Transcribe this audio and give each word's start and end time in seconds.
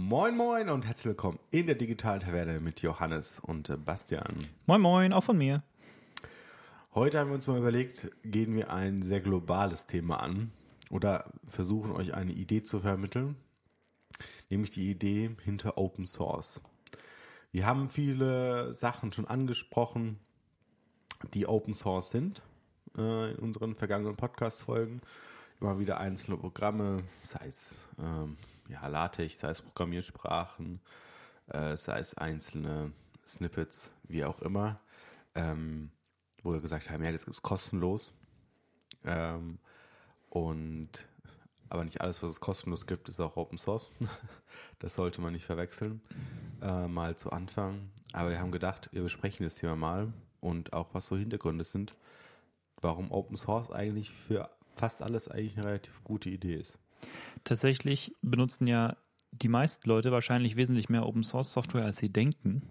Moin 0.00 0.36
Moin 0.36 0.68
und 0.68 0.86
herzlich 0.86 1.06
willkommen 1.06 1.40
in 1.50 1.66
der 1.66 1.74
digitalen 1.74 2.20
Taverne 2.20 2.60
mit 2.60 2.82
Johannes 2.82 3.40
und 3.40 3.68
äh, 3.68 3.76
Bastian. 3.76 4.46
Moin 4.64 4.80
Moin, 4.80 5.12
auch 5.12 5.24
von 5.24 5.36
mir. 5.36 5.64
Heute 6.94 7.18
haben 7.18 7.30
wir 7.30 7.34
uns 7.34 7.48
mal 7.48 7.58
überlegt, 7.58 8.08
gehen 8.22 8.54
wir 8.54 8.70
ein 8.72 9.02
sehr 9.02 9.20
globales 9.20 9.86
Thema 9.86 10.20
an 10.22 10.52
oder 10.88 11.24
versuchen 11.48 11.90
euch 11.90 12.14
eine 12.14 12.30
Idee 12.30 12.62
zu 12.62 12.78
vermitteln, 12.78 13.34
nämlich 14.50 14.70
die 14.70 14.88
Idee 14.88 15.34
hinter 15.42 15.76
Open 15.76 16.06
Source. 16.06 16.60
Wir 17.50 17.66
haben 17.66 17.88
viele 17.88 18.72
Sachen 18.74 19.12
schon 19.12 19.26
angesprochen, 19.26 20.20
die 21.34 21.48
Open 21.48 21.74
Source 21.74 22.10
sind 22.10 22.40
äh, 22.96 23.32
in 23.32 23.38
unseren 23.40 23.74
vergangenen 23.74 24.14
Podcast-Folgen. 24.14 25.02
Immer 25.60 25.80
wieder 25.80 25.98
einzelne 25.98 26.36
Programme, 26.36 27.02
sei 27.24 27.48
es 27.48 27.76
ähm, 27.98 28.36
ja, 28.68 28.86
LaTeX, 28.86 29.40
sei 29.40 29.50
es 29.50 29.62
Programmiersprachen, 29.62 30.80
äh, 31.48 31.76
sei 31.76 31.98
es 31.98 32.14
einzelne 32.14 32.92
Snippets, 33.28 33.90
wie 34.04 34.24
auch 34.24 34.40
immer, 34.40 34.80
ähm, 35.34 35.90
wo 36.42 36.52
wir 36.52 36.60
gesagt 36.60 36.90
haben, 36.90 37.04
ja, 37.04 37.12
das 37.12 37.24
gibt 37.24 37.36
es 37.36 37.42
kostenlos. 37.42 38.12
Ähm, 39.04 39.58
und 40.30 40.90
aber 41.70 41.84
nicht 41.84 42.00
alles, 42.00 42.22
was 42.22 42.30
es 42.30 42.40
kostenlos 42.40 42.86
gibt, 42.86 43.08
ist 43.08 43.20
auch 43.20 43.36
Open 43.36 43.58
Source. 43.58 43.90
das 44.78 44.94
sollte 44.94 45.20
man 45.20 45.32
nicht 45.32 45.44
verwechseln. 45.44 46.00
Äh, 46.62 46.88
mal 46.88 47.16
zu 47.16 47.30
Anfang. 47.30 47.90
Aber 48.12 48.30
wir 48.30 48.38
haben 48.38 48.52
gedacht, 48.52 48.88
wir 48.92 49.02
besprechen 49.02 49.44
das 49.44 49.54
Thema 49.54 49.76
mal 49.76 50.12
und 50.40 50.72
auch 50.72 50.94
was 50.94 51.06
so 51.06 51.16
Hintergründe 51.16 51.64
sind, 51.64 51.94
warum 52.80 53.10
Open 53.10 53.36
Source 53.36 53.70
eigentlich 53.70 54.10
für 54.10 54.50
fast 54.70 55.02
alles 55.02 55.28
eigentlich 55.28 55.58
eine 55.58 55.66
relativ 55.66 56.02
gute 56.04 56.30
Idee 56.30 56.54
ist. 56.54 56.78
Tatsächlich 57.44 58.12
benutzen 58.22 58.66
ja 58.66 58.96
die 59.30 59.48
meisten 59.48 59.88
Leute 59.88 60.10
wahrscheinlich 60.10 60.56
wesentlich 60.56 60.88
mehr 60.88 61.06
Open 61.06 61.22
Source 61.22 61.52
Software, 61.52 61.84
als 61.84 61.98
sie 61.98 62.10
denken. 62.10 62.70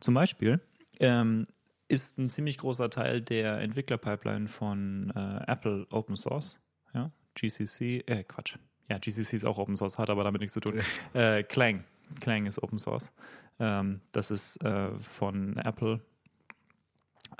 Zum 0.00 0.14
Beispiel 0.14 0.60
ähm, 1.00 1.46
ist 1.88 2.18
ein 2.18 2.30
ziemlich 2.30 2.58
großer 2.58 2.90
Teil 2.90 3.20
der 3.20 3.60
Entwicklerpipeline 3.60 4.48
von 4.48 5.12
äh, 5.14 5.50
Apple 5.50 5.86
Open 5.90 6.16
Source. 6.16 6.58
Ja, 6.94 7.10
GCC, 7.34 8.04
äh, 8.06 8.24
Quatsch. 8.24 8.56
Ja, 8.88 8.98
GCC 8.98 9.34
ist 9.34 9.44
auch 9.44 9.58
Open 9.58 9.76
Source, 9.76 9.98
hat 9.98 10.10
aber 10.10 10.24
damit 10.24 10.40
nichts 10.40 10.54
zu 10.54 10.60
tun. 10.60 10.80
Äh, 11.12 11.42
Clang. 11.42 11.84
Clang 12.20 12.46
ist 12.46 12.62
Open 12.62 12.78
Source. 12.78 13.12
Ähm, 13.58 14.00
das 14.12 14.30
ist 14.30 14.62
äh, 14.62 14.90
von 15.00 15.56
Apple 15.56 16.00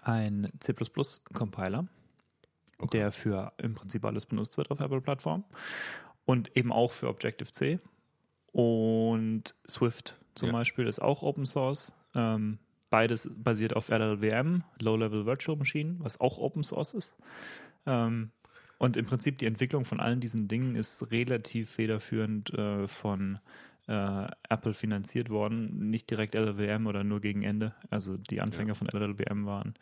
ein 0.03 0.51
C++-Compiler, 0.61 1.87
okay. 2.79 2.99
der 2.99 3.13
für 3.13 3.53
im 3.59 3.75
Prinzip 3.75 4.05
alles 4.05 4.27
benutzt 4.27 4.57
wird 4.57 4.71
auf 4.71 4.81
Apple-Plattform 4.81 5.45
und 6.25 6.57
eben 6.57 6.73
auch 6.73 6.93
für 6.93 7.09
Objective-C. 7.09 7.79
Und 8.53 9.55
Swift 9.69 10.19
zum 10.35 10.49
ja. 10.49 10.53
Beispiel 10.53 10.87
ist 10.87 11.01
auch 11.01 11.23
Open 11.23 11.47
Source. 11.47 11.93
Ähm, 12.15 12.59
beides 12.91 13.31
basiert 13.35 13.77
auf 13.77 13.89
LLVM, 13.91 14.63
Low-Level 14.81 15.27
Virtual 15.27 15.57
Machine, 15.57 15.97
was 15.99 16.21
auch 16.21 16.39
Open 16.39 16.63
Source 16.63 16.95
ist. 16.95 17.15
Ähm, 17.87 18.31
und 18.79 18.97
im 18.97 19.07
Prinzip 19.07 19.39
die 19.39 19.47
Entwicklung 19.47 19.85
von 19.85 20.01
allen 20.01 20.21
diesen 20.21 20.49
Dingen 20.49 20.75
ist 20.75 21.11
relativ 21.11 21.71
federführend 21.71 22.53
äh, 22.55 22.87
von 22.87 23.39
äh, 23.89 24.27
Apple 24.49 24.75
finanziert 24.75 25.31
worden. 25.31 25.91
Nicht 25.91 26.11
direkt 26.11 26.35
LLVM 26.35 26.87
oder 26.87 27.05
nur 27.05 27.21
gegen 27.21 27.43
Ende. 27.43 27.75
Also 27.91 28.17
die 28.17 28.41
Anfänger 28.41 28.69
ja. 28.69 28.75
von 28.75 28.89
LLVM 28.89 29.47
waren 29.47 29.75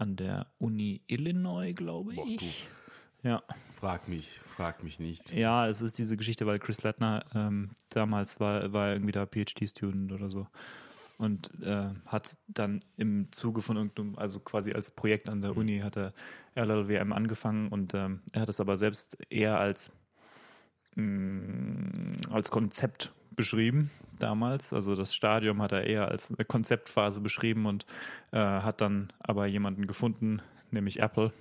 an 0.00 0.16
der 0.16 0.46
Uni 0.58 1.02
Illinois, 1.06 1.72
glaube 1.72 2.14
ich. 2.14 2.66
Boah, 3.22 3.30
ja. 3.30 3.42
Frag 3.78 4.08
mich, 4.08 4.40
frag 4.40 4.82
mich 4.82 4.98
nicht. 4.98 5.30
Ja, 5.30 5.66
es 5.66 5.80
ist 5.80 5.98
diese 5.98 6.16
Geschichte, 6.16 6.46
weil 6.46 6.58
Chris 6.58 6.82
Lettner 6.82 7.24
ähm, 7.34 7.70
damals 7.90 8.40
war, 8.40 8.72
war 8.72 8.92
irgendwie 8.92 9.12
da 9.12 9.26
PhD-Student 9.26 10.12
oder 10.12 10.30
so 10.30 10.46
und 11.20 11.50
äh, 11.62 11.90
hat 12.06 12.38
dann 12.48 12.82
im 12.96 13.30
Zuge 13.30 13.60
von 13.60 13.76
irgendeinem, 13.76 14.16
also 14.16 14.40
quasi 14.40 14.72
als 14.72 14.90
Projekt 14.90 15.28
an 15.28 15.42
der. 15.42 15.54
Uni, 15.54 15.80
hat 15.80 15.98
er 15.98 16.14
LLWM 16.54 17.12
angefangen 17.12 17.68
und 17.68 17.92
ähm, 17.92 18.22
er 18.32 18.42
hat 18.42 18.48
es 18.48 18.58
aber 18.58 18.78
selbst 18.78 19.18
eher 19.28 19.60
als, 19.60 19.90
mh, 20.94 21.04
mm, 21.04 22.20
als 22.30 22.50
Konzept 22.50 23.12
beschrieben 23.40 23.90
damals. 24.18 24.74
Also 24.74 24.94
das 24.94 25.14
Stadium 25.14 25.62
hat 25.62 25.72
er 25.72 25.84
eher 25.84 26.08
als 26.08 26.30
eine 26.30 26.44
Konzeptphase 26.44 27.22
beschrieben 27.22 27.64
und 27.64 27.86
äh, 28.32 28.38
hat 28.38 28.82
dann 28.82 29.10
aber 29.20 29.46
jemanden 29.46 29.86
gefunden, 29.86 30.42
nämlich 30.70 31.00
Apple, 31.00 31.32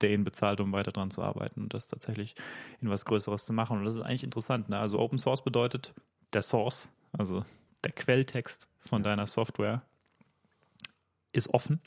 der 0.00 0.10
ihn 0.10 0.24
bezahlt, 0.24 0.60
um 0.60 0.72
weiter 0.72 0.90
dran 0.90 1.12
zu 1.12 1.22
arbeiten 1.22 1.62
und 1.62 1.72
das 1.72 1.86
tatsächlich 1.86 2.34
in 2.80 2.90
was 2.90 3.04
Größeres 3.04 3.46
zu 3.46 3.52
machen. 3.52 3.78
Und 3.78 3.84
das 3.84 3.94
ist 3.94 4.00
eigentlich 4.00 4.24
interessant. 4.24 4.68
Ne? 4.68 4.76
Also 4.76 4.98
Open 4.98 5.18
Source 5.18 5.44
bedeutet 5.44 5.94
der 6.32 6.42
Source, 6.42 6.90
also 7.12 7.44
der 7.84 7.92
Quelltext 7.92 8.66
von 8.84 9.04
deiner 9.04 9.28
Software 9.28 9.82
ist 11.30 11.48
offen, 11.54 11.80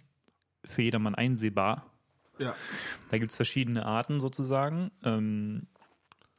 für 0.63 0.83
jedermann 0.83 1.15
einsehbar. 1.15 1.85
Ja. 2.37 2.55
Da 3.11 3.17
gibt 3.17 3.31
es 3.31 3.35
verschiedene 3.35 3.85
Arten 3.85 4.21
sozusagen. 4.21 4.91
Ähm, 5.03 5.67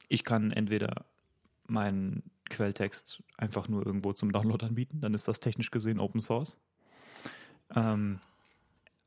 ich 0.09 0.25
kann 0.25 0.53
entweder 0.53 1.05
meinen 1.67 2.23
Quelltext 2.51 3.23
einfach 3.39 3.69
nur 3.69 3.87
irgendwo 3.87 4.13
zum 4.13 4.33
Download 4.33 4.65
anbieten, 4.67 5.01
dann 5.01 5.15
ist 5.15 5.27
das 5.29 5.41
technisch 5.41 5.71
gesehen 5.71 5.99
Open 5.99 6.21
Source. 6.21 6.59
Ähm, 7.75 8.21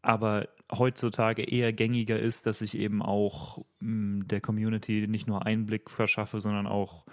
aber 0.02 0.50
heutzutage 0.72 1.44
eher 1.44 1.72
gängiger 1.72 2.20
ist, 2.20 2.46
dass 2.46 2.62
ich 2.62 2.78
eben 2.78 3.02
auch 3.02 3.64
mh, 3.80 4.26
der 4.26 4.42
Community 4.42 5.08
nicht 5.08 5.28
nur 5.28 5.46
Einblick 5.46 5.90
verschaffe, 5.90 6.42
sondern 6.42 6.68
auch 6.68 7.06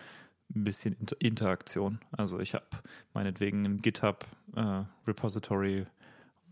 ein 0.55 0.65
bisschen 0.65 0.97
Interaktion. 1.21 2.01
Also 2.11 2.41
ich 2.41 2.55
habe 2.55 2.67
meinetwegen 3.15 3.65
ein 3.65 3.81
GitHub-Repository, 3.83 5.79
äh, 5.79 5.87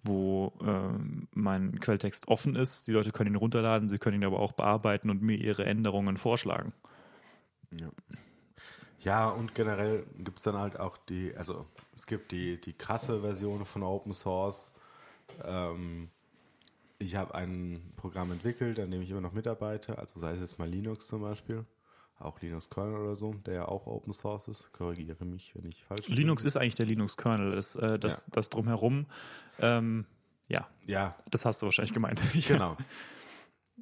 wo 0.05 0.53
äh, 0.65 0.91
mein 1.33 1.81
Quelltext 1.81 2.29
offen 2.29 2.55
ist. 2.55 2.87
Die 2.87 2.93
Leute 2.93 3.11
können 3.11 3.35
ihn 3.35 3.37
runterladen, 3.37 3.89
sie 3.89 3.99
können 3.99 4.23
ihn 4.23 4.27
aber 4.27 4.39
auch 4.39 4.53
bearbeiten 4.53 5.11
und 5.11 5.21
mir 5.23 5.37
ihre 5.37 5.67
Änderungen 5.67 6.17
vorschlagen. 6.17 6.73
Ja, 7.73 7.91
ja 9.01 9.29
und 9.29 9.55
generell 9.55 10.07
gibt 10.19 10.39
es 10.39 10.45
dann 10.45 10.57
halt 10.57 10.79
auch 10.79 10.97
die, 10.97 11.35
also 11.37 11.67
es 11.95 12.07
gibt 12.07 12.33
die, 12.33 12.61
die 12.61 12.73
krasse 12.73 13.21
Version 13.21 13.65
von 13.65 13.83
Open 13.83 14.13
Source. 14.13 14.71
Ähm, 15.45 16.11
ich 16.99 17.15
habe 17.15 17.35
ein 17.35 17.93
Programm 17.97 18.33
entwickelt, 18.33 18.81
an 18.81 18.91
dem 18.91 19.03
ich 19.03 19.11
immer 19.11 19.21
noch 19.21 19.33
mitarbeite, 19.33 19.99
also 19.99 20.19
sei 20.19 20.33
es 20.33 20.41
jetzt 20.41 20.59
mal 20.59 20.69
Linux 20.69 21.07
zum 21.07 21.23
Beispiel 21.23 21.65
auch 22.21 22.41
Linux 22.41 22.69
Kernel 22.69 22.97
oder 22.97 23.17
so, 23.17 23.35
der 23.47 23.55
ja 23.55 23.69
auch 23.69 23.87
Open 23.87 24.13
Source 24.13 24.49
ist. 24.49 24.73
Korrigiere 24.73 25.25
mich, 25.25 25.53
wenn 25.55 25.67
ich 25.67 25.85
falsch 25.85 26.07
bin. 26.07 26.17
Linux 26.17 26.45
ist 26.45 26.57
eigentlich 26.57 26.75
der 26.75 26.87
Linux 26.87 27.17
Kernel. 27.17 27.53
Das, 27.53 27.77
äh, 27.77 27.99
das, 27.99 28.27
ja. 28.27 28.33
das 28.33 28.49
drumherum, 28.51 29.07
ähm, 29.61 30.07
ja. 30.49 30.67
Ja. 30.87 31.15
Das 31.31 31.45
hast 31.45 31.63
du 31.63 31.67
wahrscheinlich 31.67 31.93
gemeint. 31.93 32.21
Genau. 32.47 32.77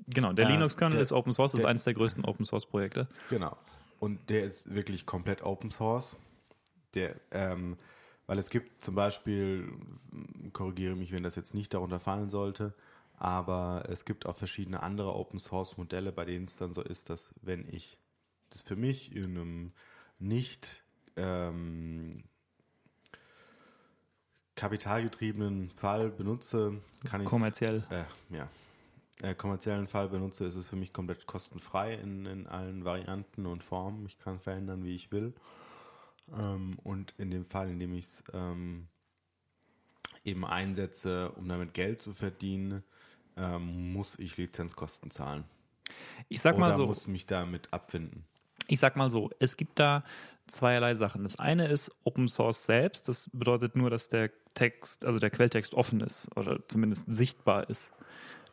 genau, 0.08 0.32
der 0.32 0.46
äh, 0.46 0.52
Linux 0.52 0.76
Kernel 0.76 0.96
der, 0.96 1.02
ist 1.02 1.12
Open 1.12 1.32
Source, 1.32 1.52
das 1.52 1.60
ist 1.60 1.66
eines 1.66 1.84
der 1.84 1.94
größten 1.94 2.24
Open 2.24 2.44
Source 2.44 2.66
Projekte. 2.66 3.08
Genau. 3.30 3.56
Und 3.98 4.28
der 4.30 4.44
ist 4.44 4.72
wirklich 4.74 5.06
komplett 5.06 5.42
Open 5.42 5.70
Source. 5.70 6.16
Der, 6.94 7.16
ähm, 7.30 7.76
weil 8.26 8.38
es 8.38 8.50
gibt 8.50 8.84
zum 8.84 8.94
Beispiel, 8.94 9.72
korrigiere 10.52 10.96
mich, 10.96 11.12
wenn 11.12 11.22
das 11.22 11.36
jetzt 11.36 11.54
nicht 11.54 11.72
darunter 11.74 12.00
fallen 12.00 12.28
sollte, 12.28 12.74
aber 13.18 13.84
es 13.88 14.04
gibt 14.04 14.26
auch 14.26 14.36
verschiedene 14.36 14.82
andere 14.82 15.14
Open 15.14 15.38
Source 15.38 15.76
Modelle, 15.76 16.12
bei 16.12 16.24
denen 16.24 16.46
es 16.46 16.56
dann 16.56 16.72
so 16.72 16.82
ist, 16.82 17.08
dass 17.08 17.30
wenn 17.42 17.66
ich 17.72 17.98
das 18.50 18.62
für 18.62 18.76
mich 18.76 19.14
in 19.14 19.24
einem 19.24 19.72
nicht 20.18 20.82
ähm, 21.16 22.24
kapitalgetriebenen 24.54 25.70
Fall 25.70 26.10
benutze, 26.10 26.80
kann 27.04 27.20
ich 27.20 27.26
kommerziell 27.26 27.84
äh, 27.90 28.04
ja 28.34 28.48
äh, 29.22 29.34
kommerziellen 29.34 29.86
Fall 29.86 30.08
benutze, 30.08 30.44
ist 30.44 30.56
es 30.56 30.66
für 30.66 30.76
mich 30.76 30.92
komplett 30.92 31.26
kostenfrei 31.26 31.94
in, 31.94 32.26
in 32.26 32.46
allen 32.46 32.84
Varianten 32.84 33.46
und 33.46 33.62
Formen. 33.62 34.06
Ich 34.06 34.18
kann 34.18 34.38
verändern, 34.38 34.84
wie 34.84 34.94
ich 34.94 35.10
will. 35.12 35.32
Ähm, 36.36 36.78
und 36.82 37.14
in 37.18 37.30
dem 37.30 37.46
Fall, 37.46 37.70
in 37.70 37.78
dem 37.78 37.94
ich 37.94 38.06
es 38.06 38.24
ähm, 38.32 38.88
eben 40.24 40.44
einsetze, 40.44 41.30
um 41.32 41.48
damit 41.48 41.74
Geld 41.74 42.00
zu 42.00 42.12
verdienen, 42.12 42.82
ähm, 43.36 43.92
muss 43.92 44.18
ich 44.18 44.36
Lizenzkosten 44.36 45.10
zahlen. 45.10 45.44
Ich 46.28 46.40
sag 46.40 46.58
mal 46.58 46.68
Oder 46.68 46.74
so. 46.74 46.86
muss 46.86 47.06
mich 47.06 47.26
damit 47.26 47.72
abfinden 47.72 48.24
ich 48.68 48.80
sag 48.80 48.96
mal 48.96 49.10
so, 49.10 49.30
es 49.38 49.56
gibt 49.56 49.78
da 49.78 50.04
zweierlei 50.46 50.94
Sachen. 50.94 51.22
Das 51.22 51.38
eine 51.38 51.66
ist 51.66 51.90
Open 52.04 52.28
Source 52.28 52.64
selbst. 52.64 53.08
Das 53.08 53.30
bedeutet 53.32 53.76
nur, 53.76 53.90
dass 53.90 54.08
der 54.08 54.30
Text, 54.54 55.04
also 55.04 55.18
der 55.18 55.30
Quelltext 55.30 55.74
offen 55.74 56.00
ist 56.00 56.28
oder 56.36 56.60
zumindest 56.68 57.12
sichtbar 57.12 57.68
ist. 57.68 57.92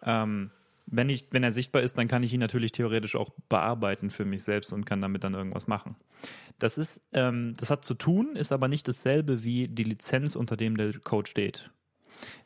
Ähm, 0.03 0.51
wenn, 0.85 1.09
ich, 1.09 1.27
wenn 1.31 1.43
er 1.43 1.51
sichtbar 1.51 1.81
ist, 1.81 1.97
dann 1.97 2.07
kann 2.07 2.23
ich 2.23 2.33
ihn 2.33 2.39
natürlich 2.39 2.71
theoretisch 2.71 3.15
auch 3.15 3.31
bearbeiten 3.49 4.09
für 4.09 4.25
mich 4.25 4.43
selbst 4.43 4.73
und 4.73 4.85
kann 4.85 5.01
damit 5.01 5.23
dann 5.23 5.33
irgendwas 5.33 5.67
machen. 5.67 5.95
Das 6.59 6.77
ist, 6.77 7.01
ähm, 7.13 7.53
das 7.57 7.69
hat 7.69 7.85
zu 7.85 7.93
tun, 7.93 8.35
ist 8.35 8.51
aber 8.51 8.67
nicht 8.67 8.87
dasselbe 8.87 9.43
wie 9.43 9.67
die 9.67 9.83
Lizenz, 9.83 10.35
unter 10.35 10.57
dem 10.57 10.77
der 10.77 10.99
Code 10.99 11.29
steht. 11.29 11.69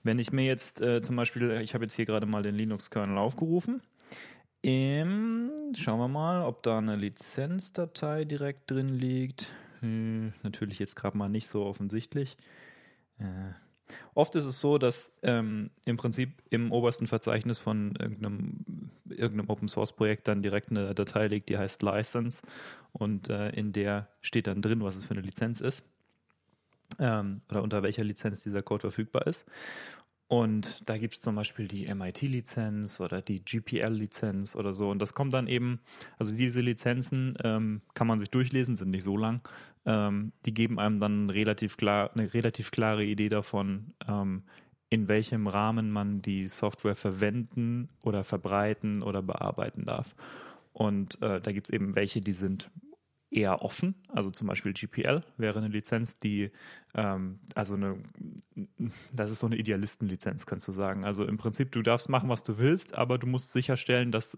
Wenn 0.04 0.20
ich 0.20 0.32
mir 0.32 0.46
jetzt 0.46 0.82
äh, 0.82 1.02
zum 1.02 1.16
Beispiel, 1.16 1.52
ich 1.62 1.74
habe 1.74 1.84
jetzt 1.84 1.94
hier 1.94 2.06
gerade 2.06 2.26
mal 2.26 2.44
den 2.44 2.56
Linux-Kernel 2.56 3.18
aufgerufen 3.18 3.82
ähm, 4.64 5.74
schauen 5.78 6.00
wir 6.00 6.08
mal, 6.08 6.44
ob 6.44 6.64
da 6.64 6.80
eine 6.80 6.96
Lizenzdatei 6.96 8.26
direkt 8.26 8.70
drin 8.70 8.90
liegt. 8.90 9.48
Hm, 9.80 10.34
natürlich 10.44 10.80
jetzt 10.80 10.96
gerade 10.96 11.18
mal 11.18 11.30
nicht 11.30 11.48
so 11.48 11.64
offensichtlich. 11.64 12.38
Äh, 13.20 13.54
oft 14.14 14.36
ist 14.36 14.46
es 14.46 14.60
so, 14.60 14.78
dass 14.78 15.12
ähm, 15.24 15.70
im 15.86 15.98
Prinzip 15.98 16.32
im 16.50 16.72
obersten 16.72 17.08
Verzeichnis 17.08 17.60
von 17.60 17.96
irgendeinem, 18.00 18.92
irgendeinem 19.10 19.50
Open 19.50 19.68
Source 19.68 19.92
Projekt 19.92 20.28
dann 20.28 20.42
direkt 20.42 20.70
eine 20.70 20.94
Datei 20.94 21.28
liegt, 21.28 21.50
die 21.50 21.58
heißt 21.58 21.82
License 21.84 22.42
und 22.94 23.30
äh, 23.30 23.50
in 23.50 23.74
der 23.74 24.08
steht 24.22 24.48
dann 24.48 24.62
drin, 24.62 24.84
was 24.84 24.96
es 24.96 25.06
für 25.06 25.12
eine 25.12 25.22
Lizenz 25.22 25.62
ist 25.62 25.84
ähm, 27.00 27.42
oder 27.50 27.64
unter 27.64 27.84
welcher 27.84 28.04
Lizenz 28.04 28.44
dieser 28.44 28.62
Code 28.62 28.82
verfügbar 28.82 29.28
ist. 29.28 29.46
Und 30.30 30.82
da 30.86 30.98
gibt 30.98 31.14
es 31.14 31.22
zum 31.22 31.36
Beispiel 31.36 31.70
die 31.70 31.88
MIT-Lizenz 31.94 33.00
oder 33.00 33.22
die 33.22 33.46
GPL-Lizenz 33.46 34.58
oder 34.58 34.74
so. 34.74 34.90
Und 34.90 35.00
das 35.00 35.14
kommt 35.14 35.34
dann 35.34 35.48
eben, 35.48 35.80
also 36.18 36.36
diese 36.36 36.60
Lizenzen 36.60 37.38
ähm, 37.44 37.82
kann 37.94 38.08
man 38.08 38.20
sich 38.20 38.30
durchlesen, 38.30 38.76
sind 38.76 38.90
nicht 38.90 39.04
so 39.04 39.16
lang. 39.16 39.40
Ähm, 39.88 40.34
die 40.46 40.54
geben 40.54 40.80
einem 40.80 41.00
dann 41.00 41.30
relativ 41.30 41.78
klar, 41.78 42.12
eine 42.14 42.34
relativ 42.34 42.72
klare 42.72 43.06
Idee 43.06 43.30
davon, 43.30 43.94
ähm, 44.06 44.44
in 44.90 45.08
welchem 45.08 45.48
Rahmen 45.48 45.92
man 45.92 46.22
die 46.22 46.48
Software 46.48 46.96
verwenden 46.96 47.88
oder 48.04 48.26
verbreiten 48.26 49.02
oder 49.02 49.22
bearbeiten 49.22 49.86
darf. 49.86 50.14
Und 50.74 51.22
äh, 51.22 51.40
da 51.40 51.52
gibt 51.54 51.70
es 51.70 51.74
eben 51.74 51.96
welche, 51.96 52.20
die 52.20 52.34
sind 52.34 52.70
eher 53.38 53.62
offen. 53.62 53.96
Also 54.10 54.32
zum 54.32 54.48
Beispiel 54.48 54.74
GPL 54.74 55.24
wäre 55.38 55.60
eine 55.60 55.68
Lizenz, 55.68 56.20
die, 56.20 56.52
ähm, 56.96 57.40
also 57.54 57.76
eine, 57.76 58.04
das 59.14 59.32
ist 59.32 59.40
so 59.40 59.46
eine 59.46 59.58
Idealistenlizenz, 59.58 60.46
kannst 60.46 60.68
du 60.68 60.72
sagen. 60.72 61.06
Also 61.06 61.24
im 61.26 61.38
Prinzip, 61.38 61.72
du 61.72 61.84
darfst 61.84 62.10
machen, 62.10 62.30
was 62.30 62.44
du 62.44 62.58
willst, 62.58 62.96
aber 62.96 63.20
du 63.20 63.28
musst 63.28 63.52
sicherstellen, 63.52 64.12
dass, 64.12 64.38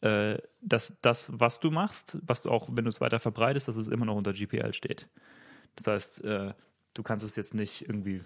äh, 0.00 0.38
dass 0.60 0.96
das, 1.02 1.28
was 1.32 1.58
du 1.58 1.70
machst, 1.70 2.18
was 2.22 2.42
du 2.42 2.50
auch, 2.50 2.68
wenn 2.70 2.84
du 2.84 2.90
es 2.90 3.00
weiter 3.00 3.18
verbreitest, 3.18 3.66
dass 3.66 3.76
es 3.76 3.88
immer 3.88 4.06
noch 4.06 4.16
unter 4.16 4.32
GPL 4.32 4.72
steht. 4.72 5.08
Das 5.74 5.86
heißt, 5.88 6.24
äh, 6.24 6.54
du 6.94 7.02
kannst 7.02 7.24
es 7.24 7.34
jetzt 7.34 7.54
nicht 7.54 7.82
irgendwie, 7.82 8.22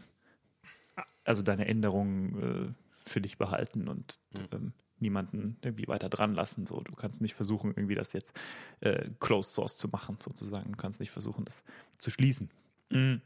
also 1.24 1.42
deine 1.42 1.66
Änderungen 1.66 2.74
äh, 2.74 3.08
für 3.08 3.22
dich 3.22 3.38
behalten 3.38 3.88
und 3.88 4.18
mhm. 4.32 4.48
ähm, 4.52 4.72
niemanden 5.00 5.56
irgendwie 5.62 5.88
weiter 5.88 6.08
dran 6.08 6.34
lassen. 6.34 6.66
So, 6.66 6.80
du 6.80 6.94
kannst 6.94 7.20
nicht 7.20 7.34
versuchen, 7.34 7.72
irgendwie 7.76 7.94
das 7.94 8.12
jetzt 8.12 8.38
äh, 8.80 9.08
closed 9.20 9.52
source 9.54 9.76
zu 9.76 9.88
machen, 9.88 10.18
sozusagen. 10.22 10.72
Du 10.72 10.78
kannst 10.78 11.00
nicht 11.00 11.10
versuchen, 11.10 11.44
das 11.44 11.62
zu 11.98 12.10
schließen. 12.10 12.50
Mhm. 12.90 13.20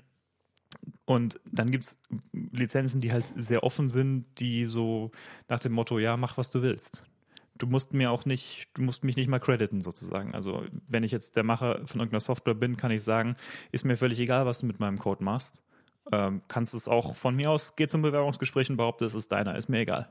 Und 1.05 1.41
dann 1.51 1.71
gibt 1.71 1.85
es 1.85 1.99
Lizenzen, 2.33 3.01
die 3.01 3.13
halt 3.13 3.27
sehr 3.37 3.63
offen 3.63 3.89
sind, 3.89 4.27
die 4.39 4.67
so 4.67 5.11
nach 5.49 5.61
dem 5.61 5.73
Motto, 5.73 5.99
ja, 5.99 6.17
mach 6.17 6.37
was 6.39 6.51
du 6.51 6.63
willst. 6.63 7.03
Du 7.57 7.67
musst 7.67 7.95
mir 7.95 8.11
auch 8.11 8.25
nicht, 8.25 8.69
du 8.75 8.83
musst 8.83 9.05
mich 9.05 9.17
nicht 9.17 9.29
mal 9.29 9.39
crediten, 9.39 9.81
sozusagen. 9.81 10.35
Also, 10.35 10.65
wenn 10.89 11.05
ich 11.05 11.13
jetzt 11.13 11.37
der 11.37 11.45
Macher 11.45 11.87
von 11.87 12.01
irgendeiner 12.01 12.21
Software 12.21 12.55
bin, 12.55 12.77
kann 12.77 12.91
ich 12.91 13.05
sagen, 13.05 13.37
ist 13.71 13.85
mir 13.85 13.97
völlig 13.97 14.19
egal, 14.19 14.45
was 14.47 14.59
du 14.59 14.67
mit 14.67 14.81
meinem 14.81 14.99
Code 14.99 15.23
machst. 15.23 15.61
Ähm, 16.13 16.43
kannst 16.49 16.75
es 16.75 16.89
auch 16.89 17.15
von 17.15 17.37
mir 17.37 17.51
aus, 17.51 17.77
geh 17.77 17.87
zum 17.87 18.03
Bewerbungsgespräch 18.03 18.71
und 18.71 18.77
behaupte, 18.77 19.05
es 19.05 19.15
ist 19.15 19.31
deiner, 19.31 19.57
ist 19.57 19.69
mir 19.69 19.81
egal. 19.81 20.11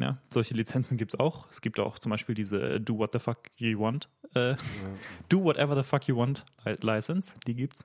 Ja, 0.00 0.18
solche 0.28 0.54
Lizenzen 0.54 0.96
gibt 0.96 1.14
es 1.14 1.20
auch. 1.20 1.50
Es 1.50 1.60
gibt 1.60 1.80
auch 1.80 1.98
zum 1.98 2.10
Beispiel 2.10 2.34
diese 2.34 2.74
äh, 2.74 2.80
Do 2.80 2.98
What 2.98 3.12
the 3.12 3.18
Fuck 3.18 3.38
You 3.56 3.80
Want, 3.80 4.08
äh, 4.34 4.50
ja. 4.50 4.56
Do 5.28 5.42
Whatever 5.42 5.76
the 5.76 5.82
Fuck 5.82 6.06
You 6.06 6.16
Want 6.16 6.44
License, 6.80 7.34
die 7.46 7.54
gibt's. 7.54 7.84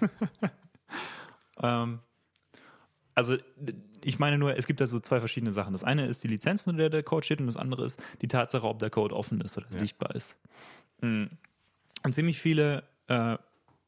ähm, 1.62 2.00
also 3.14 3.36
ich 4.02 4.18
meine 4.18 4.38
nur, 4.38 4.56
es 4.56 4.66
gibt 4.66 4.80
da 4.80 4.86
so 4.86 4.98
zwei 5.00 5.20
verschiedene 5.20 5.52
Sachen. 5.52 5.72
Das 5.72 5.84
eine 5.84 6.06
ist 6.06 6.24
die 6.24 6.28
Lizenz, 6.28 6.66
mit 6.66 6.78
der 6.78 6.90
der 6.90 7.02
Code 7.02 7.24
steht, 7.24 7.40
und 7.40 7.46
das 7.46 7.56
andere 7.56 7.84
ist 7.84 8.02
die 8.22 8.28
Tatsache, 8.28 8.66
ob 8.66 8.78
der 8.78 8.90
Code 8.90 9.14
offen 9.14 9.40
ist 9.40 9.56
oder 9.56 9.66
ja. 9.70 9.78
sichtbar 9.78 10.14
ist. 10.14 10.36
Mm. 11.00 11.26
Und 12.04 12.12
ziemlich 12.12 12.40
viele 12.40 12.82
äh, 13.06 13.36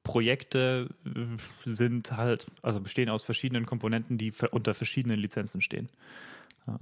Projekte 0.04 0.88
äh, 1.04 1.70
sind 1.70 2.12
halt, 2.12 2.46
also 2.62 2.80
bestehen 2.80 3.08
aus 3.08 3.24
verschiedenen 3.24 3.66
Komponenten, 3.66 4.18
die 4.18 4.32
unter 4.52 4.74
verschiedenen 4.74 5.18
Lizenzen 5.18 5.62
stehen. 5.62 5.88
Ja. 6.66 6.78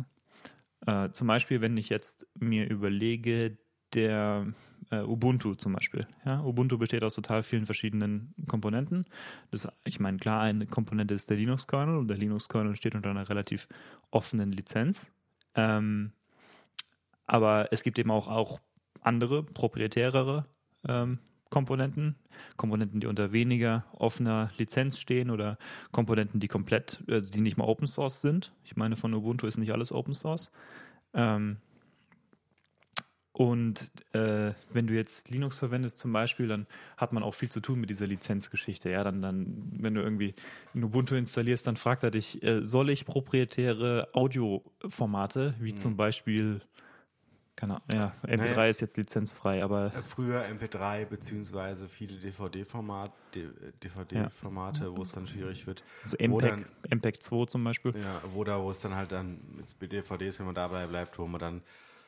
Äh, 0.86 1.10
zum 1.10 1.26
Beispiel, 1.26 1.60
wenn 1.60 1.76
ich 1.76 1.88
jetzt 1.88 2.26
mir 2.38 2.68
überlege, 2.68 3.58
der 3.94 4.46
äh, 4.90 5.00
Ubuntu 5.00 5.54
zum 5.54 5.72
Beispiel. 5.72 6.06
Ja, 6.24 6.42
Ubuntu 6.42 6.78
besteht 6.78 7.04
aus 7.04 7.14
total 7.14 7.42
vielen 7.42 7.66
verschiedenen 7.66 8.34
Komponenten. 8.48 9.06
Das, 9.50 9.68
ich 9.84 10.00
meine, 10.00 10.18
klar, 10.18 10.42
eine 10.42 10.66
Komponente 10.66 11.14
ist 11.14 11.30
der 11.30 11.36
Linux-Kernel 11.36 11.96
und 11.98 12.08
der 12.08 12.16
Linux-Kernel 12.16 12.76
steht 12.76 12.94
unter 12.94 13.10
einer 13.10 13.28
relativ 13.28 13.68
offenen 14.10 14.52
Lizenz. 14.52 15.10
Ähm, 15.54 16.12
aber 17.26 17.68
es 17.70 17.82
gibt 17.82 17.98
eben 17.98 18.10
auch, 18.10 18.28
auch 18.28 18.60
andere, 19.00 19.42
proprietärere 19.42 20.46
ähm, 20.88 21.18
Komponenten, 21.52 22.16
Komponenten, 22.56 22.98
die 23.00 23.06
unter 23.06 23.30
weniger 23.30 23.84
offener 23.92 24.50
Lizenz 24.56 24.98
stehen 24.98 25.30
oder 25.30 25.58
Komponenten, 25.92 26.40
die 26.40 26.48
komplett, 26.48 27.04
also 27.08 27.30
die 27.30 27.42
nicht 27.42 27.58
mal 27.58 27.66
Open 27.66 27.86
Source 27.86 28.22
sind. 28.22 28.54
Ich 28.64 28.74
meine, 28.74 28.96
von 28.96 29.12
Ubuntu 29.12 29.46
ist 29.46 29.58
nicht 29.58 29.70
alles 29.70 29.92
Open 29.92 30.14
Source. 30.14 30.50
Ähm, 31.12 31.58
und 33.32 33.90
äh, 34.14 34.52
wenn 34.72 34.86
du 34.86 34.94
jetzt 34.94 35.28
Linux 35.28 35.58
verwendest 35.58 35.98
zum 35.98 36.10
Beispiel, 36.10 36.48
dann 36.48 36.66
hat 36.96 37.12
man 37.12 37.22
auch 37.22 37.34
viel 37.34 37.50
zu 37.50 37.60
tun 37.60 37.80
mit 37.80 37.90
dieser 37.90 38.06
Lizenzgeschichte. 38.06 38.88
Ja, 38.88 39.04
dann, 39.04 39.20
dann, 39.20 39.72
wenn 39.78 39.94
du 39.94 40.00
irgendwie 40.00 40.34
ein 40.74 40.82
Ubuntu 40.82 41.14
installierst, 41.14 41.66
dann 41.66 41.76
fragt 41.76 42.02
er 42.02 42.10
dich, 42.10 42.42
äh, 42.42 42.62
soll 42.62 42.88
ich 42.88 43.04
proprietäre 43.04 44.08
Audioformate, 44.14 45.54
wie 45.60 45.72
mhm. 45.72 45.76
zum 45.76 45.96
Beispiel 45.98 46.62
keine 47.62 47.74
Ahnung, 47.76 47.86
ja, 47.92 48.12
MP3 48.24 48.36
naja, 48.36 48.66
ist 48.66 48.80
jetzt 48.80 48.96
lizenzfrei, 48.96 49.62
aber. 49.62 49.86
Äh, 49.86 50.02
früher 50.02 50.44
MP3 50.44 51.04
beziehungsweise 51.04 51.88
viele 51.88 52.16
DVD-Formate, 52.16 53.12
DVD-Formate, 53.84 54.84
ja. 54.84 54.96
wo 54.96 55.02
es 55.02 55.12
dann 55.12 55.28
schwierig 55.28 55.64
wird. 55.68 55.84
Also 56.02 56.16
MPEG, 56.18 56.66
MPEG 56.90 57.22
2 57.22 57.46
zum 57.46 57.62
Beispiel. 57.62 57.94
Ja, 57.96 58.20
wo 58.32 58.42
da, 58.42 58.60
wo 58.60 58.72
es 58.72 58.80
dann 58.80 58.96
halt 58.96 59.12
dann 59.12 59.38
mit 59.54 59.92
DVDs, 59.92 60.40
wenn 60.40 60.46
man 60.46 60.56
dabei 60.56 60.88
bleibt, 60.88 61.20
wo 61.20 61.26
man 61.28 61.40
dann 61.40 61.62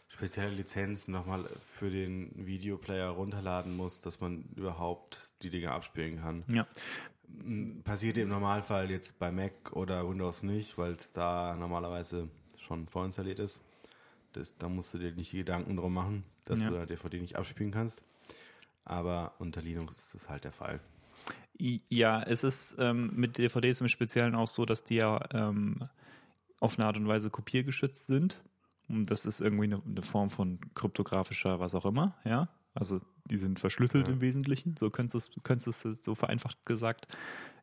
spezielle 0.09 0.51
Lizenzen 0.51 1.13
nochmal 1.13 1.49
für 1.61 1.89
den 1.89 2.33
Videoplayer 2.35 3.11
runterladen 3.11 3.77
muss, 3.77 4.01
dass 4.01 4.19
man 4.21 4.47
überhaupt 4.57 5.31
die 5.43 5.51
Dinge 5.51 5.71
abspielen 5.71 6.21
kann. 6.21 6.43
Ja. 6.49 6.67
Passiert 7.85 8.19
im 8.19 8.29
Normalfall 8.29 8.91
jetzt 8.91 9.21
bei 9.21 9.31
Mac 9.31 9.73
oder 9.73 10.09
Windows 10.09 10.43
nicht, 10.43 10.77
weil 10.79 10.95
es 10.95 11.13
da 11.13 11.55
normalerweise 11.55 12.29
schon 12.59 12.89
vorinstalliert 12.89 13.39
ist. 13.39 13.61
Das, 14.37 14.57
da 14.59 14.69
musst 14.69 14.93
du 14.95 14.99
dir 14.99 15.13
nicht 15.13 15.33
die 15.33 15.39
Gedanken 15.39 15.77
drum 15.77 15.95
machen, 15.95 16.25
dass 16.45 16.61
ja. 16.61 16.71
du 16.71 16.87
DVD 16.87 17.21
nicht 17.21 17.37
abspielen 17.37 17.71
kannst. 17.71 18.03
Aber 18.85 19.35
unter 19.39 19.63
Linux 19.63 19.97
ist 19.97 20.15
das 20.15 20.29
halt 20.29 20.45
der 20.45 20.53
Fall. 20.53 20.81
Ja, 21.59 22.23
es 22.23 22.45
ist 22.45 22.77
ähm, 22.79 23.13
mit 23.15 23.39
DVDs 23.39 23.81
im 23.81 23.89
Speziellen 23.89 24.35
auch 24.35 24.49
so, 24.49 24.67
dass 24.67 24.85
die 24.85 24.97
ja 24.97 25.21
ähm, 25.33 25.89
auf 26.61 26.79
eine 26.79 26.87
Art 26.87 26.97
und 26.97 27.07
Weise 27.07 27.31
kopiergeschützt 27.31 28.07
sind. 28.07 28.41
Und 28.89 29.11
das 29.11 29.25
ist 29.25 29.41
irgendwie 29.41 29.65
eine, 29.65 29.81
eine, 29.87 30.03
Form 30.03 30.31
von 30.31 30.59
kryptografischer, 30.75 31.61
was 31.61 31.75
auch 31.75 31.87
immer, 31.87 32.17
ja. 32.25 32.49
Also 32.75 33.01
die 33.27 33.39
sind 33.39 33.61
verschlüsselt 33.61 34.09
ja. 34.09 34.13
im 34.13 34.21
Wesentlichen, 34.21 34.77
so 34.77 34.91
könntest 34.91 35.31
du 35.45 35.71
es 35.71 36.05
so 36.05 36.15
vereinfacht 36.15 36.67
gesagt, 36.67 37.07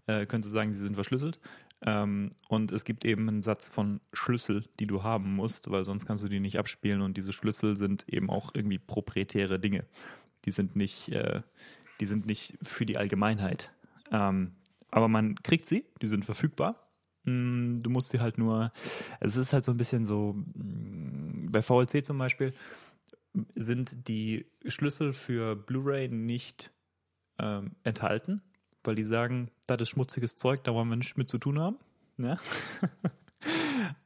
äh, 0.07 0.25
könntest 0.25 0.53
du 0.53 0.57
sagen, 0.57 0.73
sie 0.73 0.83
sind 0.83 0.95
verschlüsselt. 0.95 1.39
Ähm, 1.83 2.31
und 2.47 2.71
es 2.71 2.85
gibt 2.85 3.05
eben 3.05 3.27
einen 3.27 3.43
Satz 3.43 3.67
von 3.67 4.01
Schlüssel, 4.13 4.65
die 4.79 4.87
du 4.87 5.03
haben 5.03 5.35
musst, 5.35 5.71
weil 5.71 5.83
sonst 5.83 6.05
kannst 6.05 6.23
du 6.23 6.27
die 6.27 6.39
nicht 6.39 6.59
abspielen. 6.59 7.01
Und 7.01 7.17
diese 7.17 7.33
Schlüssel 7.33 7.77
sind 7.77 8.07
eben 8.07 8.29
auch 8.29 8.51
irgendwie 8.53 8.77
proprietäre 8.77 9.59
Dinge. 9.59 9.85
Die 10.45 10.51
sind 10.51 10.75
nicht, 10.75 11.09
äh, 11.09 11.41
die 11.99 12.05
sind 12.05 12.25
nicht 12.25 12.57
für 12.61 12.85
die 12.85 12.97
Allgemeinheit. 12.97 13.71
Ähm, 14.11 14.53
aber 14.91 15.07
man 15.07 15.35
kriegt 15.41 15.65
sie, 15.65 15.85
die 16.01 16.07
sind 16.07 16.25
verfügbar. 16.25 16.87
Mm, 17.23 17.81
du 17.81 17.89
musst 17.89 18.11
sie 18.11 18.19
halt 18.19 18.37
nur, 18.37 18.71
es 19.19 19.37
ist 19.37 19.53
halt 19.53 19.63
so 19.63 19.71
ein 19.71 19.77
bisschen 19.77 20.05
so, 20.05 20.33
mm, 20.33 21.51
bei 21.51 21.61
VLC 21.61 22.05
zum 22.05 22.17
Beispiel 22.17 22.53
sind 23.55 24.07
die 24.07 24.45
Schlüssel 24.65 25.13
für 25.13 25.55
Blu-ray 25.55 26.09
nicht 26.09 26.71
ähm, 27.39 27.75
enthalten 27.83 28.41
weil 28.83 28.95
die 28.95 29.03
sagen, 29.03 29.49
das 29.67 29.81
ist 29.81 29.89
schmutziges 29.89 30.37
Zeug, 30.37 30.63
da 30.63 30.73
wollen 30.73 30.89
wir 30.89 30.95
nichts 30.95 31.17
mit 31.17 31.29
zu 31.29 31.37
tun 31.37 31.59
haben. 31.59 31.77
Ja? 32.17 32.39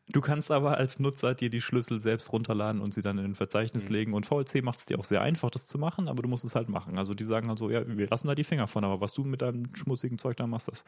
Du 0.10 0.22
kannst 0.22 0.52
aber 0.52 0.78
als 0.78 1.00
Nutzer 1.00 1.34
dir 1.34 1.50
die 1.50 1.62
Schlüssel 1.62 2.00
selbst 2.00 2.32
runterladen 2.32 2.80
und 2.80 2.94
sie 2.94 3.02
dann 3.02 3.18
in 3.18 3.26
ein 3.26 3.36
Verzeichnis 3.36 3.86
mhm. 3.86 3.92
legen. 3.92 4.14
Und 4.14 4.26
VLC 4.26 4.64
macht 4.64 4.78
es 4.78 4.86
dir 4.86 5.00
auch 5.00 5.04
sehr 5.04 5.22
einfach, 5.22 5.50
das 5.50 5.68
zu 5.68 5.80
machen, 5.80 6.08
aber 6.08 6.22
du 6.22 6.30
musst 6.30 6.46
es 6.46 6.56
halt 6.56 6.70
machen. 6.70 6.98
Also 6.98 7.14
die 7.14 7.24
sagen 7.24 7.50
halt 7.50 7.58
so, 7.58 7.70
ja, 7.72 7.86
wir 7.86 8.08
lassen 8.08 8.28
da 8.28 8.36
die 8.36 8.44
Finger 8.44 8.68
von, 8.68 8.84
aber 8.84 9.02
was 9.02 9.14
du 9.14 9.24
mit 9.24 9.42
deinem 9.42 9.74
schmutzigen 9.76 10.18
Zeug 10.20 10.38
da 10.38 10.46
machst, 10.46 10.68
das 10.68 10.86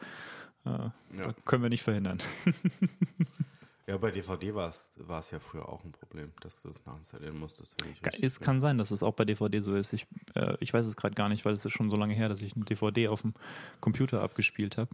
äh, 0.64 0.70
ja. 0.70 0.92
da 1.22 1.34
können 1.44 1.62
wir 1.62 1.68
nicht 1.68 1.82
verhindern. 1.82 2.18
Ja, 3.88 3.96
bei 3.96 4.10
DVD 4.10 4.54
war 4.54 4.68
es 4.68 5.30
ja 5.30 5.38
früher 5.38 5.66
auch 5.66 5.82
ein 5.82 5.92
Problem, 5.92 6.30
dass 6.42 6.60
du 6.60 6.68
es 6.68 6.84
nachinstallieren 6.84 7.38
musstest. 7.38 7.74
Es 8.20 8.38
kann 8.38 8.60
sein, 8.60 8.76
dass 8.76 8.90
es 8.90 9.02
auch 9.02 9.14
bei 9.14 9.24
DVD 9.24 9.62
so 9.62 9.74
ist. 9.74 9.94
Ich, 9.94 10.06
äh, 10.34 10.58
ich 10.60 10.74
weiß 10.74 10.84
es 10.84 10.94
gerade 10.94 11.14
gar 11.14 11.30
nicht, 11.30 11.46
weil 11.46 11.54
es 11.54 11.64
ist 11.64 11.72
schon 11.72 11.88
so 11.88 11.96
lange 11.96 12.12
her, 12.12 12.28
dass 12.28 12.42
ich 12.42 12.54
eine 12.54 12.66
DVD 12.66 13.08
auf 13.08 13.22
dem 13.22 13.32
Computer 13.80 14.20
abgespielt 14.20 14.76
habe. 14.76 14.90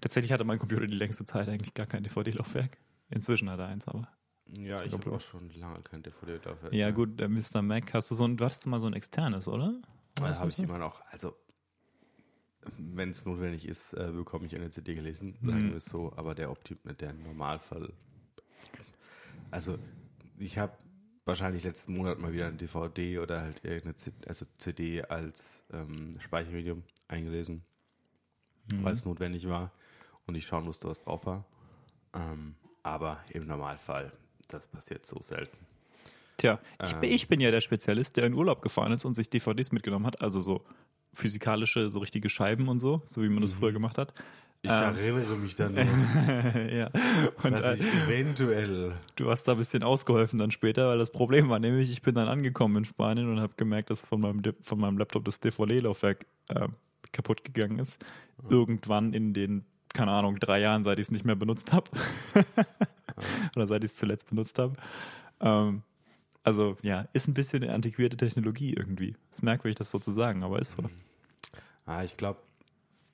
Tatsächlich 0.00 0.32
hatte 0.32 0.42
mein 0.42 0.58
Computer 0.58 0.88
die 0.88 0.96
längste 0.96 1.24
Zeit 1.24 1.48
eigentlich 1.48 1.72
gar 1.72 1.86
kein 1.86 2.02
DVD-Laufwerk. 2.02 2.78
Inzwischen 3.10 3.48
hat 3.48 3.60
er 3.60 3.66
eins, 3.66 3.86
aber. 3.86 4.08
Ja, 4.48 4.82
ich 4.82 4.92
habe 4.92 5.12
auch 5.12 5.20
schon 5.20 5.48
lange 5.50 5.82
kein 5.82 6.02
DVD-Laufwerk. 6.02 6.72
Ja, 6.72 6.90
gut, 6.90 7.20
der 7.20 7.28
Mr. 7.28 7.62
Mac, 7.62 7.94
hast 7.94 8.10
du 8.10 8.16
so 8.16 8.24
ein, 8.24 8.36
du 8.36 8.44
hattest 8.44 8.66
mal 8.66 8.80
so 8.80 8.88
ein 8.88 8.94
externes, 8.94 9.46
oder? 9.46 9.80
Da 10.16 10.36
habe 10.36 10.48
ich 10.48 10.58
immer 10.58 10.78
noch, 10.78 11.00
also 11.12 11.36
wenn 12.78 13.10
es 13.10 13.24
notwendig 13.24 13.66
ist, 13.66 13.92
äh, 13.94 14.10
bekomme 14.12 14.46
ich 14.46 14.54
eine 14.54 14.70
CD 14.70 14.94
gelesen, 14.94 15.36
sagen 15.44 15.66
Mhm. 15.66 15.70
wir 15.70 15.76
es 15.76 15.84
so, 15.86 16.12
aber 16.16 16.34
der 16.34 16.50
Optim 16.50 16.78
der 17.00 17.12
Normalfall. 17.12 17.92
Also 19.50 19.78
ich 20.38 20.58
habe 20.58 20.72
wahrscheinlich 21.24 21.62
letzten 21.64 21.94
Monat 21.96 22.18
mal 22.18 22.32
wieder 22.32 22.46
ein 22.48 22.58
DVD 22.58 23.18
oder 23.18 23.42
halt 23.42 23.64
irgendeine 23.64 23.96
CD, 23.96 24.26
also 24.26 24.46
CD 24.58 25.02
als 25.02 25.62
ähm, 25.72 26.14
Speichermedium 26.20 26.82
eingelesen, 27.08 27.62
Mhm. 28.70 28.84
weil 28.84 28.92
es 28.94 29.04
notwendig 29.04 29.48
war 29.48 29.72
und 30.26 30.34
ich 30.34 30.46
schauen 30.46 30.64
musste, 30.64 30.88
was 30.88 31.02
drauf 31.02 31.26
war. 31.26 31.44
Ähm, 32.14 32.54
aber 32.82 33.20
im 33.30 33.46
Normalfall, 33.46 34.12
das 34.48 34.66
passiert 34.66 35.06
so 35.06 35.20
selten. 35.20 35.56
Tja, 36.38 36.58
ich, 36.82 36.92
Ähm. 36.92 37.02
ich 37.02 37.28
bin 37.28 37.40
ja 37.40 37.50
der 37.50 37.60
Spezialist, 37.60 38.16
der 38.16 38.24
in 38.24 38.34
Urlaub 38.34 38.62
gefahren 38.62 38.92
ist 38.92 39.04
und 39.04 39.14
sich 39.14 39.30
DVDs 39.30 39.70
mitgenommen 39.70 40.06
hat, 40.06 40.20
also 40.20 40.40
so 40.40 40.64
physikalische, 41.14 41.90
so 41.90 41.98
richtige 41.98 42.28
Scheiben 42.28 42.68
und 42.68 42.78
so, 42.78 43.02
so 43.06 43.22
wie 43.22 43.28
man 43.28 43.42
das 43.42 43.52
früher 43.52 43.72
gemacht 43.72 43.98
hat. 43.98 44.14
Ich 44.64 44.70
Ähm. 44.70 44.96
erinnere 44.96 45.36
mich 45.36 45.56
dann 45.56 45.74
nur, 45.74 45.82
ja. 46.72 46.88
Und 47.42 47.52
dass 47.52 47.80
äh, 47.80 47.84
ich 47.84 47.94
eventuell 47.94 48.94
du 49.16 49.28
hast 49.28 49.44
da 49.44 49.52
ein 49.52 49.58
bisschen 49.58 49.82
ausgeholfen 49.82 50.38
dann 50.38 50.52
später, 50.52 50.88
weil 50.88 50.98
das 50.98 51.10
Problem 51.10 51.48
war 51.48 51.58
nämlich, 51.58 51.90
ich 51.90 52.00
bin 52.02 52.14
dann 52.14 52.28
angekommen 52.28 52.76
in 52.76 52.84
Spanien 52.84 53.28
und 53.28 53.40
habe 53.40 53.54
gemerkt, 53.56 53.90
dass 53.90 54.04
von 54.04 54.20
meinem, 54.20 54.40
von 54.62 54.78
meinem 54.78 54.98
Laptop 54.98 55.24
das 55.24 55.40
DVD-Laufwerk 55.40 56.26
äh, 56.48 56.68
kaputt 57.10 57.42
gegangen 57.44 57.80
ist. 57.80 58.04
Irgendwann 58.48 59.12
in 59.12 59.34
den, 59.34 59.64
keine 59.92 60.12
Ahnung, 60.12 60.38
drei 60.38 60.60
Jahren, 60.60 60.84
seit 60.84 60.98
ich 60.98 61.06
es 61.06 61.10
nicht 61.10 61.24
mehr 61.24 61.36
benutzt 61.36 61.72
habe. 61.72 61.90
Oder 63.56 63.66
seit 63.66 63.82
ich 63.84 63.90
es 63.90 63.96
zuletzt 63.96 64.28
benutzt 64.30 64.58
habe. 64.58 64.74
Ähm, 65.40 65.82
also 66.42 66.76
ja, 66.82 67.08
ist 67.12 67.28
ein 67.28 67.34
bisschen 67.34 67.62
eine 67.62 67.72
antiquierte 67.72 68.16
Technologie 68.16 68.74
irgendwie. 68.74 69.16
Ist 69.30 69.42
merkwürdig, 69.42 69.76
das 69.76 69.90
so 69.90 69.98
zu 69.98 70.10
sagen, 70.10 70.42
aber 70.42 70.58
ist 70.58 70.72
so. 70.72 70.82
Ah, 71.86 72.02
ich 72.04 72.16
glaube, 72.16 72.40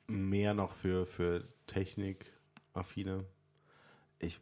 mehr 0.07 0.55
noch 0.55 0.73
für, 0.73 1.07
für 1.07 1.47
Technik-affine. 1.67 3.25
Ich, 4.19 4.41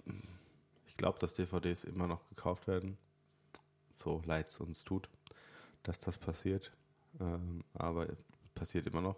ich 0.86 0.96
glaube, 0.96 1.18
dass 1.18 1.34
DVDs 1.34 1.84
immer 1.84 2.06
noch 2.06 2.28
gekauft 2.28 2.66
werden. 2.66 2.96
So 4.02 4.22
leid 4.24 4.48
es 4.48 4.60
uns 4.60 4.84
tut, 4.84 5.08
dass 5.82 5.98
das 5.98 6.16
passiert. 6.16 6.72
Ähm, 7.20 7.64
aber 7.74 8.08
passiert 8.54 8.86
immer 8.86 9.00
noch. 9.00 9.16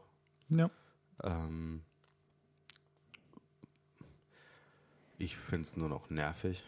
Ja. 0.49 0.71
Ähm, 1.23 1.83
ich 5.19 5.37
finde 5.37 5.63
es 5.63 5.77
nur 5.77 5.89
noch 5.89 6.09
nervig. 6.11 6.65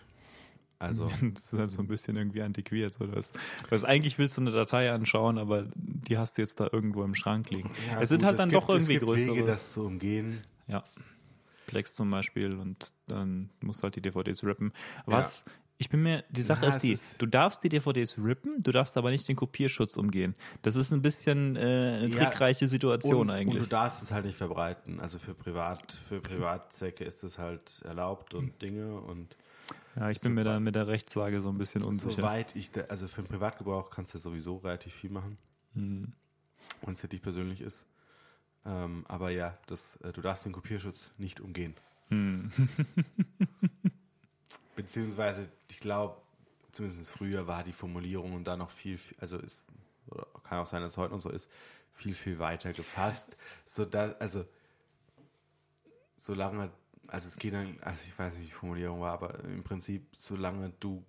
Also, 0.81 1.09
Das 1.35 1.45
ist 1.45 1.53
halt 1.59 1.71
so 1.71 1.79
ein 1.79 1.87
bisschen 1.87 2.17
irgendwie 2.17 2.43
antiquiert. 2.43 2.95
So. 2.95 3.07
Das, 3.07 3.33
das, 3.69 3.85
eigentlich 3.85 4.19
willst 4.19 4.37
du 4.37 4.41
eine 4.41 4.51
Datei 4.51 4.91
anschauen, 4.91 5.39
aber 5.39 5.67
die 5.77 6.19
hast 6.19 6.37
du 6.39 6.43
jetzt 6.43 6.59
da 6.59 6.69
irgendwo 6.73 7.05
im 7.05 7.15
Schrank 7.15 7.51
liegen. 7.51 7.71
ja, 7.89 8.01
es 8.03 8.09
sind 8.09 8.19
gut, 8.23 8.27
halt 8.27 8.39
dann 8.41 8.49
gibt, 8.49 8.63
doch 8.63 8.69
irgendwie 8.71 8.95
es 8.95 8.99
gibt 9.01 9.05
größere. 9.11 9.37
Wege, 9.37 9.45
das 9.45 9.71
zu 9.71 9.83
umgehen. 9.85 10.41
Ja. 10.67 10.83
Plex 11.67 11.95
zum 11.95 12.11
Beispiel 12.11 12.57
und 12.57 12.93
dann 13.07 13.51
musst 13.61 13.81
du 13.81 13.85
halt 13.85 13.95
die 13.95 14.01
DVDs 14.03 14.43
rippen. 14.43 14.73
Was, 15.07 15.45
ich 15.79 15.89
bin 15.89 16.03
mir, 16.03 16.25
die 16.31 16.43
Sache 16.43 16.63
Ja, 16.65 16.69
ist 16.71 16.79
die, 16.83 16.93
ist- 16.93 17.21
du 17.23 17.27
darfst 17.27 17.63
die 17.63 17.69
DVDs 17.69 18.19
rippen, 18.19 18.61
du 18.61 18.73
darfst 18.73 18.97
aber 18.97 19.11
nicht 19.11 19.29
den 19.29 19.37
Kopierschutz 19.37 19.97
umgehen. 19.97 20.35
Das 20.63 20.75
ist 20.75 20.93
ein 20.93 21.01
bisschen 21.03 21.55
äh, 21.57 21.61
eine 21.61 22.09
Ja, 22.09 22.25
trickreiche 22.25 22.67
Situation 22.67 23.29
und, 23.29 23.31
eigentlich. 23.31 23.61
Und 23.61 23.67
du 23.67 23.71
darfst 23.71 24.03
es 24.03 24.11
halt 24.11 24.25
nicht 24.25 24.37
verbreiten. 24.37 24.99
Also 24.99 25.19
für 25.21 25.33
Privat, 25.35 25.93
für 26.09 26.21
Privatzwecke 26.21 27.05
ist 27.05 27.23
es 27.23 27.39
halt 27.39 27.83
erlaubt 27.85 28.35
und 28.35 28.61
Dinge 28.63 28.95
und 29.01 29.37
ja, 30.01 30.11
ich 30.11 30.21
bin 30.21 30.33
mir 30.33 30.45
da 30.45 30.59
mit 30.59 30.75
der 30.75 30.89
Rechtslage 30.89 31.41
so 31.43 31.51
ein 31.51 31.59
bisschen 31.59 31.83
unsicher. 31.83 32.23
soweit 32.23 32.57
ich, 32.57 32.71
da, 32.71 32.83
also 32.83 33.07
für 33.07 33.23
den 33.23 33.29
Privatgebrauch 33.29 33.91
kannst 33.91 34.15
du 34.15 34.19
sowieso 34.19 34.57
relativ 34.57 34.95
viel 34.95 35.11
machen, 35.11 35.37
Hm. 35.75 36.13
wenn 36.83 36.95
es 36.95 37.01
für 37.01 37.09
dich 37.09 37.21
persönlich 37.21 37.61
ist. 37.61 37.85
Ähm, 38.65 39.05
aber 39.09 39.31
ja, 39.31 39.59
das, 39.67 39.97
äh, 39.97 40.13
du 40.13 40.23
darfst 40.23 40.47
den 40.47 40.53
Kopierschutz 40.53 41.11
nicht 41.19 41.41
umgehen. 41.41 41.75
Hm. 42.09 42.51
Beziehungsweise, 44.77 45.49
ich 45.69 45.81
glaube, 45.81 46.17
zumindest 46.73 47.11
früher 47.11 47.47
war 47.47 47.63
die 47.63 47.73
Formulierung 47.73 48.33
und 48.33 48.45
da 48.45 48.57
noch 48.57 48.71
viel, 48.71 48.97
viel 48.97 49.17
also 49.21 49.39
ist, 49.39 49.63
kann 50.45 50.59
auch 50.59 50.67
sein, 50.67 50.81
dass 50.83 50.95
es 50.95 50.97
heute 50.97 51.13
noch 51.13 51.21
so 51.21 51.29
ist, 51.29 51.51
viel, 51.93 52.15
viel 52.15 52.39
weiter 52.39 52.73
gefasst. 52.73 53.37
So 53.67 53.85
dass, 53.85 54.19
also, 54.21 54.47
solange, 56.19 56.71
also 57.11 57.29
es 57.29 57.37
geht 57.37 57.53
dann, 57.55 57.79
also 57.83 57.99
ich 58.07 58.19
weiß 58.19 58.33
nicht, 58.35 58.43
wie 58.43 58.47
die 58.47 58.53
Formulierung 58.53 59.01
war, 59.01 59.13
aber 59.13 59.43
im 59.45 59.63
Prinzip, 59.63 60.07
solange 60.17 60.71
du, 60.81 61.05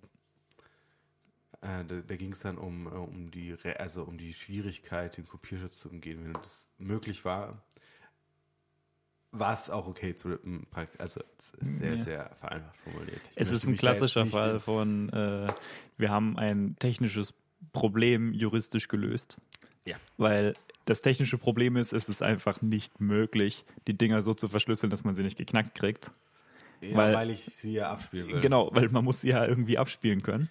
äh, 1.60 1.84
da, 1.84 2.00
da 2.06 2.16
ging 2.16 2.32
es 2.32 2.40
dann 2.40 2.58
um, 2.58 2.86
äh, 2.86 2.90
um 2.90 3.30
die, 3.30 3.56
also 3.78 4.04
um 4.04 4.18
die 4.18 4.32
Schwierigkeit, 4.32 5.16
den 5.16 5.26
Kopierschutz 5.26 5.78
zu 5.78 5.88
umgehen, 5.88 6.24
wenn 6.24 6.32
das 6.34 6.68
möglich 6.78 7.24
war, 7.24 7.62
war 9.30 9.54
es 9.54 9.70
auch 9.70 9.86
okay 9.86 10.14
zu 10.14 10.28
rippen. 10.28 10.66
prakt- 10.70 11.00
Also 11.00 11.20
ist 11.58 11.78
sehr, 11.78 11.94
Ja. 11.94 12.02
sehr 12.02 12.34
vereinfacht 12.36 12.76
formuliert. 12.78 13.20
Ich 13.30 13.36
Es 13.36 13.50
ist 13.50 13.64
ein 13.64 13.76
klassischer 13.76 14.26
Fall 14.26 14.60
von, 14.60 15.08
äh, 15.10 15.52
wir 15.96 16.10
haben 16.10 16.36
ein 16.38 16.76
technisches 16.78 17.32
Problem 17.72 18.34
juristisch 18.34 18.88
gelöst. 18.88 19.38
Ja. 19.86 19.96
Weil 20.18 20.54
das 20.86 21.02
technische 21.02 21.38
Problem 21.38 21.76
ist, 21.76 21.92
es 21.92 22.08
ist 22.08 22.22
einfach 22.22 22.60
nicht 22.62 23.00
möglich, 23.00 23.64
die 23.86 23.96
Dinger 23.96 24.22
so 24.22 24.34
zu 24.34 24.48
verschlüsseln, 24.48 24.90
dass 24.90 25.04
man 25.04 25.14
sie 25.14 25.22
nicht 25.22 25.38
geknackt 25.38 25.74
kriegt. 25.74 26.10
Ja, 26.80 26.96
weil- 26.96 27.14
weil, 27.14 27.30
ich 27.30 27.44
sie 27.44 27.74
ja 27.74 27.90
abspielen 27.92 28.28
will. 28.28 28.40
Genau, 28.40 28.70
weil 28.72 28.88
man 28.88 29.04
muss 29.04 29.20
sie 29.20 29.28
ja 29.30 29.46
irgendwie 29.46 29.78
abspielen 29.78 30.22
können. 30.22 30.48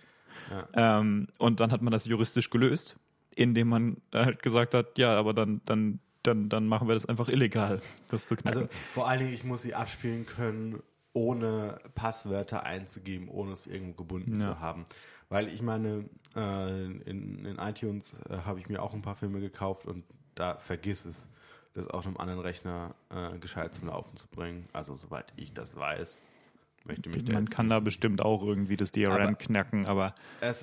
Ja. 0.50 1.00
Ähm, 1.00 1.28
und 1.38 1.60
dann 1.60 1.72
hat 1.72 1.82
man 1.82 1.92
das 1.92 2.06
juristisch 2.06 2.50
gelöst, 2.50 2.96
indem 3.36 3.68
man 3.70 3.98
halt 4.14 4.42
gesagt 4.42 4.74
hat, 4.74 4.98
ja, 4.98 5.18
aber 5.18 5.34
dann, 5.34 5.62
dann, 5.66 6.00
dann, 6.24 6.48
dann 6.50 6.68
machen 6.68 6.88
wir 6.88 6.94
das 6.94 7.06
einfach 7.06 7.28
illegal, 7.30 7.82
das 8.10 8.26
zu 8.28 8.36
knacken. 8.36 8.64
Also 8.64 8.70
vor 8.94 9.08
allen 9.10 9.20
Dingen, 9.20 9.34
ich 9.34 9.44
muss 9.44 9.62
sie 9.62 9.74
abspielen 9.76 10.26
können, 10.26 10.82
ohne 11.14 11.80
Passwörter 11.96 12.64
einzugeben, 12.64 13.28
ohne 13.28 13.52
es 13.52 13.68
irgendwo 13.68 14.04
gebunden 14.04 14.40
Ja. 14.40 14.54
zu 14.54 14.60
haben. 14.62 14.86
Weil 15.28 15.48
ich 15.50 15.62
meine, 15.62 16.06
äh, 16.36 16.86
in, 16.86 17.46
in 17.46 17.58
iTunes 17.58 18.14
äh, 18.30 18.38
habe 18.46 18.60
ich 18.60 18.70
mir 18.70 18.82
auch 18.82 18.94
ein 18.94 19.02
paar 19.02 19.16
Filme 19.16 19.40
gekauft 19.42 19.86
und 19.86 20.04
da 20.36 20.58
vergiss 20.58 21.06
es, 21.06 21.28
das 21.74 21.88
auf 21.88 22.06
einem 22.06 22.18
anderen 22.18 22.40
Rechner 22.42 22.96
äh, 23.10 23.38
gescheit 23.40 23.74
zum 23.76 23.88
Laufen 23.88 24.16
zu 24.18 24.28
bringen. 24.28 24.66
Also 24.74 24.96
soweit 24.96 25.32
ich 25.38 25.54
das 25.54 25.76
weiß, 25.76 26.18
möchte 26.86 27.10
mich 27.10 27.28
man 27.32 27.48
kann 27.50 27.70
da 27.70 27.80
bestimmt 27.80 28.22
auch 28.22 28.42
irgendwie 28.44 28.76
das 28.78 28.92
DRM 28.92 29.12
Aber- 29.14 29.34
knacken, 29.36 29.86
aber 29.86 30.14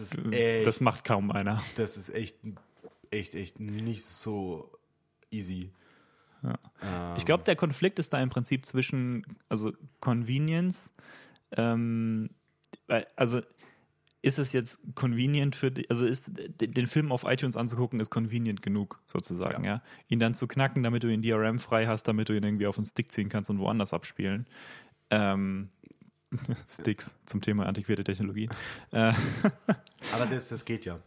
ist 0.00 0.16
äh, 0.32 0.58
echt, 0.58 0.66
das 0.66 0.80
macht 0.80 1.04
kaum 1.04 1.30
einer. 1.30 1.62
das 1.76 1.96
ist 1.96 2.10
echt, 2.14 2.36
echt, 3.10 3.34
echt 3.34 3.58
nicht 3.60 4.04
so 4.04 4.70
easy. 5.30 5.70
Ähm, 6.44 6.54
Ich 7.16 7.24
glaube, 7.24 7.44
der 7.44 7.56
Konflikt 7.56 7.98
ist 7.98 8.12
da 8.12 8.20
im 8.22 8.30
Prinzip 8.30 8.64
zwischen, 8.66 9.24
also 9.48 9.72
Convenience, 10.00 10.90
ähm, 11.52 12.30
also 13.16 13.40
ist 14.28 14.38
es 14.38 14.52
jetzt 14.52 14.78
convenient 14.94 15.56
für 15.56 15.70
dich, 15.70 15.90
also 15.90 16.04
ist 16.04 16.32
den 16.60 16.86
Film 16.86 17.10
auf 17.10 17.24
iTunes 17.24 17.56
anzugucken, 17.56 17.98
ist 17.98 18.10
convenient 18.10 18.62
genug, 18.62 19.00
sozusagen, 19.06 19.64
ja. 19.64 19.82
Ihn 20.08 20.20
dann 20.20 20.34
zu 20.34 20.46
knacken, 20.46 20.82
damit 20.82 21.02
du 21.02 21.08
ihn 21.08 21.22
DRM 21.22 21.58
frei 21.58 21.86
hast, 21.86 22.04
damit 22.04 22.28
du 22.28 22.34
ihn 22.34 22.44
irgendwie 22.44 22.66
auf 22.66 22.76
den 22.76 22.84
Stick 22.84 23.10
ziehen 23.10 23.28
kannst 23.28 23.48
und 23.48 23.58
woanders 23.58 23.94
abspielen. 23.94 24.46
Ähm, 25.10 25.70
Sticks 26.68 27.14
zum 27.24 27.40
Thema 27.40 27.66
antiquierte 27.66 28.04
Technologie. 28.04 28.50
Äh, 28.92 29.14
aber 30.12 30.26
selbst 30.26 30.52
das 30.52 30.64
geht 30.64 30.84
ja. 30.84 31.00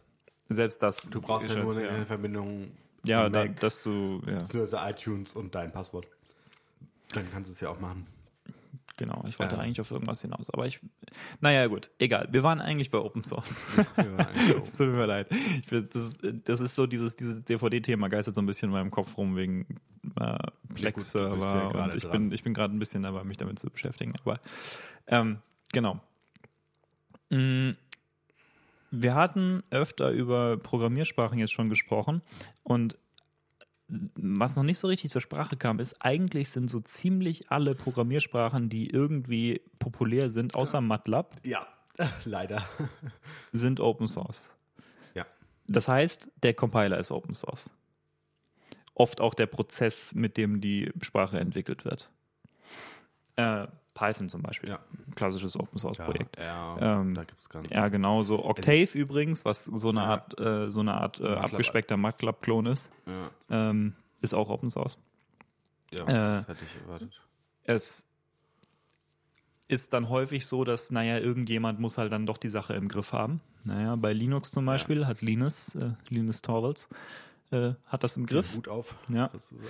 selbst 0.48 0.82
das. 0.82 1.08
Du 1.08 1.20
brauchst 1.20 1.48
ja 1.48 1.62
nur 1.62 1.76
eine 1.76 2.04
Verbindung 2.04 2.72
ja, 3.04 3.28
da, 3.28 3.46
dass 3.46 3.82
du, 3.82 4.20
ja. 4.26 4.88
iTunes 4.88 5.32
und 5.32 5.54
dein 5.54 5.72
Passwort. 5.72 6.06
Dann 7.12 7.30
kannst 7.30 7.50
du 7.50 7.54
es 7.54 7.60
ja 7.60 7.68
auch 7.68 7.80
machen. 7.80 8.06
Genau, 8.98 9.24
ich 9.26 9.38
wollte 9.38 9.54
Ja. 9.54 9.60
eigentlich 9.62 9.80
auf 9.80 9.90
irgendwas 9.90 10.20
hinaus, 10.20 10.50
aber 10.50 10.66
ich. 10.66 10.80
Naja, 11.40 11.66
gut, 11.66 11.90
egal. 11.98 12.28
Wir 12.30 12.42
waren 12.42 12.60
eigentlich 12.60 12.90
bei 12.90 12.98
Open 12.98 13.24
Source. 13.24 13.56
Es 14.62 14.76
tut 14.76 14.88
mir 14.94 15.06
leid. 15.06 15.28
Ich, 15.30 15.66
das, 15.66 15.94
ist, 15.94 16.20
das 16.44 16.60
ist 16.60 16.74
so, 16.74 16.86
dieses, 16.86 17.16
dieses 17.16 17.42
DVD-Thema 17.44 18.08
geistert 18.08 18.34
so 18.34 18.42
ein 18.42 18.46
bisschen 18.46 18.68
in 18.68 18.72
meinem 18.74 18.90
Kopf 18.90 19.16
rum 19.16 19.34
wegen 19.36 19.66
äh, 20.20 20.24
ja 20.24 20.38
Plex-Server 20.74 21.84
und 21.84 21.94
ich 21.94 22.02
dran. 22.02 22.12
bin, 22.12 22.32
ich 22.32 22.42
bin 22.44 22.52
gerade 22.54 22.74
ein 22.74 22.78
bisschen 22.78 23.02
dabei, 23.02 23.24
mich 23.24 23.38
damit 23.38 23.58
zu 23.58 23.70
beschäftigen. 23.70 24.12
Aber 24.24 24.40
ähm, 25.06 25.38
genau. 25.72 26.00
Mm, 27.30 27.70
Wir 28.90 29.14
hatten 29.14 29.62
öfter 29.70 30.10
über 30.10 30.58
Programmiersprachen 30.58 31.38
jetzt 31.38 31.52
schon 31.52 31.70
gesprochen 31.70 32.20
und 32.62 32.98
was 34.14 34.56
noch 34.56 34.62
nicht 34.62 34.78
so 34.78 34.86
richtig 34.88 35.10
zur 35.10 35.20
Sprache 35.20 35.56
kam, 35.56 35.78
ist, 35.78 35.96
eigentlich 36.04 36.50
sind 36.50 36.70
so 36.70 36.80
ziemlich 36.80 37.50
alle 37.50 37.74
Programmiersprachen, 37.74 38.68
die 38.68 38.88
irgendwie 38.90 39.60
populär 39.78 40.30
sind, 40.30 40.54
außer 40.54 40.80
MATLAB, 40.80 41.36
Ja, 41.44 41.66
leider. 42.24 42.64
sind 43.52 43.80
Open 43.80 44.06
Source. 44.08 44.48
Ja. 45.14 45.26
Das 45.66 45.88
heißt, 45.88 46.28
der 46.42 46.54
Compiler 46.54 46.98
ist 46.98 47.10
Open 47.10 47.34
Source. 47.34 47.68
Oft 48.94 49.20
auch 49.20 49.34
der 49.34 49.46
Prozess, 49.46 50.14
mit 50.14 50.36
dem 50.36 50.60
die 50.60 50.90
Sprache 51.02 51.38
entwickelt 51.38 51.84
wird. 51.84 52.10
Äh, 53.36 53.66
Python 53.94 54.28
zum 54.28 54.42
Beispiel. 54.42 54.70
Ja. 54.70 54.78
Klassisches 55.14 55.58
Open 55.58 55.78
Source 55.78 55.98
Projekt. 55.98 56.36
Ja, 56.38 57.00
Ähm, 57.00 57.14
da 57.14 57.24
gibt 57.24 57.40
es 57.40 57.48
gar 57.48 57.60
nicht. 57.62 57.72
Ja, 57.74 57.88
genau 57.88 58.22
so. 58.22 58.44
Octave 58.44 58.88
übrigens, 58.94 59.44
was 59.44 59.64
so 59.66 59.90
eine 59.90 60.00
Ja. 60.00 60.06
Art, 60.06 60.40
äh, 60.40 60.70
so 60.72 60.80
eine 60.80 60.94
Art 60.94 61.18
äh, 61.20 61.22
MATLAB. 61.24 61.44
abgespeckter 61.44 61.96
MATLAB-Klon 61.96 62.66
ist, 62.66 62.90
Ja. 63.06 63.30
ähm, 63.50 63.94
ist 64.22 64.34
auch 64.34 64.48
Open 64.48 64.70
Source. 64.70 64.96
Ja, 65.90 66.04
Äh, 66.06 66.06
das 66.46 66.48
hätte 66.48 66.64
ich 66.64 66.80
erwartet. 66.82 67.20
es 67.64 68.06
ist 69.68 69.92
dann 69.92 70.08
häufig 70.08 70.46
so, 70.46 70.64
dass, 70.64 70.90
naja, 70.90 71.18
irgendjemand 71.18 71.80
muss 71.80 71.98
halt 71.98 72.12
dann 72.12 72.26
doch 72.26 72.36
die 72.38 72.48
Sache 72.50 72.74
im 72.74 72.88
Griff 72.88 73.12
haben. 73.12 73.40
Naja, 73.64 73.96
bei 73.96 74.12
Linux 74.12 74.50
zum 74.50 74.66
Beispiel 74.66 75.06
hat 75.06 75.22
Linus, 75.22 75.74
äh, 75.76 75.92
Linus 76.08 76.42
Torvalds, 76.42 76.88
äh, 77.50 77.72
hat 77.86 78.02
das 78.04 78.16
im 78.16 78.26
Griff. 78.26 78.54
Hut 78.56 78.68
auf, 78.68 78.96
Ja. 79.08 79.30
sozusagen. 79.32 79.68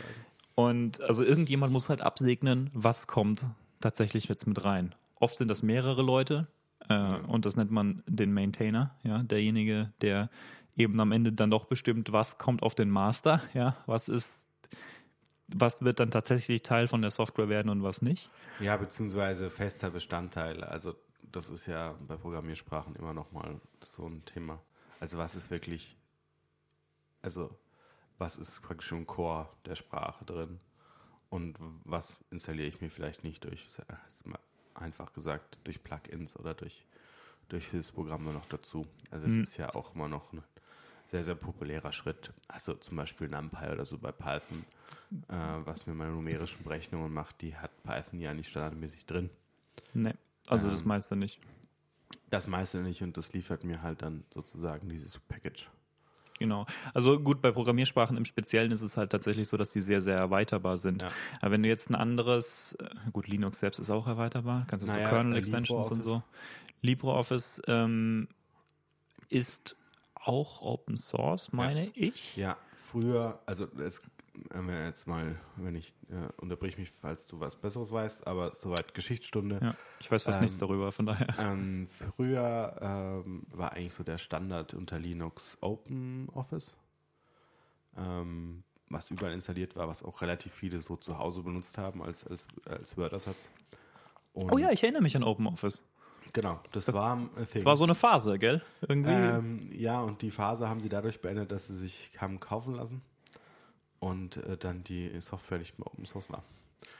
Und 0.54 1.00
also 1.00 1.22
irgendjemand 1.24 1.72
muss 1.72 1.88
halt 1.88 2.00
absegnen, 2.02 2.70
was 2.74 3.06
kommt 3.06 3.44
tatsächlich 3.82 4.28
jetzt 4.28 4.46
mit 4.46 4.64
rein. 4.64 4.94
Oft 5.16 5.36
sind 5.36 5.48
das 5.48 5.62
mehrere 5.62 6.02
Leute 6.02 6.48
äh, 6.88 7.16
und 7.26 7.46
das 7.46 7.56
nennt 7.56 7.70
man 7.70 8.02
den 8.06 8.32
Maintainer, 8.32 8.96
ja, 9.02 9.22
derjenige, 9.22 9.92
der 10.00 10.30
eben 10.76 10.98
am 11.00 11.12
Ende 11.12 11.32
dann 11.32 11.50
doch 11.50 11.66
bestimmt, 11.66 12.12
was 12.12 12.38
kommt 12.38 12.62
auf 12.62 12.74
den 12.74 12.90
Master, 12.90 13.42
ja, 13.54 13.76
was 13.86 14.08
ist, 14.08 14.48
was 15.48 15.82
wird 15.82 16.00
dann 16.00 16.10
tatsächlich 16.10 16.62
Teil 16.62 16.88
von 16.88 17.02
der 17.02 17.10
Software 17.10 17.48
werden 17.48 17.68
und 17.68 17.82
was 17.82 18.00
nicht. 18.02 18.30
Ja, 18.58 18.76
beziehungsweise 18.76 19.50
fester 19.50 19.90
Bestandteil. 19.90 20.64
Also 20.64 20.94
das 21.30 21.50
ist 21.50 21.66
ja 21.66 21.94
bei 22.06 22.16
Programmiersprachen 22.16 22.96
immer 22.96 23.12
noch 23.12 23.32
mal 23.32 23.60
so 23.96 24.06
ein 24.06 24.24
Thema. 24.24 24.60
Also 24.98 25.18
was 25.18 25.36
ist 25.36 25.50
wirklich, 25.50 25.96
also 27.20 27.50
was 28.18 28.36
ist 28.36 28.62
praktisch 28.62 28.92
im 28.92 29.06
Core 29.06 29.48
der 29.66 29.74
Sprache 29.74 30.24
drin 30.24 30.58
und 31.32 31.56
was 31.84 32.18
installiere 32.30 32.68
ich 32.68 32.82
mir 32.82 32.90
vielleicht 32.90 33.24
nicht 33.24 33.42
durch, 33.42 33.66
äh, 33.88 33.94
einfach 34.74 35.14
gesagt, 35.14 35.58
durch 35.64 35.82
Plugins 35.82 36.36
oder 36.36 36.52
durch, 36.52 36.84
durch 37.48 37.68
Hilfsprogramme 37.68 38.34
noch 38.34 38.44
dazu. 38.46 38.86
Also 39.10 39.26
es 39.26 39.36
Mhm. 39.36 39.42
ist 39.42 39.56
ja 39.56 39.74
auch 39.74 39.94
immer 39.94 40.08
noch 40.08 40.30
ein 40.34 40.42
sehr, 41.10 41.24
sehr 41.24 41.34
populärer 41.34 41.90
Schritt. 41.92 42.32
Also 42.48 42.74
zum 42.74 42.98
Beispiel 42.98 43.28
NumPy 43.28 43.70
oder 43.72 43.86
so 43.86 43.96
bei 43.96 44.12
Python, 44.12 44.64
äh, 45.28 45.66
was 45.66 45.86
mir 45.86 45.94
meine 45.94 46.10
numerischen 46.10 46.62
Berechnungen 46.64 47.12
macht, 47.12 47.40
die 47.40 47.56
hat 47.56 47.70
Python 47.82 48.20
ja 48.20 48.34
nicht 48.34 48.50
standardmäßig 48.50 49.06
drin. 49.06 49.30
Nee, 49.94 50.14
also 50.48 50.68
das 50.68 50.84
Ähm, 50.84 50.86
meiste 50.86 51.16
nicht. 51.16 51.38
Das 52.28 52.46
meiste 52.46 52.82
nicht 52.82 53.02
und 53.02 53.16
das 53.16 53.32
liefert 53.32 53.64
mir 53.64 53.80
halt 53.82 54.02
dann 54.02 54.24
sozusagen 54.34 54.88
dieses 54.90 55.18
Package. 55.18 55.70
Genau. 56.38 56.66
Also 56.94 57.20
gut, 57.20 57.40
bei 57.40 57.52
Programmiersprachen 57.52 58.16
im 58.16 58.24
Speziellen 58.24 58.72
ist 58.72 58.82
es 58.82 58.96
halt 58.96 59.10
tatsächlich 59.10 59.48
so, 59.48 59.56
dass 59.56 59.72
die 59.72 59.80
sehr, 59.80 60.02
sehr 60.02 60.16
erweiterbar 60.16 60.78
sind. 60.78 61.02
Ja. 61.02 61.10
Aber 61.40 61.52
wenn 61.52 61.62
du 61.62 61.68
jetzt 61.68 61.90
ein 61.90 61.94
anderes, 61.94 62.74
äh, 62.80 62.88
gut, 63.12 63.28
Linux 63.28 63.60
selbst 63.60 63.78
ist 63.78 63.90
auch 63.90 64.06
erweiterbar, 64.06 64.64
kannst 64.66 64.84
du 64.84 64.90
Naja, 64.90 65.04
so 65.04 65.10
Kernel 65.10 65.34
äh, 65.34 65.38
Extensions 65.38 65.88
und 65.88 66.02
so. 66.02 66.22
LibreOffice. 66.80 67.62
Ähm, 67.68 68.28
ist 69.28 69.76
auch 70.14 70.60
Open 70.60 70.96
Source, 70.96 71.52
meine 71.52 71.86
ich. 71.94 72.36
Ja, 72.36 72.56
früher, 72.74 73.40
also 73.46 73.66
es, 73.78 74.00
wenn 74.50 74.66
wir 74.66 74.86
jetzt 74.86 75.06
mal, 75.06 75.36
wenn 75.56 75.74
ich, 75.74 75.92
äh, 76.10 76.40
unterbrich 76.40 76.78
mich, 76.78 76.90
falls 76.90 77.26
du 77.26 77.40
was 77.40 77.56
Besseres 77.56 77.92
weißt, 77.92 78.26
aber 78.26 78.54
soweit 78.54 78.94
Geschichtsstunde. 78.94 79.58
Ja, 79.62 79.74
ich 80.00 80.10
weiß 80.10 80.22
fast 80.22 80.38
Ähm, 80.38 80.42
nichts 80.42 80.58
darüber, 80.58 80.92
von 80.92 81.06
daher. 81.06 81.28
Ähm, 81.38 81.88
früher 81.88 82.76
ähm, 82.80 83.44
war 83.50 83.72
eigentlich 83.72 83.92
so 83.92 84.02
der 84.02 84.18
Standard 84.18 84.74
unter 84.74 84.98
Linux 84.98 85.58
OpenOffice, 85.60 86.74
ähm, 87.96 88.62
was 88.88 89.10
überall 89.10 89.32
installiert 89.32 89.76
war, 89.76 89.88
was 89.88 90.02
auch 90.02 90.22
relativ 90.22 90.52
viele 90.52 90.80
so 90.80 90.96
zu 90.96 91.18
Hause 91.18 91.42
benutzt 91.42 91.76
haben 91.76 92.02
als, 92.02 92.26
als, 92.26 92.46
als 92.64 92.96
Word-Ersatz. 92.96 93.48
Und 94.32 94.52
Oh 94.52 94.58
ja, 94.58 94.70
ich 94.70 94.82
erinnere 94.82 95.02
mich 95.02 95.16
an 95.16 95.24
OpenOffice. 95.24 95.82
Genau, 96.32 96.60
das, 96.70 96.90
war 96.94 97.16
ein 97.16 97.28
Thing. 97.34 97.46
Es 97.60 97.64
war 97.66 97.76
so 97.76 97.84
eine 97.84 97.94
Phase, 97.94 98.38
gell? 98.38 98.62
Irgendwie. 98.80 99.10
Ähm, 99.10 99.70
ja, 99.74 100.00
und 100.00 100.22
die 100.22 100.30
Phase 100.30 100.66
haben 100.66 100.80
sie 100.80 100.88
dadurch 100.88 101.20
beendet, 101.20 101.52
dass 101.52 101.66
sie 101.66 101.76
sich 101.76 102.10
haben 102.16 102.40
kaufen 102.40 102.76
lassen 102.76 103.02
und 104.02 104.36
äh, 104.36 104.56
dann 104.56 104.82
die 104.82 105.20
Software 105.20 105.58
nicht 105.58 105.78
mehr 105.78 105.86
Open 105.86 106.04
Source 106.04 106.28
war. 106.28 106.42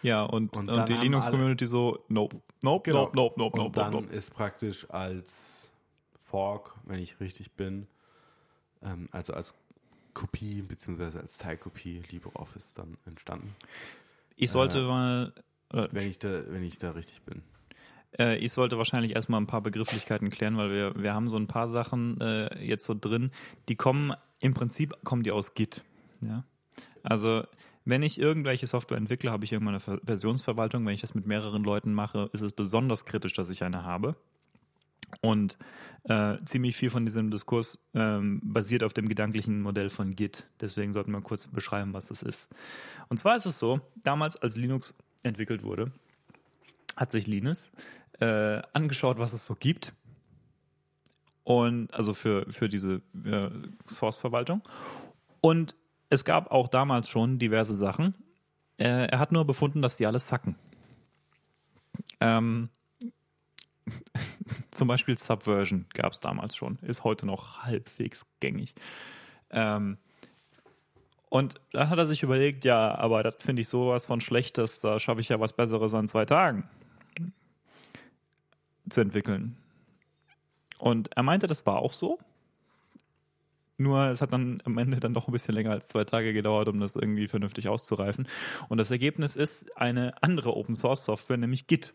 ja, 0.03 0.23
und, 0.23 0.57
und 0.57 0.69
und, 0.69 0.77
dann 0.77 0.87
die 0.87 0.95
Linux-Community 0.95 1.67
so, 1.67 2.05
nope, 2.09 2.41
nope, 2.63 2.93
nope, 2.93 3.17
nope, 3.17 3.39
nope, 3.39 3.57
und 3.57 3.65
nope, 3.65 3.75
dann 3.75 3.93
nope, 3.93 4.05
nope. 4.05 4.17
ist 4.17 4.33
praktisch 4.33 4.89
als 4.89 5.69
Fork, 6.15 6.77
wenn 6.85 7.01
ich 7.01 7.19
richtig 7.19 7.53
bin, 7.53 7.89
ähm, 8.83 9.09
also 9.11 9.35
als 9.35 9.53
Kopie 10.15 10.63
beziehungsweise 10.63 11.19
als 11.19 11.39
Teilkopie 11.39 12.03
LibreOffice 12.11 12.73
dann 12.75 12.97
entstanden. 13.05 13.55
Ich 14.37 14.51
sollte 14.51 14.79
äh, 14.79 14.87
mal, 14.87 15.33
oder 15.73 15.89
Wenn 15.93 16.09
ich 16.09 16.19
da, 16.19 16.29
wenn 16.49 16.63
ich 16.63 16.79
da 16.79 16.93
richtig 16.93 17.21
bin. 17.23 17.43
Äh, 18.17 18.37
ich 18.37 18.53
sollte 18.53 18.79
wahrscheinlich 18.79 19.17
erstmal 19.17 19.41
ein 19.41 19.47
paar 19.49 19.63
Begrifflichkeiten 19.63 20.31
klären, 20.31 20.57
weil 20.57 20.71
wir, 20.71 21.03
wir 21.03 21.15
haben 21.15 21.29
so 21.29 21.37
ein 21.37 21.49
paar 21.49 21.67
Sachen 21.67 22.21
äh, 22.21 22.65
jetzt 22.65 22.85
so 22.85 22.95
drin, 22.95 23.33
die 23.69 23.75
kommen, 23.75 24.15
im 24.41 24.55
Prinzip 24.55 24.95
kommen 25.03 25.25
die 25.25 25.33
aus 25.33 25.55
Git. 25.55 25.83
Ja? 26.21 26.45
Also 27.03 27.45
wenn 27.85 28.03
ich 28.03 28.21
irgendwelche 28.21 28.67
Software 28.67 28.99
entwickle, 28.99 29.31
habe 29.31 29.45
ich 29.45 29.53
irgendwann 29.53 29.75
eine 29.75 29.81
Ver- 29.81 30.01
Versionsverwaltung. 30.05 30.87
Wenn 30.87 30.95
ich 30.95 31.01
das 31.01 31.15
mit 31.15 31.27
mehreren 31.27 31.65
Leuten 31.65 31.93
mache, 31.93 32.31
ist 32.33 32.43
es 32.43 32.53
besonders 32.53 33.05
kritisch, 33.05 33.33
dass 33.33 33.51
ich 33.51 33.65
eine 33.65 33.85
habe. 33.85 34.17
Und 35.21 35.59
äh, 36.05 36.39
ziemlich 36.45 36.77
viel 36.77 36.91
von 36.91 37.05
diesem 37.05 37.31
Diskurs 37.31 37.79
ähm, 37.95 38.41
basiert 38.43 38.83
auf 38.83 38.95
dem 38.95 39.09
gedanklichen 39.09 39.61
Modell 39.61 39.91
von 39.91 40.17
Git. 40.17 40.49
Deswegen 40.61 40.93
sollten 40.93 41.13
wir 41.13 41.21
kurz 41.21 41.47
beschreiben, 41.47 41.93
was 41.93 42.07
das 42.07 42.23
ist. 42.23 42.49
Und 43.09 43.19
zwar 43.19 43.37
ist 43.37 43.47
es 43.47 43.59
so, 43.59 43.81
damals 44.03 44.37
als 44.37 44.57
Linux 44.57 44.95
entwickelt 45.23 45.63
wurde, 45.63 45.93
hat 46.97 47.13
sich 47.13 47.27
Linus 47.27 47.71
äh, 48.21 48.63
angeschaut, 48.73 49.19
was 49.19 49.33
es 49.33 49.45
so 49.45 49.55
gibt. 49.55 49.93
Und 51.45 51.93
also 51.93 52.15
für, 52.15 52.47
für 52.51 52.69
diese 52.69 53.03
äh, 53.25 53.51
Source-Verwaltung. 53.87 54.63
Und 55.41 55.75
es 56.13 56.27
gab 56.27 56.51
auch 56.51 56.69
damals 56.69 57.09
schon 57.09 57.39
diverse 57.39 57.73
Sachen. 57.75 58.15
Äh, 58.77 59.07
er 59.07 59.19
hat 59.19 59.33
nur 59.33 59.47
befunden, 59.47 59.81
dass 59.81 59.97
die 59.97 60.07
alles 60.07 60.29
sacken. 60.29 60.57
Ähm, 62.21 62.69
zum 64.71 64.89
Beispiel 64.89 65.17
Subversion 65.17 65.87
gab 65.95 66.13
es 66.13 66.21
damals 66.21 66.55
schon, 66.55 66.79
ist 66.83 67.03
heute 67.03 67.25
noch 67.25 67.63
halbwegs 67.63 68.27
gängig. 68.41 68.75
Ähm, 69.51 69.97
und 71.31 71.55
dann 71.73 71.89
hat 71.89 71.99
er 71.99 72.07
sich 72.07 72.23
überlegt, 72.23 72.67
ja, 72.67 72.95
aber 72.95 73.23
das 73.23 73.37
finde 73.39 73.63
ich 73.63 73.69
sowas 73.69 74.05
von 74.05 74.21
schlecht, 74.21 74.59
dass 74.59 74.81
da 74.81 75.01
schaffe 75.01 75.23
ich 75.23 75.31
ja 75.31 75.41
was 75.41 75.55
Besseres 75.55 75.95
an 75.95 76.07
zwei 76.09 76.27
Tagen 76.27 76.69
zu 78.91 79.01
entwickeln. 79.01 79.57
Und 80.79 81.17
er 81.17 81.23
meinte, 81.23 81.47
das 81.47 81.65
war 81.65 81.79
auch 81.79 81.95
so. 81.95 82.19
Nur 83.79 84.11
es 84.11 84.21
hat 84.21 84.33
dann 84.33 84.61
am 84.65 84.79
Ende 84.79 85.01
dann 85.01 85.15
doch 85.15 85.29
ein 85.29 85.33
bisschen 85.33 85.55
länger 85.55 85.71
als 85.71 85.89
zwei 85.89 86.05
Tage 86.05 86.33
gedauert, 86.33 86.69
um 86.69 86.79
das 86.79 86.95
irgendwie 86.95 87.29
vernünftig 87.29 87.69
auszureifen. 87.69 88.29
Und 88.69 88.79
das 88.79 88.91
Ergebnis 88.91 89.37
ist 89.37 89.77
eine 89.77 90.15
andere 90.23 90.57
Open 90.57 90.77
Source 90.77 91.05
Software, 91.05 91.37
nämlich 91.37 91.67
Git. 91.67 91.95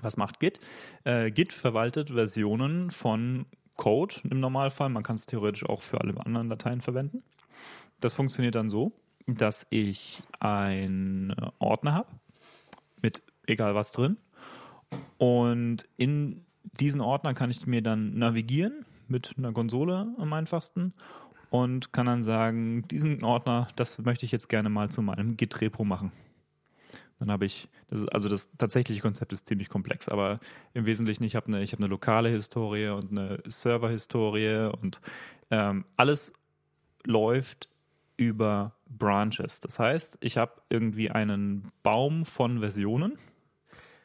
Was 0.00 0.16
macht 0.16 0.40
Git? 0.40 0.60
Äh, 1.04 1.30
Git 1.30 1.52
verwaltet 1.52 2.10
Versionen 2.10 2.90
von 2.90 3.46
Code 3.76 4.16
im 4.28 4.40
Normalfall. 4.40 4.88
Man 4.88 5.02
kann 5.02 5.16
es 5.16 5.26
theoretisch 5.26 5.64
auch 5.64 5.82
für 5.82 6.00
alle 6.00 6.18
anderen 6.24 6.48
Dateien 6.48 6.80
verwenden. 6.80 7.22
Das 8.00 8.14
funktioniert 8.14 8.54
dann 8.54 8.70
so, 8.70 8.92
dass 9.26 9.66
ich 9.70 10.22
einen 10.38 11.34
Ordner 11.58 11.94
habe 11.94 12.08
mit 13.02 13.22
egal 13.46 13.74
was 13.74 13.92
drin. 13.92 14.16
Und 15.18 15.86
in 15.96 16.44
diesen 16.80 17.00
Ordner 17.00 17.34
kann 17.34 17.50
ich 17.50 17.66
mir 17.66 17.82
dann 17.82 18.14
navigieren 18.18 18.86
mit 19.10 19.34
einer 19.36 19.52
Konsole 19.52 20.14
am 20.18 20.32
einfachsten 20.32 20.94
und 21.50 21.92
kann 21.92 22.06
dann 22.06 22.22
sagen, 22.22 22.86
diesen 22.88 23.24
Ordner, 23.24 23.68
das 23.76 23.98
möchte 23.98 24.24
ich 24.24 24.32
jetzt 24.32 24.48
gerne 24.48 24.68
mal 24.68 24.88
zu 24.88 25.02
meinem 25.02 25.36
Git-Repo 25.36 25.84
machen. 25.84 26.12
Dann 27.18 27.30
habe 27.30 27.44
ich, 27.44 27.68
das 27.90 28.00
ist, 28.00 28.08
also 28.12 28.28
das 28.28 28.50
tatsächliche 28.56 29.02
Konzept 29.02 29.32
ist 29.32 29.46
ziemlich 29.46 29.68
komplex, 29.68 30.08
aber 30.08 30.40
im 30.72 30.86
Wesentlichen, 30.86 31.24
ich 31.24 31.36
habe 31.36 31.48
eine, 31.48 31.62
ich 31.62 31.72
habe 31.72 31.82
eine 31.82 31.90
lokale 31.90 32.30
Historie 32.30 32.88
und 32.88 33.10
eine 33.10 33.42
Server-Historie 33.46 34.70
und 34.80 35.00
ähm, 35.50 35.84
alles 35.96 36.32
läuft 37.04 37.68
über 38.16 38.74
Branches. 38.86 39.60
Das 39.60 39.78
heißt, 39.78 40.18
ich 40.20 40.38
habe 40.38 40.62
irgendwie 40.70 41.10
einen 41.10 41.72
Baum 41.82 42.24
von 42.24 42.60
Versionen 42.60 43.18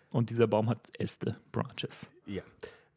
und 0.10 0.30
dieser 0.30 0.48
Baum 0.48 0.70
hat 0.70 0.89
Äste, 1.00 1.38
Branches. 1.52 2.08
Ja. 2.26 2.44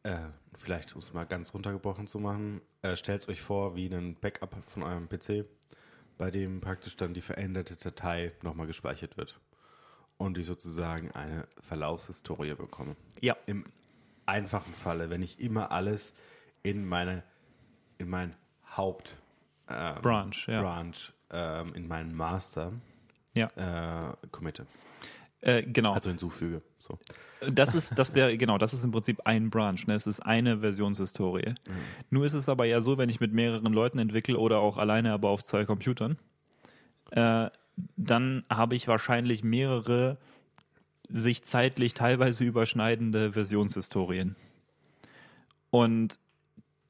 Äh, 0.03 0.17
vielleicht, 0.55 0.95
um 0.95 1.01
es 1.01 1.13
mal 1.13 1.25
ganz 1.25 1.53
runtergebrochen 1.53 2.07
zu 2.07 2.19
machen, 2.19 2.61
äh, 2.81 2.95
stellt 2.95 3.27
euch 3.27 3.41
vor 3.41 3.75
wie 3.75 3.87
ein 3.87 4.15
Backup 4.15 4.55
von 4.63 4.83
eurem 4.83 5.09
PC, 5.09 5.45
bei 6.17 6.31
dem 6.31 6.61
praktisch 6.61 6.95
dann 6.95 7.13
die 7.13 7.21
veränderte 7.21 7.75
Datei 7.75 8.31
nochmal 8.41 8.67
gespeichert 8.67 9.17
wird. 9.17 9.39
Und 10.17 10.37
ich 10.37 10.45
sozusagen 10.47 11.11
eine 11.11 11.47
Verlaufshistorie 11.61 12.53
bekomme. 12.53 12.95
Ja. 13.21 13.35
Im 13.45 13.65
einfachen 14.25 14.73
Falle, 14.73 15.09
wenn 15.09 15.21
ich 15.21 15.39
immer 15.39 15.71
alles 15.71 16.13
in 16.63 16.85
meine, 16.87 17.23
in 17.97 18.09
mein 18.09 18.35
Haupt 18.75 19.15
ähm, 19.69 20.01
Branch, 20.01 20.35
ja. 20.47 20.61
Branch 20.61 21.13
ähm, 21.31 21.73
in 21.73 21.87
meinen 21.87 22.13
Master 22.13 22.73
Ja. 23.33 23.47
äh, 24.11 24.27
committe. 24.31 24.65
Äh, 25.41 25.63
genau. 25.63 25.93
Also 25.93 26.09
hinzufüge. 26.09 26.61
So. 26.77 26.97
Das 27.51 27.73
ist, 27.73 27.97
das 27.97 28.13
wäre, 28.15 28.37
genau, 28.37 28.57
das 28.57 28.73
ist 28.73 28.83
im 28.83 28.91
Prinzip 28.91 29.21
ein 29.25 29.49
Branch, 29.49 29.79
ne? 29.87 29.93
Es 29.93 30.07
ist 30.07 30.19
eine 30.19 30.59
Versionshistorie. 30.59 31.55
Nur 32.09 32.25
ist 32.25 32.33
es 32.33 32.49
aber 32.49 32.65
ja 32.65 32.81
so, 32.81 32.97
wenn 32.97 33.09
ich 33.09 33.19
mit 33.21 33.31
mehreren 33.31 33.71
Leuten 33.71 33.99
entwickle 33.99 34.37
oder 34.37 34.59
auch 34.59 34.77
alleine, 34.77 35.13
aber 35.13 35.29
auf 35.29 35.43
zwei 35.43 35.63
Computern, 35.63 36.17
äh, 37.11 37.49
dann 37.95 38.43
habe 38.49 38.75
ich 38.75 38.87
wahrscheinlich 38.89 39.43
mehrere 39.43 40.17
sich 41.07 41.43
zeitlich 41.43 41.93
teilweise 41.93 42.43
überschneidende 42.43 43.31
Versionshistorien. 43.31 44.35
Und 45.69 46.19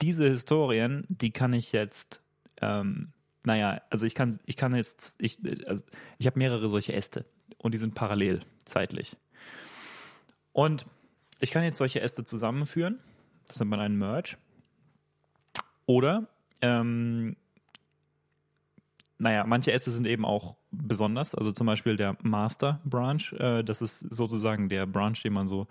diese 0.02 0.28
Historien, 0.28 1.06
die 1.10 1.32
kann 1.32 1.54
ich 1.54 1.72
jetzt, 1.74 2.22
ähm, 2.62 3.12
naja, 3.44 3.82
also 3.92 4.08
ich 4.08 4.16
kann, 4.16 4.38
ich 4.46 4.58
kann 4.58 4.74
jetzt, 4.76 5.16
ich, 5.20 5.38
also 5.68 5.86
ich 6.18 6.26
habe 6.26 6.40
mehrere 6.40 6.70
solche 6.70 6.94
Äste 6.94 7.26
und 7.58 7.74
die 7.74 7.78
sind 7.78 7.96
parallel 7.96 8.42
zeitlich. 8.66 9.16
Und 10.54 10.86
ich 11.40 11.52
kann 11.52 11.64
jetzt 11.64 11.78
solche 11.78 12.02
Äste 12.02 12.24
zusammenführen. 12.24 13.00
Das 13.48 13.60
nennt 13.60 13.72
man 13.72 13.80
einen 13.80 13.98
Merge. 13.98 14.38
Oder, 15.86 16.28
ähm, 16.62 17.36
naja, 19.18 19.44
manche 19.46 19.72
Äste 19.72 19.92
sind 19.92 20.06
eben 20.06 20.26
auch 20.26 20.56
besonders. 20.72 21.36
Also 21.36 21.52
zum 21.52 21.68
Beispiel 21.68 21.98
der 21.98 22.18
Master 22.22 22.80
Branch. 22.86 23.34
Äh, 23.34 23.64
das 23.64 23.82
ist 23.82 24.00
sozusagen 24.00 24.70
der 24.70 24.86
Branch, 24.86 25.16
den 25.24 25.34
man 25.34 25.48
so 25.48 25.68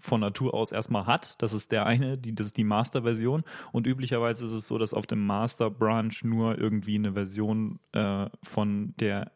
von 0.00 0.20
Natur 0.20 0.54
aus 0.54 0.72
erstmal 0.72 1.06
hat. 1.06 1.34
Das 1.38 1.52
ist 1.52 1.72
der 1.72 1.86
eine, 1.86 2.16
die, 2.16 2.34
das 2.34 2.48
ist 2.48 2.56
die 2.56 2.64
Master-Version. 2.64 3.44
Und 3.72 3.86
üblicherweise 3.86 4.44
ist 4.44 4.52
es 4.52 4.68
so, 4.68 4.78
dass 4.78 4.94
auf 4.94 5.06
dem 5.06 5.26
Master 5.26 5.70
Branch 5.70 6.14
nur 6.22 6.58
irgendwie 6.58 6.94
eine 6.94 7.12
Version 7.12 7.80
äh, 7.92 8.26
von 8.42 8.94
der 8.98 9.32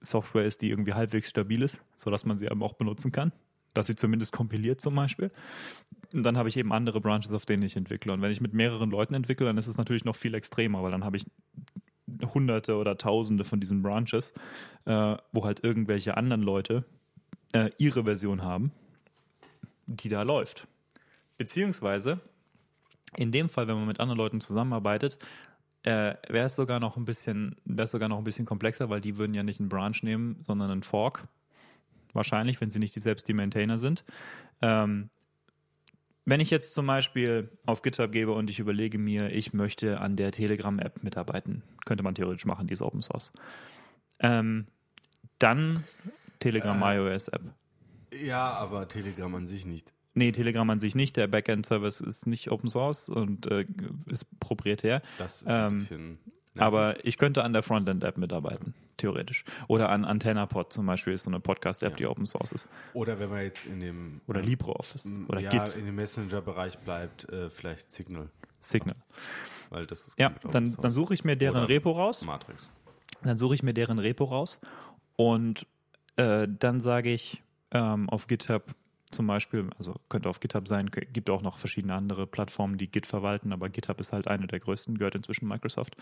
Software 0.00 0.44
ist, 0.44 0.62
die 0.62 0.70
irgendwie 0.70 0.94
halbwegs 0.94 1.30
stabil 1.30 1.62
ist, 1.62 1.80
sodass 1.96 2.24
man 2.24 2.36
sie 2.36 2.46
eben 2.46 2.62
auch 2.62 2.74
benutzen 2.74 3.12
kann. 3.12 3.32
Dass 3.74 3.86
sie 3.86 3.94
zumindest 3.94 4.32
kompiliert 4.32 4.80
zum 4.80 4.94
Beispiel. 4.94 5.30
Und 6.12 6.22
dann 6.22 6.38
habe 6.38 6.48
ich 6.48 6.56
eben 6.56 6.72
andere 6.72 7.00
Branches, 7.00 7.32
auf 7.32 7.44
denen 7.44 7.62
ich 7.62 7.76
entwickle. 7.76 8.12
Und 8.12 8.22
wenn 8.22 8.30
ich 8.30 8.40
mit 8.40 8.54
mehreren 8.54 8.90
Leuten 8.90 9.14
entwickle, 9.14 9.46
dann 9.46 9.58
ist 9.58 9.66
es 9.66 9.76
natürlich 9.76 10.04
noch 10.04 10.16
viel 10.16 10.34
extremer, 10.34 10.82
weil 10.82 10.92
dann 10.92 11.04
habe 11.04 11.16
ich 11.16 11.26
hunderte 12.32 12.76
oder 12.76 12.96
tausende 12.96 13.44
von 13.44 13.60
diesen 13.60 13.82
Branches, 13.82 14.32
äh, 14.84 15.16
wo 15.32 15.44
halt 15.44 15.64
irgendwelche 15.64 16.16
anderen 16.16 16.42
Leute 16.42 16.84
äh, 17.52 17.70
ihre 17.78 18.04
Version 18.04 18.42
haben, 18.42 18.72
die 19.86 20.08
da 20.08 20.22
läuft. 20.22 20.66
Beziehungsweise, 21.36 22.20
in 23.16 23.32
dem 23.32 23.48
Fall, 23.48 23.68
wenn 23.68 23.76
man 23.76 23.86
mit 23.86 24.00
anderen 24.00 24.18
Leuten 24.18 24.40
zusammenarbeitet, 24.40 25.18
äh, 25.86 26.16
wäre 26.28 26.46
es 26.46 26.56
sogar 26.56 26.80
noch 26.80 26.96
ein 26.96 27.04
bisschen, 27.04 27.56
wäre 27.64 27.86
sogar 27.86 28.08
noch 28.08 28.18
ein 28.18 28.24
bisschen 28.24 28.44
komplexer, 28.44 28.90
weil 28.90 29.00
die 29.00 29.16
würden 29.16 29.34
ja 29.34 29.44
nicht 29.44 29.60
einen 29.60 29.68
Branch 29.68 29.96
nehmen, 30.02 30.42
sondern 30.44 30.70
einen 30.70 30.82
Fork. 30.82 31.28
Wahrscheinlich, 32.12 32.60
wenn 32.60 32.70
sie 32.70 32.80
nicht 32.80 32.96
die 32.96 33.00
selbst 33.00 33.28
die 33.28 33.34
Maintainer 33.34 33.78
sind. 33.78 34.04
Ähm, 34.62 35.10
wenn 36.24 36.40
ich 36.40 36.50
jetzt 36.50 36.74
zum 36.74 36.86
Beispiel 36.86 37.50
auf 37.66 37.82
GitHub 37.82 38.10
gebe 38.10 38.32
und 38.32 38.50
ich 38.50 38.58
überlege 38.58 38.98
mir, 38.98 39.30
ich 39.30 39.52
möchte 39.52 40.00
an 40.00 40.16
der 40.16 40.32
Telegram-App 40.32 41.04
mitarbeiten, 41.04 41.62
könnte 41.84 42.02
man 42.02 42.16
theoretisch 42.16 42.46
machen, 42.46 42.66
diese 42.66 42.84
Open 42.84 43.02
Source. 43.02 43.30
Ähm, 44.18 44.66
dann 45.38 45.84
Telegram 46.40 46.82
äh, 46.82 46.96
iOS 46.96 47.28
App. 47.28 47.42
Ja, 48.12 48.50
aber 48.50 48.88
Telegram 48.88 49.32
an 49.36 49.46
sich 49.46 49.66
nicht. 49.66 49.92
Nee, 50.16 50.32
Telegram 50.32 50.68
an 50.70 50.80
sich 50.80 50.94
nicht. 50.94 51.16
Der 51.16 51.26
Backend-Service 51.26 52.00
ist 52.00 52.26
nicht 52.26 52.50
Open 52.50 52.70
Source 52.70 53.08
und 53.08 53.50
äh, 53.50 53.66
ist 54.06 54.24
proprietär. 54.40 55.02
Das 55.18 55.42
ist 55.42 55.46
ein 55.46 55.72
ähm, 55.72 55.78
bisschen 55.80 56.18
aber 56.58 57.04
ich 57.04 57.18
könnte 57.18 57.44
an 57.44 57.52
der 57.52 57.62
Frontend-App 57.62 58.16
mitarbeiten, 58.16 58.74
theoretisch. 58.96 59.44
Oder 59.68 59.90
an 59.90 60.04
AntennaPod 60.04 60.72
zum 60.72 60.86
Beispiel 60.86 61.12
ist 61.12 61.24
so 61.24 61.30
eine 61.30 61.40
Podcast-App, 61.40 61.92
ja. 61.92 61.96
die 61.96 62.06
Open 62.06 62.26
Source 62.26 62.52
ist. 62.52 62.68
Oder 62.94 63.18
wenn 63.18 63.30
man 63.30 63.42
jetzt 63.42 63.66
in 63.66 63.80
dem 63.80 64.20
oder 64.26 64.40
LibreOffice 64.40 65.06
oder 65.28 65.40
ja, 65.40 65.50
Git. 65.50 65.76
in 65.76 65.86
dem 65.86 65.96
Messenger-Bereich 65.96 66.78
bleibt, 66.78 67.28
äh, 67.28 67.50
vielleicht 67.50 67.90
Signal. 67.92 68.30
Signal. 68.60 68.96
Weil 69.70 69.86
das 69.86 70.02
ist 70.02 70.18
ja, 70.18 70.30
dann, 70.50 70.76
dann 70.80 70.92
suche 70.92 71.14
ich 71.14 71.24
mir 71.24 71.36
deren 71.36 71.58
oder 71.58 71.68
Repo 71.68 71.92
raus. 71.92 72.22
Matrix. 72.22 72.70
Dann 73.22 73.36
suche 73.36 73.54
ich 73.54 73.62
mir 73.62 73.74
deren 73.74 73.98
Repo 73.98 74.24
raus 74.24 74.58
und 75.16 75.66
äh, 76.16 76.46
dann 76.48 76.80
sage 76.80 77.12
ich 77.12 77.42
ähm, 77.72 78.08
auf 78.08 78.26
GitHub 78.26 78.74
zum 79.16 79.26
Beispiel, 79.26 79.68
also 79.78 79.94
könnte 80.08 80.28
auf 80.28 80.40
GitHub 80.40 80.68
sein, 80.68 80.90
gibt 80.90 81.30
auch 81.30 81.42
noch 81.42 81.58
verschiedene 81.58 81.94
andere 81.94 82.26
Plattformen, 82.26 82.78
die 82.78 82.88
Git 82.88 83.06
verwalten, 83.06 83.52
aber 83.52 83.68
GitHub 83.68 84.00
ist 84.00 84.12
halt 84.12 84.28
eine 84.28 84.46
der 84.46 84.60
größten, 84.60 84.98
gehört 84.98 85.14
inzwischen 85.14 85.48
Microsoft. 85.48 85.96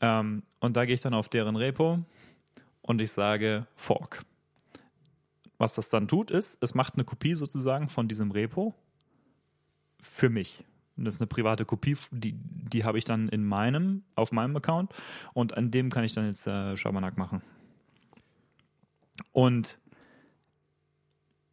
Ähm, 0.00 0.42
und 0.58 0.76
da 0.76 0.86
gehe 0.86 0.94
ich 0.94 1.02
dann 1.02 1.14
auf 1.14 1.28
deren 1.28 1.56
Repo 1.56 2.00
und 2.82 3.02
ich 3.02 3.12
sage 3.12 3.66
Fork. 3.76 4.24
Was 5.58 5.74
das 5.74 5.90
dann 5.90 6.08
tut, 6.08 6.30
ist, 6.30 6.56
es 6.62 6.74
macht 6.74 6.94
eine 6.94 7.04
Kopie 7.04 7.34
sozusagen 7.34 7.90
von 7.90 8.08
diesem 8.08 8.30
Repo 8.30 8.74
für 10.00 10.30
mich. 10.30 10.64
Und 10.96 11.04
das 11.04 11.16
ist 11.16 11.20
eine 11.20 11.28
private 11.28 11.66
Kopie, 11.66 11.96
die, 12.10 12.32
die 12.32 12.84
habe 12.84 12.98
ich 12.98 13.04
dann 13.04 13.28
in 13.28 13.44
meinem, 13.44 14.02
auf 14.14 14.32
meinem 14.32 14.56
Account 14.56 14.92
und 15.34 15.56
an 15.56 15.70
dem 15.70 15.90
kann 15.90 16.04
ich 16.04 16.12
dann 16.12 16.24
jetzt 16.24 16.46
äh, 16.46 16.76
Schabernack 16.76 17.18
machen. 17.18 17.42
Und 19.32 19.78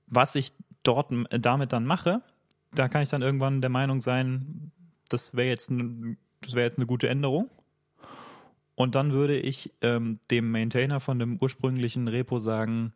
was 0.08 0.36
ich 0.36 0.54
dort 0.88 1.12
damit 1.30 1.74
dann 1.74 1.86
mache, 1.86 2.22
da 2.74 2.88
kann 2.88 3.02
ich 3.02 3.10
dann 3.10 3.22
irgendwann 3.22 3.62
der 3.62 3.70
Meinung 3.70 4.02
sein, 4.02 4.72
das 5.10 5.34
wäre 5.36 5.48
jetzt, 5.48 5.72
das 6.42 6.54
wäre 6.54 6.66
jetzt 6.66 6.78
eine 6.78 6.86
gute 6.86 7.08
Änderung. 7.10 7.50
Und 8.76 8.94
dann 8.94 9.12
würde 9.12 9.38
ich 9.38 9.74
ähm, 9.82 10.20
dem 10.30 10.52
Maintainer 10.52 11.00
von 11.00 11.18
dem 11.18 11.40
ursprünglichen 11.42 12.08
Repo 12.08 12.40
sagen, 12.40 12.94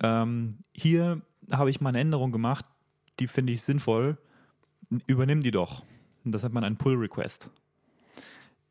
ähm, 0.00 0.58
hier 0.72 1.22
habe 1.50 1.70
ich 1.70 1.80
mal 1.80 1.88
eine 1.88 2.00
Änderung 2.00 2.32
gemacht, 2.32 2.66
die 3.18 3.26
finde 3.26 3.52
ich 3.52 3.62
sinnvoll, 3.62 4.18
übernimm 5.06 5.40
die 5.40 5.50
doch. 5.50 5.82
Und 6.24 6.32
das 6.32 6.44
hat 6.44 6.52
man 6.52 6.64
einen 6.64 6.76
Pull-Request. 6.76 7.48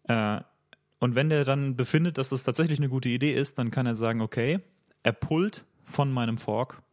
Äh, 0.04 0.42
und 1.00 1.16
wenn 1.16 1.30
der 1.30 1.46
dann 1.46 1.76
befindet, 1.76 2.20
dass 2.20 2.30
das 2.30 2.44
tatsächlich 2.44 2.78
eine 2.78 2.90
gute 2.90 3.10
Idee 3.10 3.34
ist, 3.34 3.58
dann 3.58 3.72
kann 3.72 3.88
er 3.88 3.96
sagen, 3.96 4.22
okay, 4.22 4.60
er 5.02 5.14
pullt 5.14 5.66
von 5.84 6.12
meinem 6.12 6.38
Fork 6.38 6.84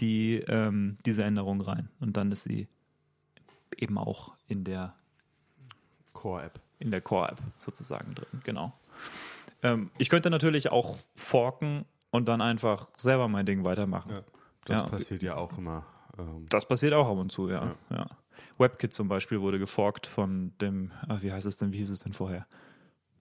die, 0.00 0.36
ähm, 0.48 0.96
diese 1.04 1.24
Änderung 1.24 1.60
rein. 1.60 1.88
Und 2.00 2.16
dann 2.16 2.32
ist 2.32 2.44
sie 2.44 2.68
eben 3.76 3.98
auch 3.98 4.36
in 4.46 4.64
der 4.64 4.94
Core-App. 6.12 6.60
In 6.78 6.90
der 6.90 7.00
Core-App 7.00 7.38
sozusagen 7.56 8.14
drin, 8.14 8.40
genau. 8.44 8.72
Ähm, 9.62 9.90
ich 9.98 10.08
könnte 10.08 10.30
natürlich 10.30 10.70
auch 10.70 10.96
forken 11.16 11.84
und 12.10 12.28
dann 12.28 12.40
einfach 12.40 12.88
selber 12.96 13.28
mein 13.28 13.46
Ding 13.46 13.64
weitermachen. 13.64 14.10
Ja, 14.10 14.22
das 14.64 14.78
ja. 14.78 14.86
passiert 14.86 15.22
ja 15.22 15.36
auch 15.36 15.56
immer. 15.58 15.84
Ähm, 16.18 16.46
das 16.48 16.66
passiert 16.66 16.92
auch 16.94 17.08
ab 17.08 17.18
und 17.18 17.32
zu, 17.32 17.48
ja. 17.48 17.74
ja. 17.90 18.06
WebKit 18.58 18.92
zum 18.92 19.08
Beispiel 19.08 19.40
wurde 19.40 19.58
geforkt 19.58 20.06
von 20.06 20.52
dem, 20.60 20.92
ach, 21.08 21.22
wie 21.22 21.32
heißt 21.32 21.46
es 21.46 21.56
denn, 21.56 21.72
wie 21.72 21.78
hieß 21.78 21.90
es 21.90 22.00
denn 22.00 22.12
vorher? 22.12 22.46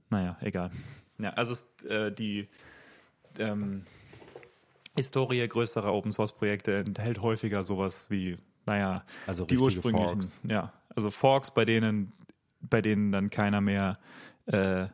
Naja, 0.10 0.38
egal. 0.42 0.72
Ja, 1.20 1.32
also 1.32 1.54
ist, 1.54 1.86
äh, 1.86 2.12
die 2.12 2.48
ähm, 3.40 3.86
Historie 4.98 5.48
größerer 5.48 5.94
Open 5.94 6.12
Source 6.12 6.34
Projekte 6.34 6.76
enthält 6.78 7.22
häufiger 7.22 7.64
sowas 7.64 8.10
wie, 8.10 8.38
naja, 8.66 9.04
also 9.26 9.46
die 9.46 9.58
ursprünglichen, 9.58 10.24
Forks. 10.24 10.40
ja, 10.44 10.74
also 10.96 11.10
Forks, 11.10 11.52
bei 11.52 11.66
denen, 11.66 12.12
bei 12.60 12.82
denen 12.82 13.12
dann 13.12 13.30
keiner 13.30 13.62
mehr 13.62 14.00
äh, 14.48 14.88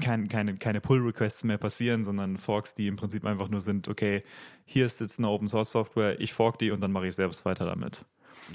kein, 0.00 0.28
keine, 0.28 0.56
keine 0.56 0.80
Pull-Requests 0.80 1.44
mehr 1.44 1.58
passieren, 1.58 2.04
sondern 2.04 2.36
Forks, 2.36 2.74
die 2.74 2.86
im 2.86 2.96
Prinzip 2.96 3.24
einfach 3.24 3.48
nur 3.48 3.60
sind, 3.60 3.88
okay, 3.88 4.22
hier 4.64 4.86
ist 4.86 5.00
jetzt 5.00 5.18
eine 5.18 5.28
Open-Source-Software, 5.28 6.20
ich 6.20 6.32
fork 6.32 6.58
die 6.58 6.70
und 6.70 6.80
dann 6.80 6.92
mache 6.92 7.06
ich 7.06 7.14
selbst 7.14 7.44
weiter 7.44 7.64
damit. 7.64 8.04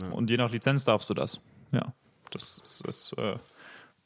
Ja. 0.02 0.10
Und 0.10 0.30
je 0.30 0.38
nach 0.38 0.52
Lizenz 0.52 0.84
darfst 0.84 1.10
du 1.10 1.14
das. 1.14 1.40
Ja, 1.72 1.94
das, 2.32 2.62
das, 2.62 2.82
das 2.86 3.14
äh, 3.18 3.38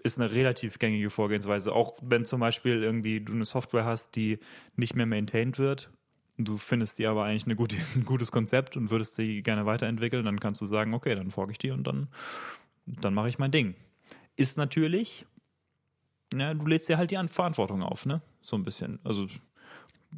ist 0.03 0.19
eine 0.19 0.31
relativ 0.31 0.79
gängige 0.79 1.09
Vorgehensweise. 1.09 1.73
Auch 1.73 1.97
wenn 2.01 2.25
zum 2.25 2.39
Beispiel 2.39 2.83
irgendwie 2.83 3.21
du 3.21 3.33
eine 3.33 3.45
Software 3.45 3.85
hast, 3.85 4.15
die 4.15 4.39
nicht 4.75 4.95
mehr 4.95 5.05
maintained 5.05 5.59
wird, 5.59 5.91
du 6.45 6.57
findest 6.57 6.97
die 6.97 7.07
aber 7.07 7.23
eigentlich 7.23 7.57
gute, 7.57 7.77
ein 7.95 8.05
gutes 8.05 8.31
Konzept 8.31 8.77
und 8.77 8.89
würdest 8.89 9.15
sie 9.15 9.41
gerne 9.41 9.65
weiterentwickeln, 9.65 10.25
dann 10.25 10.39
kannst 10.39 10.61
du 10.61 10.65
sagen, 10.65 10.93
okay, 10.93 11.15
dann 11.15 11.31
fork 11.31 11.51
ich 11.51 11.57
die 11.57 11.71
und 11.71 11.85
dann, 11.85 12.07
dann 12.85 13.13
mache 13.13 13.29
ich 13.29 13.39
mein 13.39 13.51
Ding. 13.51 13.75
Ist 14.35 14.57
natürlich, 14.57 15.25
ja, 16.33 16.53
du 16.53 16.65
lädst 16.65 16.89
dir 16.89 16.97
halt 16.97 17.11
die 17.11 17.27
Verantwortung 17.27 17.83
auf, 17.83 18.05
ne? 18.05 18.21
So 18.41 18.55
ein 18.55 18.63
bisschen. 18.63 18.99
Also 19.03 19.25
du 19.25 19.37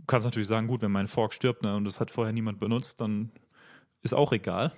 kannst 0.07 0.25
natürlich 0.25 0.47
sagen, 0.47 0.67
gut, 0.67 0.81
wenn 0.81 0.91
mein 0.91 1.07
Fork 1.07 1.33
stirbt 1.33 1.63
ne, 1.63 1.75
und 1.75 1.85
das 1.85 1.99
hat 1.99 2.11
vorher 2.11 2.33
niemand 2.33 2.59
benutzt, 2.59 3.01
dann 3.01 3.31
ist 4.01 4.13
auch 4.13 4.31
egal. 4.31 4.71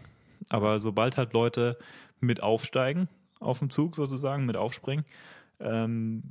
Aber 0.50 0.80
sobald 0.80 1.18
halt 1.18 1.34
Leute 1.34 1.78
mit 2.20 2.42
aufsteigen 2.42 3.08
auf 3.40 3.60
dem 3.60 3.70
Zug 3.70 3.96
sozusagen, 3.96 4.46
mit 4.46 4.56
aufspringen, 4.56 5.06
ähm, 5.60 6.24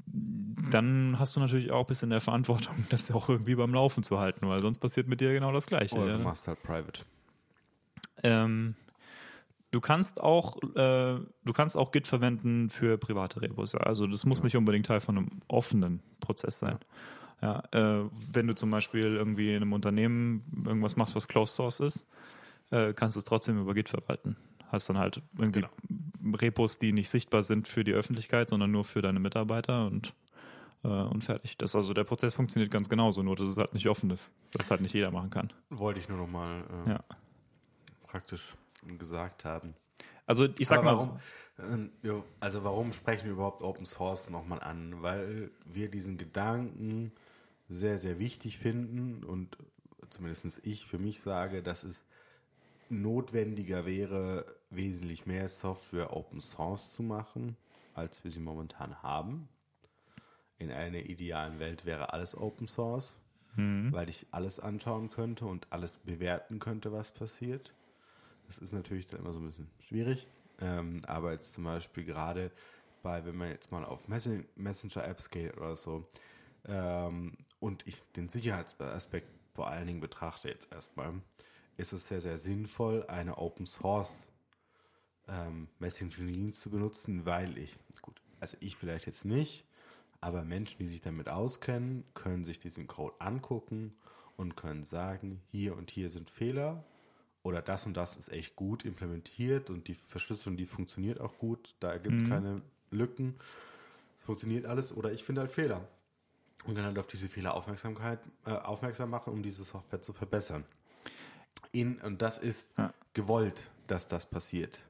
dann 0.71 1.19
hast 1.19 1.37
du 1.37 1.41
natürlich 1.41 1.71
auch 1.71 1.81
ein 1.81 1.87
bisschen 1.87 2.11
der 2.11 2.21
Verantwortung, 2.21 2.75
das 2.91 3.11
auch 3.11 3.29
irgendwie 3.29 3.55
beim 3.55 3.75
Laufen 3.75 4.03
zu 4.03 4.19
halten, 4.19 4.49
weil 4.49 4.61
sonst 4.61 4.79
passiert 4.79 5.09
mit 5.09 5.21
dir 5.21 5.33
genau 5.33 5.53
das 5.53 5.67
Gleiche. 5.67 5.95
Oder 5.97 6.13
du 6.13 6.19
ne? 6.19 6.25
machst 6.25 6.49
halt 6.49 6.63
private. 6.63 7.03
Ähm, 8.23 8.75
Du 9.75 9.81
kannst 9.81 10.21
auch, 10.21 10.63
äh, 10.77 11.19
du 11.19 11.53
kannst 11.53 11.77
auch 11.77 11.91
Git 11.91 12.07
verwenden 12.07 12.71
für 12.71 12.97
private 12.97 13.43
Repos. 13.43 13.75
Also 13.75 14.07
das 14.07 14.25
muss 14.25 14.39
ja. 14.39 14.45
nicht 14.45 14.57
unbedingt 14.57 14.87
Teil 14.87 15.01
von 15.01 15.19
einem 15.19 15.29
offenen 15.49 16.01
Prozess 16.21 16.61
sein. 16.61 16.79
Ja. 17.43 17.65
ja 17.73 18.03
äh, 18.03 18.09
wenn 18.33 18.47
du 18.47 18.55
zum 18.55 18.71
Beispiel 18.71 19.17
irgendwie 19.17 19.51
in 19.51 19.57
einem 19.63 19.73
Unternehmen 19.73 20.45
irgendwas 20.65 20.95
machst, 20.95 21.17
was 21.17 21.27
Closed 21.27 21.57
Source 21.57 21.81
ist, 21.81 22.07
äh, 22.71 22.93
kannst 22.93 23.17
du 23.17 23.19
es 23.19 23.25
trotzdem 23.25 23.61
über 23.61 23.75
Git 23.75 23.89
verwalten. 23.89 24.37
Hast 24.75 24.89
dann 24.89 24.99
halt 24.99 25.23
irgendwie 25.39 25.61
genau. 25.61 26.37
Repos, 26.37 26.79
die 26.79 26.93
nicht 26.93 27.11
sichtbar 27.11 27.43
sind 27.43 27.69
für 27.69 27.85
die 27.85 27.93
Öffentlichkeit, 27.93 28.49
sondern 28.49 28.71
nur 28.71 28.85
für 28.85 29.03
deine 29.03 29.21
Mitarbeiter 29.21 29.87
und 29.87 30.15
äh, 30.83 30.89
und 30.89 31.23
fertig. 31.23 31.57
Das 31.57 31.75
also 31.75 31.95
der 31.95 32.05
Prozess 32.05 32.35
funktioniert 32.35 32.71
ganz 32.71 32.89
genauso, 32.89 33.23
nur 33.23 33.37
dass 33.37 33.49
es 33.49 33.57
halt 33.57 33.73
nicht 33.73 33.89
offen 33.89 34.11
ist, 34.11 34.31
dass 34.53 34.71
halt 34.71 34.81
nicht 34.81 34.95
jeder 34.95 35.11
machen 35.11 35.31
kann. 35.31 35.53
Wollte 35.71 36.01
ich 36.01 36.09
nur 36.09 36.19
noch 36.19 36.27
mal 36.27 36.65
äh, 36.87 36.91
Ja. 36.91 37.01
praktisch 38.07 38.43
gesagt 38.99 39.45
haben. 39.45 39.75
Also 40.27 40.49
ich 40.59 40.67
sag 40.69 40.79
Aber 40.81 40.93
mal, 40.93 40.97
warum, 40.97 41.19
ähm, 41.59 41.91
ja, 42.03 42.23
also 42.41 42.65
warum 42.65 42.93
sprechen 42.93 43.25
wir 43.27 43.33
überhaupt 43.33 43.63
Open 43.63 43.87
Source 43.87 44.29
nochmal 44.29 44.61
an? 44.61 45.03
Weil 45.03 45.51
wir 45.65 45.89
diesen 45.91 46.17
Gedanken 46.19 47.13
sehr, 47.69 47.99
sehr 47.99 48.19
wichtig 48.19 48.59
finden 48.59 49.25
und 49.25 49.57
zumindest 50.11 50.61
ich 50.65 50.87
für 50.87 50.99
mich 50.99 51.21
sage, 51.21 51.63
dass 51.63 51.85
es 51.85 52.05
notwendiger 53.03 53.87
wäre, 53.87 54.57
wesentlich 54.71 55.27
mehr 55.27 55.49
Software 55.49 56.17
Open 56.17 56.41
Source 56.41 56.93
zu 56.93 57.03
machen, 57.03 57.57
als 57.95 58.23
wir 58.25 58.31
sie 58.31 58.41
momentan 58.41 59.03
haben. 59.03 59.49
In 60.59 60.71
einer 60.71 60.99
idealen 60.99 61.59
Welt 61.59 61.85
wäre 61.85 62.13
alles 62.13 62.37
Open 62.37 62.69
Source, 62.69 63.15
weil 63.93 64.09
ich 64.09 64.27
alles 64.31 64.59
anschauen 64.61 65.11
könnte 65.11 65.47
und 65.47 65.67
alles 65.71 65.93
bewerten 65.93 66.59
könnte, 66.59 66.93
was 66.93 67.13
passiert. 67.13 67.73
Das 68.47 68.59
ist 68.59 68.73
natürlich 68.73 69.07
dann 69.07 69.21
immer 69.21 69.33
so 69.33 69.41
ein 69.41 69.47
bisschen 69.47 69.71
schwierig. 69.81 70.27
Ähm, 70.61 71.01
aber 71.07 71.33
jetzt 71.33 71.55
zum 71.55 71.65
Beispiel 71.65 72.05
gerade 72.05 72.51
bei, 73.03 73.25
wenn 73.25 73.37
man 73.37 73.49
jetzt 73.51 73.71
mal 73.73 73.85
auf 73.85 74.09
Messen- 74.09 74.47
Messenger-Apps 74.57 75.31
geht 75.31 75.57
oder 75.57 75.77
so 75.77 76.09
ähm, 76.67 77.37
und 77.61 77.87
ich 77.87 78.01
den 78.17 78.29
Sicherheitsaspekt 78.29 79.29
vor 79.55 79.69
allen 79.69 79.87
Dingen 79.87 80.01
betrachte 80.01 80.49
jetzt 80.49 80.71
erstmal, 80.73 81.13
ist 81.77 81.93
es 81.93 82.09
sehr, 82.09 82.21
sehr 82.21 82.39
sinnvoll, 82.39 83.05
eine 83.07 83.39
Open 83.39 83.67
Source 83.67 84.29
ähm, 85.29 85.69
Messaging-Dienst 85.79 86.61
zu 86.61 86.71
benutzen, 86.71 87.25
weil 87.27 87.57
ich, 87.59 87.75
gut, 88.03 88.21
also 88.41 88.57
ich 88.61 88.77
vielleicht 88.77 89.07
jetzt 89.07 89.25
nicht, 89.25 89.65
aber 90.21 90.43
Menschen, 90.43 90.79
die 90.79 90.87
sich 90.87 91.01
damit 91.01 91.29
auskennen, 91.29 92.05
können 92.15 92.45
sich 92.45 92.59
diesen 92.59 92.87
Code 92.87 93.15
angucken 93.21 93.95
und 94.37 94.57
können 94.57 94.85
sagen, 94.85 95.41
hier 95.51 95.77
und 95.77 95.91
hier 95.91 96.11
sind 96.11 96.31
Fehler 96.31 96.85
oder 97.43 97.61
das 97.61 97.85
und 97.87 97.95
das 97.97 98.17
ist 98.17 98.33
echt 98.33 98.57
gut 98.57 98.85
implementiert 98.85 99.71
und 99.71 99.87
die 99.89 99.95
Verschlüsselung, 99.95 100.57
die 100.57 100.67
funktioniert 100.67 101.21
auch 101.21 101.37
gut, 101.39 101.75
da 101.81 101.99
gibt 101.99 102.23
es 102.23 102.29
keine 102.29 102.63
Lücken, 102.91 103.35
funktioniert 104.21 104.65
alles 104.67 104.97
oder 104.97 105.13
ich 105.13 105.25
finde 105.25 105.43
halt 105.43 105.53
Fehler 105.53 105.87
und 106.65 106.75
kann 106.75 106.85
halt 106.85 106.99
auf 106.99 107.07
diese 107.07 107.29
Fehler 107.29 107.55
Aufmerksamkeit, 107.55 108.21
äh, 108.47 108.53
aufmerksam 108.53 109.11
machen, 109.11 109.33
um 109.33 109.43
diese 109.43 109.65
Software 109.65 110.01
zu 110.01 110.13
verbessern. 110.13 110.65
In, 111.75 111.99
und 112.01 112.23
das 112.23 112.39
ist 112.39 112.69
Ja. 112.79 112.95
gewollt, 113.13 113.69
dass 113.87 114.07
das 114.07 114.25
passiert. 114.27 114.81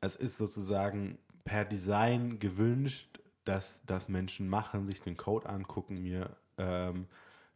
Es 0.00 0.14
ist 0.14 0.36
sozusagen 0.36 1.18
per 1.44 1.64
Design 1.64 2.38
gewünscht, 2.38 3.18
dass 3.44 3.82
das 3.86 4.08
Menschen 4.08 4.48
machen, 4.48 4.86
sich 4.86 5.00
den 5.00 5.16
Code 5.16 5.48
angucken, 5.48 6.02
mir 6.02 6.36
ähm, 6.58 7.06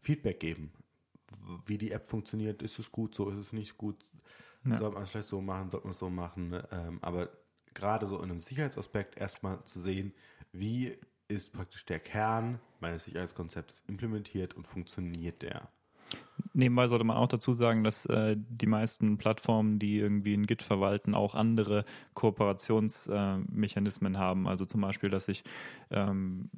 Feedback 0.00 0.40
geben. 0.40 0.72
Wie 1.66 1.78
die 1.78 1.92
App 1.92 2.06
funktioniert, 2.06 2.62
ist 2.62 2.78
es 2.78 2.90
gut, 2.90 3.14
so 3.14 3.28
ist 3.30 3.38
es 3.38 3.52
nicht 3.52 3.76
gut. 3.76 4.04
Ja. 4.64 4.78
Sollte 4.78 4.94
man 4.94 5.02
es 5.02 5.10
vielleicht 5.10 5.28
so 5.28 5.40
machen, 5.40 5.70
sollte 5.70 5.86
man 5.86 5.92
es 5.92 5.98
so 5.98 6.08
machen. 6.10 6.48
ne? 6.48 6.66
Ähm, 6.72 6.98
aber 7.02 7.28
gerade 7.74 8.06
so 8.06 8.16
in 8.18 8.30
einem 8.30 8.38
Sicherheitsaspekt 8.38 9.18
erstmal 9.18 9.62
zu 9.64 9.80
sehen, 9.80 10.14
wie 10.52 10.96
ist 11.28 11.52
praktisch 11.52 11.84
der 11.84 12.00
Kern 12.00 12.60
meines 12.80 13.04
Sicherheitskonzepts 13.04 13.82
implementiert 13.86 14.54
und 14.54 14.66
funktioniert 14.66 15.42
der. 15.42 15.68
Nebenbei 16.52 16.88
sollte 16.88 17.04
man 17.04 17.16
auch 17.16 17.28
dazu 17.28 17.52
sagen, 17.52 17.84
dass 17.84 18.06
äh, 18.06 18.36
die 18.36 18.66
meisten 18.66 19.18
Plattformen, 19.18 19.78
die 19.78 19.98
irgendwie 19.98 20.34
ein 20.34 20.46
Git 20.46 20.62
verwalten, 20.62 21.14
auch 21.14 21.34
andere 21.34 21.84
Kooperationsmechanismen 22.14 24.14
äh, 24.14 24.18
haben. 24.18 24.48
Also 24.48 24.64
zum 24.64 24.80
Beispiel, 24.80 25.10
dass 25.10 25.28
ich 25.28 25.44
ähm, 25.90 26.50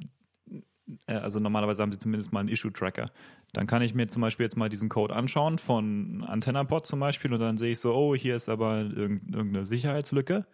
äh, 1.07 1.15
also 1.15 1.41
normalerweise 1.41 1.83
haben 1.83 1.93
sie 1.93 1.99
zumindest 1.99 2.33
mal 2.33 2.41
einen 2.41 2.49
Issue-Tracker. 2.49 3.11
Dann 3.53 3.67
kann 3.67 3.83
ich 3.83 3.95
mir 3.95 4.09
zum 4.09 4.23
Beispiel 4.23 4.45
jetzt 4.45 4.57
mal 4.57 4.69
diesen 4.69 4.89
Code 4.89 5.15
anschauen 5.15 5.59
von 5.59 6.25
AntennaPod 6.25 6.87
zum 6.87 7.01
Beispiel 7.01 7.33
und 7.33 7.41
dann 7.41 7.57
sehe 7.57 7.73
ich 7.73 7.81
so, 7.81 7.95
oh, 7.95 8.15
hier 8.15 8.37
ist 8.37 8.49
aber 8.49 8.81
irgend- 8.81 9.35
irgendeine 9.35 9.67
Sicherheitslücke. 9.67 10.47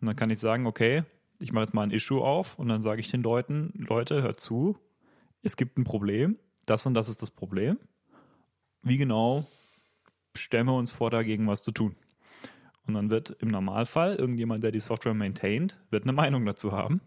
Und 0.00 0.06
dann 0.06 0.16
kann 0.16 0.30
ich 0.30 0.38
sagen, 0.38 0.66
okay, 0.66 1.04
ich 1.38 1.52
mache 1.52 1.64
jetzt 1.64 1.74
mal 1.74 1.82
ein 1.82 1.90
Issue 1.90 2.20
auf 2.20 2.58
und 2.58 2.68
dann 2.68 2.82
sage 2.82 3.00
ich 3.00 3.10
den 3.10 3.22
Leuten, 3.22 3.72
Leute, 3.76 4.22
hört 4.22 4.40
zu, 4.40 4.76
es 5.42 5.56
gibt 5.56 5.78
ein 5.78 5.84
Problem, 5.84 6.36
das 6.66 6.84
und 6.84 6.94
das 6.94 7.08
ist 7.08 7.22
das 7.22 7.30
Problem. 7.30 7.78
Wie 8.82 8.96
genau 8.96 9.46
stellen 10.34 10.66
wir 10.66 10.74
uns 10.74 10.92
vor, 10.92 11.10
dagegen 11.10 11.46
was 11.46 11.62
zu 11.62 11.72
tun? 11.72 11.96
Und 12.86 12.94
dann 12.94 13.10
wird 13.10 13.36
im 13.40 13.48
Normalfall 13.48 14.16
irgendjemand, 14.16 14.64
der 14.64 14.72
die 14.72 14.80
Software 14.80 15.14
maintaint, 15.14 15.78
wird 15.90 16.04
eine 16.04 16.12
Meinung 16.12 16.46
dazu 16.46 16.72
haben. 16.72 17.02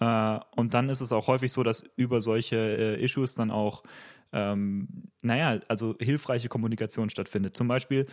Äh, 0.00 0.40
und 0.56 0.74
dann 0.74 0.88
ist 0.88 1.00
es 1.00 1.12
auch 1.12 1.28
häufig 1.28 1.52
so, 1.52 1.62
dass 1.62 1.84
über 1.96 2.20
solche 2.20 2.56
äh, 2.56 3.02
Issues 3.02 3.34
dann 3.34 3.50
auch, 3.50 3.84
ähm, 4.32 4.88
naja, 5.22 5.60
also 5.68 5.94
hilfreiche 6.00 6.48
Kommunikation 6.48 7.08
stattfindet. 7.08 7.56
Zum 7.56 7.68
Beispiel, 7.68 8.06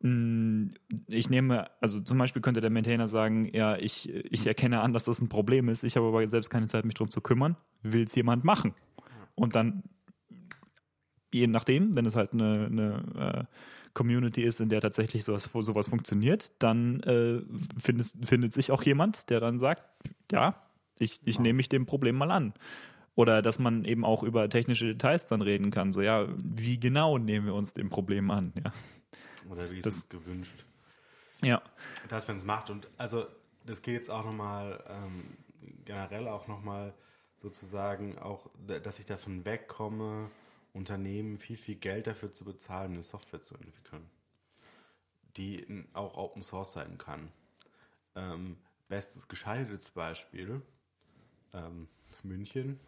mh, 0.00 0.72
ich 1.06 1.30
nehme, 1.30 1.70
also 1.80 2.00
zum 2.00 2.18
Beispiel 2.18 2.42
könnte 2.42 2.60
der 2.60 2.70
Maintainer 2.70 3.06
sagen, 3.06 3.48
ja, 3.54 3.76
ich, 3.76 4.12
ich 4.12 4.46
erkenne 4.46 4.80
an, 4.80 4.92
dass 4.92 5.04
das 5.04 5.20
ein 5.20 5.28
Problem 5.28 5.68
ist, 5.68 5.84
ich 5.84 5.96
habe 5.96 6.08
aber 6.08 6.26
selbst 6.26 6.50
keine 6.50 6.66
Zeit, 6.66 6.84
mich 6.84 6.94
darum 6.94 7.10
zu 7.10 7.20
kümmern, 7.20 7.56
will 7.82 8.02
es 8.02 8.14
jemand 8.14 8.44
machen? 8.44 8.74
Und 9.36 9.54
dann, 9.54 9.84
je 11.32 11.46
nachdem, 11.46 11.94
wenn 11.96 12.06
es 12.06 12.16
halt 12.16 12.32
eine, 12.32 12.66
eine 12.66 13.46
äh, 13.48 13.54
Community 13.94 14.42
ist, 14.42 14.60
in 14.60 14.68
der 14.68 14.80
tatsächlich 14.80 15.24
sowas, 15.24 15.48
sowas 15.52 15.88
funktioniert, 15.88 16.52
dann 16.60 17.00
äh, 17.00 17.42
findet, 17.80 18.12
findet 18.26 18.52
sich 18.52 18.70
auch 18.70 18.82
jemand, 18.82 19.30
der 19.30 19.40
dann 19.40 19.58
sagt, 19.58 19.82
ja, 20.30 20.54
ich, 20.98 21.20
ich 21.24 21.38
nehme 21.38 21.56
mich 21.56 21.68
dem 21.68 21.86
Problem 21.86 22.16
mal 22.16 22.30
an. 22.30 22.52
Oder 23.16 23.42
dass 23.42 23.58
man 23.58 23.84
eben 23.84 24.04
auch 24.04 24.22
über 24.22 24.48
technische 24.48 24.86
Details 24.86 25.26
dann 25.26 25.42
reden 25.42 25.70
kann. 25.70 25.92
So, 25.92 26.00
ja, 26.00 26.26
wie 26.44 26.78
genau 26.78 27.18
nehmen 27.18 27.46
wir 27.46 27.54
uns 27.54 27.72
dem 27.74 27.90
Problem 27.90 28.30
an? 28.30 28.52
Ja. 28.64 28.72
Oder 29.50 29.70
wie 29.70 29.78
ist 29.78 29.86
Das- 29.86 29.96
es 29.98 30.08
gewünscht? 30.08 30.64
Ja. 31.42 31.62
dass 32.08 32.28
man 32.28 32.36
es 32.36 32.44
macht. 32.44 32.68
Und 32.70 32.86
also 32.98 33.24
das 33.66 33.80
geht 33.82 33.94
jetzt 33.94 34.10
auch 34.10 34.24
nochmal 34.24 34.82
ähm, 34.88 35.24
generell 35.86 36.28
auch 36.28 36.46
nochmal 36.48 36.92
sozusagen 37.42 38.18
auch, 38.18 38.50
da- 38.66 38.78
dass 38.78 38.98
ich 38.98 39.06
davon 39.06 39.44
wegkomme, 39.44 40.30
Unternehmen 40.72 41.36
viel, 41.36 41.56
viel 41.56 41.76
Geld 41.76 42.06
dafür 42.06 42.32
zu 42.32 42.44
bezahlen, 42.44 42.92
eine 42.92 43.02
Software 43.02 43.40
zu 43.40 43.54
entwickeln, 43.54 44.08
die 45.36 45.84
auch 45.92 46.16
Open 46.16 46.42
Source 46.42 46.72
sein 46.72 46.98
kann. 46.98 47.30
Ähm, 48.14 48.56
bestes 48.88 49.28
gescheitertes 49.28 49.90
Beispiel, 49.90 50.62
ähm, 51.52 51.88
München, 52.22 52.78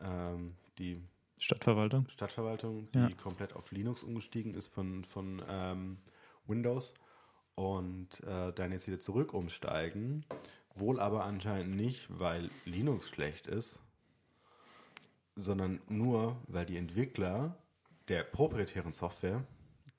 ähm, 0.00 0.54
die 0.78 1.02
Stadtverwaltung. 1.38 2.08
Stadtverwaltung, 2.08 2.88
die 2.92 2.98
Ja. 2.98 3.10
komplett 3.16 3.54
auf 3.54 3.70
Linux 3.72 4.02
umgestiegen 4.02 4.54
ist 4.54 4.68
von, 4.68 5.04
von 5.04 5.42
ähm, 5.48 5.98
Windows 6.46 6.94
und 7.54 8.20
äh, 8.24 8.52
dann 8.52 8.72
jetzt 8.72 8.86
wieder 8.86 9.00
zurück 9.00 9.34
umsteigen. 9.34 10.24
Wohl 10.74 10.98
aber 11.00 11.24
anscheinend 11.24 11.76
nicht, 11.76 12.06
weil 12.08 12.50
Linux 12.64 13.08
schlecht 13.08 13.46
ist, 13.46 13.78
sondern 15.36 15.80
nur, 15.88 16.40
weil 16.46 16.66
die 16.66 16.76
Entwickler 16.76 17.56
der 18.08 18.22
proprietären 18.22 18.92
Software, 18.92 19.44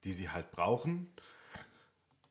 die 0.04 0.14
sie 0.14 0.30
halt 0.30 0.52
brauchen, 0.52 1.08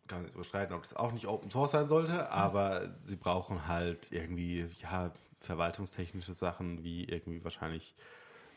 kann 0.06 0.22
man 0.22 0.32
überstreiten, 0.32 0.74
ob 0.74 0.82
das 0.82 0.94
auch 0.94 1.12
nicht 1.12 1.26
Open 1.26 1.50
Source 1.50 1.72
sein 1.72 1.88
sollte, 1.88 2.30
aber 2.30 2.94
sie 3.04 3.16
brauchen 3.16 3.66
halt 3.66 4.12
irgendwie, 4.12 4.66
ja, 4.80 5.10
verwaltungstechnische 5.40 6.34
Sachen, 6.34 6.82
wie 6.84 7.04
irgendwie 7.04 7.42
wahrscheinlich 7.44 7.94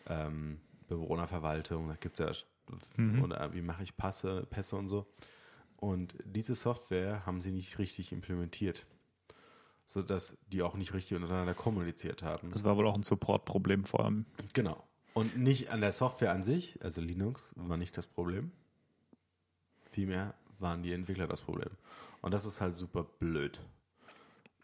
ähm, 0.07 0.59
Bewohnerverwaltung, 0.87 1.89
da 1.89 1.95
gibt 1.95 2.19
es 2.19 2.45
ja, 2.97 3.21
oder 3.23 3.53
wie 3.53 3.61
mache 3.61 3.83
ich 3.83 3.95
Passe, 3.97 4.45
Pässe 4.49 4.75
und 4.75 4.89
so. 4.89 5.05
Und 5.77 6.15
diese 6.25 6.55
Software 6.55 7.25
haben 7.25 7.41
sie 7.41 7.51
nicht 7.51 7.77
richtig 7.77 8.11
implementiert, 8.11 8.85
sodass 9.87 10.37
die 10.51 10.61
auch 10.61 10.75
nicht 10.75 10.93
richtig 10.93 11.15
untereinander 11.17 11.53
kommuniziert 11.55 12.21
haben. 12.21 12.51
Das 12.51 12.63
war 12.63 12.77
wohl 12.77 12.85
auch 12.85 12.95
ein 12.95 13.03
Support-Problem 13.03 13.83
vor 13.85 14.03
allem. 14.05 14.25
Genau. 14.53 14.83
Und 15.13 15.37
nicht 15.37 15.71
an 15.71 15.81
der 15.81 15.91
Software 15.93 16.31
an 16.31 16.43
sich, 16.43 16.77
also 16.83 17.01
Linux 17.01 17.51
war 17.55 17.77
nicht 17.77 17.97
das 17.97 18.05
Problem. 18.05 18.51
Vielmehr 19.91 20.33
waren 20.59 20.83
die 20.83 20.91
Entwickler 20.93 21.27
das 21.27 21.41
Problem. 21.41 21.69
Und 22.21 22.33
das 22.33 22.45
ist 22.45 22.61
halt 22.61 22.77
super 22.77 23.03
blöd. 23.03 23.59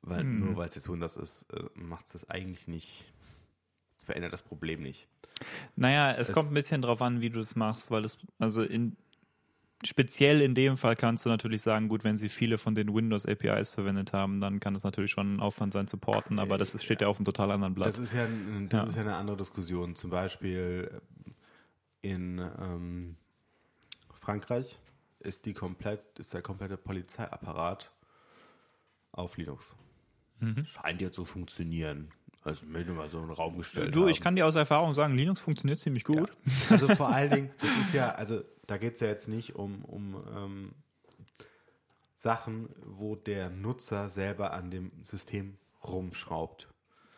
Weil 0.02 0.24
Mhm. 0.26 0.40
nur 0.40 0.58
weil 0.58 0.68
es 0.68 0.76
jetzt 0.76 0.90
Windows 0.90 1.16
ist, 1.16 1.44
äh, 1.54 1.64
macht 1.76 2.06
es 2.08 2.12
das 2.12 2.30
eigentlich 2.30 2.68
nicht, 2.68 2.90
verändert 3.96 4.34
das 4.34 4.44
Problem 4.44 4.82
nicht. 4.84 5.08
Naja, 5.76 6.12
es, 6.12 6.30
Es- 6.30 6.36
kommt 6.36 6.52
ein 6.52 6.54
bisschen 6.54 6.82
drauf 6.82 7.02
an, 7.02 7.22
wie 7.22 7.30
du 7.30 7.40
es 7.40 7.56
machst, 7.56 7.90
weil 7.90 8.04
es, 8.06 8.18
also 8.40 8.62
in, 8.62 8.98
speziell 9.86 10.42
in 10.42 10.56
dem 10.56 10.78
Fall 10.78 10.96
kannst 10.96 11.26
du 11.26 11.30
natürlich 11.30 11.62
sagen, 11.62 11.90
gut, 11.90 12.04
wenn 12.04 12.16
sie 12.16 12.30
viele 12.30 12.58
von 12.58 12.74
den 12.76 12.94
Windows 12.94 13.26
APIs 13.26 13.70
verwendet 13.70 14.14
haben, 14.14 14.40
dann 14.40 14.60
kann 14.60 14.76
es 14.76 14.84
natürlich 14.84 15.12
schon 15.12 15.36
ein 15.36 15.40
Aufwand 15.40 15.74
sein, 15.74 15.88
supporten, 15.88 16.40
aber 16.40 16.58
das 16.58 16.74
ist, 16.74 16.84
steht 16.84 17.02
ja 17.02 17.08
auf 17.08 17.18
einem 17.18 17.26
total 17.26 17.52
anderen 17.52 17.74
Blatt. 17.74 17.90
Das 17.90 18.00
ist 18.00 18.14
ja, 18.14 18.28
das 18.70 18.82
Ja. 18.84 18.88
ist 18.88 18.96
ja 18.96 19.02
eine 19.02 19.16
andere 19.16 19.38
Diskussion. 19.38 19.96
Zum 19.96 20.10
Beispiel 20.10 21.02
in 22.02 22.40
ähm, 22.40 23.16
Frankreich 24.14 24.80
ist 25.20 25.46
die 25.46 25.54
komplett, 25.54 26.02
ist 26.20 26.34
der 26.34 26.42
komplette 26.42 26.78
Polizeiapparat 26.78 27.92
auf 29.12 29.38
Linux. 29.38 29.66
Mhm. 30.40 30.66
Scheint 30.66 31.02
ja 31.02 31.12
zu 31.12 31.26
funktionieren. 31.26 32.10
Also 32.42 32.66
mir 32.66 32.84
nur 32.84 32.96
mal 32.96 33.10
so 33.10 33.20
einen 33.20 33.32
Raum 33.32 33.58
gestellt. 33.58 33.96
Du, 33.96 34.08
ich 34.08 34.18
haben. 34.18 34.24
kann 34.24 34.36
dir 34.36 34.46
aus 34.46 34.56
Erfahrung 34.56 34.94
sagen, 34.94 35.16
Linux 35.16 35.40
funktioniert 35.40 35.80
ziemlich 35.80 36.04
gut. 36.04 36.30
Ja. 36.30 36.52
Also 36.72 36.90
vor 36.90 37.08
allen 37.08 37.32
Dingen, 37.32 37.50
das 37.62 37.70
ist 37.88 37.94
ja, 37.94 38.10
also 38.10 38.44
da 38.68 38.78
geht 38.78 38.96
es 38.96 39.02
ja 39.02 39.08
jetzt 39.08 39.28
nicht 39.28 39.56
um, 39.56 39.84
um 39.86 40.24
ähm, 40.36 40.72
Sachen, 42.16 42.70
wo 42.86 43.16
der 43.16 43.50
Nutzer 43.50 44.10
selber 44.10 44.54
an 44.54 44.72
dem 44.72 44.92
System 45.04 45.58
rumschraubt. 45.84 46.70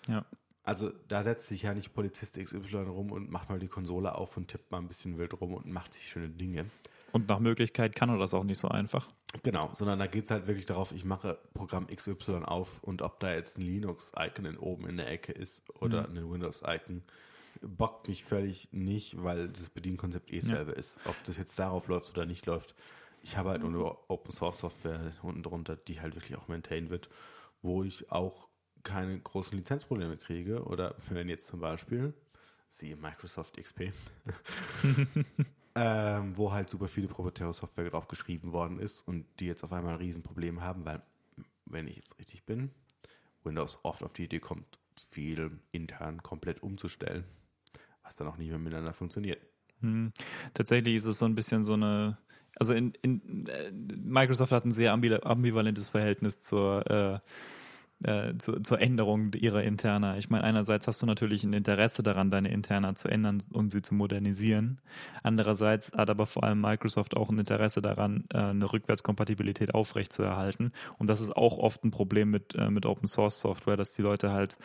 Ja. 0.07 0.25
Also 0.63 0.91
da 1.07 1.23
setzt 1.23 1.47
sich 1.47 1.61
ja 1.61 1.75
nicht 1.75 1.93
Polizist 1.93 2.37
XY 2.37 2.77
rum 2.87 3.11
und 3.11 3.29
macht 3.29 3.49
mal 3.49 3.59
die 3.59 3.67
Konsole 3.67 4.15
auf 4.15 4.35
und 4.35 4.47
tippt 4.47 4.71
mal 4.71 4.79
ein 4.79 4.87
bisschen 4.87 5.19
wild 5.19 5.39
rum 5.39 5.53
und 5.53 5.67
macht 5.67 5.93
sich 5.93 6.07
schöne 6.09 6.29
Dinge. 6.29 6.65
Und 7.11 7.29
nach 7.29 7.39
Möglichkeit 7.39 7.95
kann 7.95 8.09
er 8.09 8.17
das 8.17 8.33
auch 8.33 8.43
nicht 8.43 8.57
so 8.57 8.67
einfach. 8.67 9.07
Genau, 9.43 9.69
sondern 9.73 9.99
da 9.99 10.07
geht 10.07 10.25
es 10.25 10.31
halt 10.31 10.47
wirklich 10.47 10.65
darauf, 10.65 10.91
ich 10.91 11.05
mache 11.05 11.37
Programm 11.53 11.87
XY 11.87 12.43
auf 12.43 12.83
und 12.83 13.03
ob 13.03 13.19
da 13.19 13.33
jetzt 13.33 13.57
ein 13.57 13.61
Linux-Icon 13.61 14.57
oben 14.57 14.87
in 14.87 14.97
der 14.97 15.09
Ecke 15.09 15.31
ist 15.31 15.61
oder 15.79 16.09
ein 16.09 16.29
Windows-Icon, 16.29 17.03
bockt 17.61 18.07
mich 18.07 18.23
völlig 18.23 18.69
nicht, 18.71 19.21
weil 19.23 19.49
das 19.49 19.69
Bedienkonzept 19.69 20.31
eh 20.31 20.39
selber 20.39 20.75
ist. 20.75 20.97
Ob 21.05 21.15
das 21.23 21.37
jetzt 21.37 21.57
darauf 21.57 21.87
läuft 21.87 22.11
oder 22.11 22.25
nicht 22.25 22.45
läuft. 22.45 22.75
Ich 23.21 23.37
habe 23.37 23.49
halt 23.49 23.63
nur 23.63 24.09
Open 24.09 24.31
Source 24.31 24.59
Software 24.59 25.11
unten 25.23 25.43
drunter, 25.43 25.75
die 25.75 25.99
halt 25.99 26.15
wirklich 26.15 26.37
auch 26.37 26.47
maintained 26.47 26.89
wird, 26.89 27.09
wo 27.61 27.83
ich 27.83 28.11
auch 28.11 28.49
keine 28.83 29.19
großen 29.19 29.57
Lizenzprobleme 29.57 30.17
kriege. 30.17 30.63
Oder 30.63 30.95
wenn 31.09 31.27
jetzt 31.27 31.47
zum 31.47 31.59
Beispiel, 31.59 32.13
siehe 32.71 32.95
Microsoft 32.95 33.57
XP, 33.57 33.91
ähm, 35.75 36.37
wo 36.37 36.51
halt 36.51 36.69
super 36.69 36.87
viele 36.87 37.07
proprietäre 37.07 37.53
Software 37.53 37.89
drauf 37.89 38.07
geschrieben 38.07 38.51
worden 38.53 38.79
ist 38.79 39.01
und 39.07 39.25
die 39.39 39.47
jetzt 39.47 39.63
auf 39.63 39.73
einmal 39.73 39.93
ein 39.93 39.99
Riesenproblem 39.99 40.61
haben, 40.61 40.85
weil, 40.85 41.01
wenn 41.65 41.87
ich 41.87 41.97
jetzt 41.97 42.17
richtig 42.19 42.45
bin, 42.45 42.71
Windows 43.43 43.79
oft 43.83 44.03
auf 44.03 44.13
die 44.13 44.25
Idee 44.25 44.39
kommt, 44.39 44.79
viel 45.11 45.59
intern 45.71 46.21
komplett 46.21 46.63
umzustellen, 46.63 47.25
was 48.05 48.15
dann 48.15 48.27
auch 48.27 48.37
nicht 48.37 48.49
mehr 48.49 48.59
miteinander 48.59 48.93
funktioniert. 48.93 49.41
Hm. 49.81 50.13
Tatsächlich 50.53 50.95
ist 50.95 51.05
es 51.05 51.17
so 51.17 51.25
ein 51.25 51.35
bisschen 51.35 51.63
so 51.63 51.73
eine, 51.73 52.17
also 52.57 52.73
in, 52.73 52.93
in 53.01 53.47
äh, 53.47 53.71
Microsoft 53.71 54.51
hat 54.51 54.65
ein 54.65 54.71
sehr 54.71 54.93
ambivalentes 54.93 55.89
Verhältnis 55.89 56.39
zur 56.39 56.89
äh, 56.89 57.19
äh, 58.03 58.33
zu, 58.37 58.59
zur 58.61 58.81
Änderung 58.81 59.33
ihrer 59.33 59.63
Interna. 59.63 60.17
Ich 60.17 60.29
meine, 60.29 60.43
einerseits 60.43 60.87
hast 60.87 61.01
du 61.01 61.05
natürlich 61.05 61.43
ein 61.43 61.53
Interesse 61.53 62.03
daran, 62.03 62.29
deine 62.29 62.49
Interna 62.49 62.95
zu 62.95 63.07
ändern 63.07 63.41
und 63.51 63.71
sie 63.71 63.81
zu 63.81 63.95
modernisieren. 63.95 64.81
Andererseits 65.23 65.91
hat 65.93 66.09
aber 66.09 66.25
vor 66.25 66.43
allem 66.43 66.61
Microsoft 66.61 67.15
auch 67.15 67.29
ein 67.29 67.39
Interesse 67.39 67.81
daran, 67.81 68.25
äh, 68.33 68.37
eine 68.37 68.71
Rückwärtskompatibilität 68.71 69.73
aufrechtzuerhalten. 69.73 70.71
Und 70.97 71.09
das 71.09 71.21
ist 71.21 71.35
auch 71.35 71.57
oft 71.57 71.83
ein 71.83 71.91
Problem 71.91 72.31
mit, 72.31 72.55
äh, 72.55 72.69
mit 72.69 72.85
Open 72.85 73.07
Source 73.07 73.39
Software, 73.39 73.77
dass 73.77 73.93
die 73.93 74.01
Leute 74.01 74.31
halt 74.31 74.57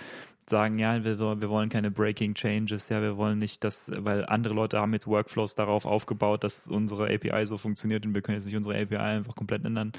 sagen, 0.49 0.79
ja, 0.79 1.05
wir, 1.05 1.19
wir 1.19 1.49
wollen 1.49 1.69
keine 1.69 1.91
Breaking 1.91 2.35
Changes, 2.35 2.89
ja, 2.89 3.01
wir 3.01 3.17
wollen 3.17 3.39
nicht, 3.39 3.63
dass, 3.63 3.91
weil 3.95 4.27
andere 4.27 4.53
Leute 4.53 4.81
haben 4.81 4.93
jetzt 4.93 5.07
Workflows 5.07 5.55
darauf 5.55 5.87
aufgebaut, 5.87 6.43
dass 6.45 6.67
unsere 6.67 7.05
API 7.15 7.47
so 7.47 7.57
funktioniert 7.57 8.05
und 8.05 8.15
wir 8.15 8.23
können 8.23 8.37
jetzt 8.37 8.47
nicht 8.47 8.57
unsere 8.57 8.79
API 8.81 8.97
einfach 8.97 9.37
komplett 9.37 9.65
ändern. 9.65 9.93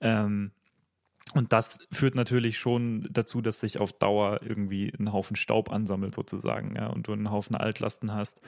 Ähm, 0.00 0.52
und 1.34 1.52
das 1.52 1.78
führt 1.92 2.14
natürlich 2.14 2.58
schon 2.58 3.08
dazu, 3.10 3.40
dass 3.40 3.60
sich 3.60 3.78
auf 3.78 3.92
Dauer 3.92 4.40
irgendwie 4.42 4.92
ein 4.98 5.12
Haufen 5.12 5.36
Staub 5.36 5.70
ansammelt 5.70 6.14
sozusagen, 6.14 6.74
ja, 6.76 6.88
und 6.88 7.06
du 7.06 7.12
einen 7.12 7.30
Haufen 7.30 7.56
Altlasten 7.56 8.12
hast. 8.12 8.40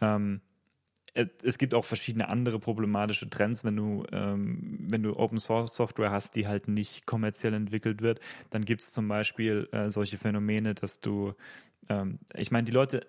Ähm, 0.00 0.40
es, 1.14 1.28
es, 1.42 1.58
gibt 1.58 1.74
auch 1.74 1.84
verschiedene 1.84 2.28
andere 2.28 2.58
problematische 2.58 3.28
Trends, 3.28 3.64
wenn 3.64 3.76
du, 3.76 4.04
ähm, 4.12 4.78
wenn 4.88 5.02
du 5.02 5.16
Open 5.16 5.38
Source 5.38 5.74
Software 5.74 6.10
hast, 6.10 6.36
die 6.36 6.46
halt 6.46 6.68
nicht 6.68 7.06
kommerziell 7.06 7.54
entwickelt 7.54 8.02
wird, 8.02 8.20
dann 8.50 8.64
gibt 8.64 8.82
es 8.82 8.92
zum 8.92 9.08
Beispiel 9.08 9.68
äh, 9.72 9.90
solche 9.90 10.18
Phänomene, 10.18 10.74
dass 10.74 11.00
du, 11.00 11.34
ähm, 11.88 12.18
ich 12.34 12.50
meine, 12.50 12.64
die 12.64 12.72
Leute 12.72 13.06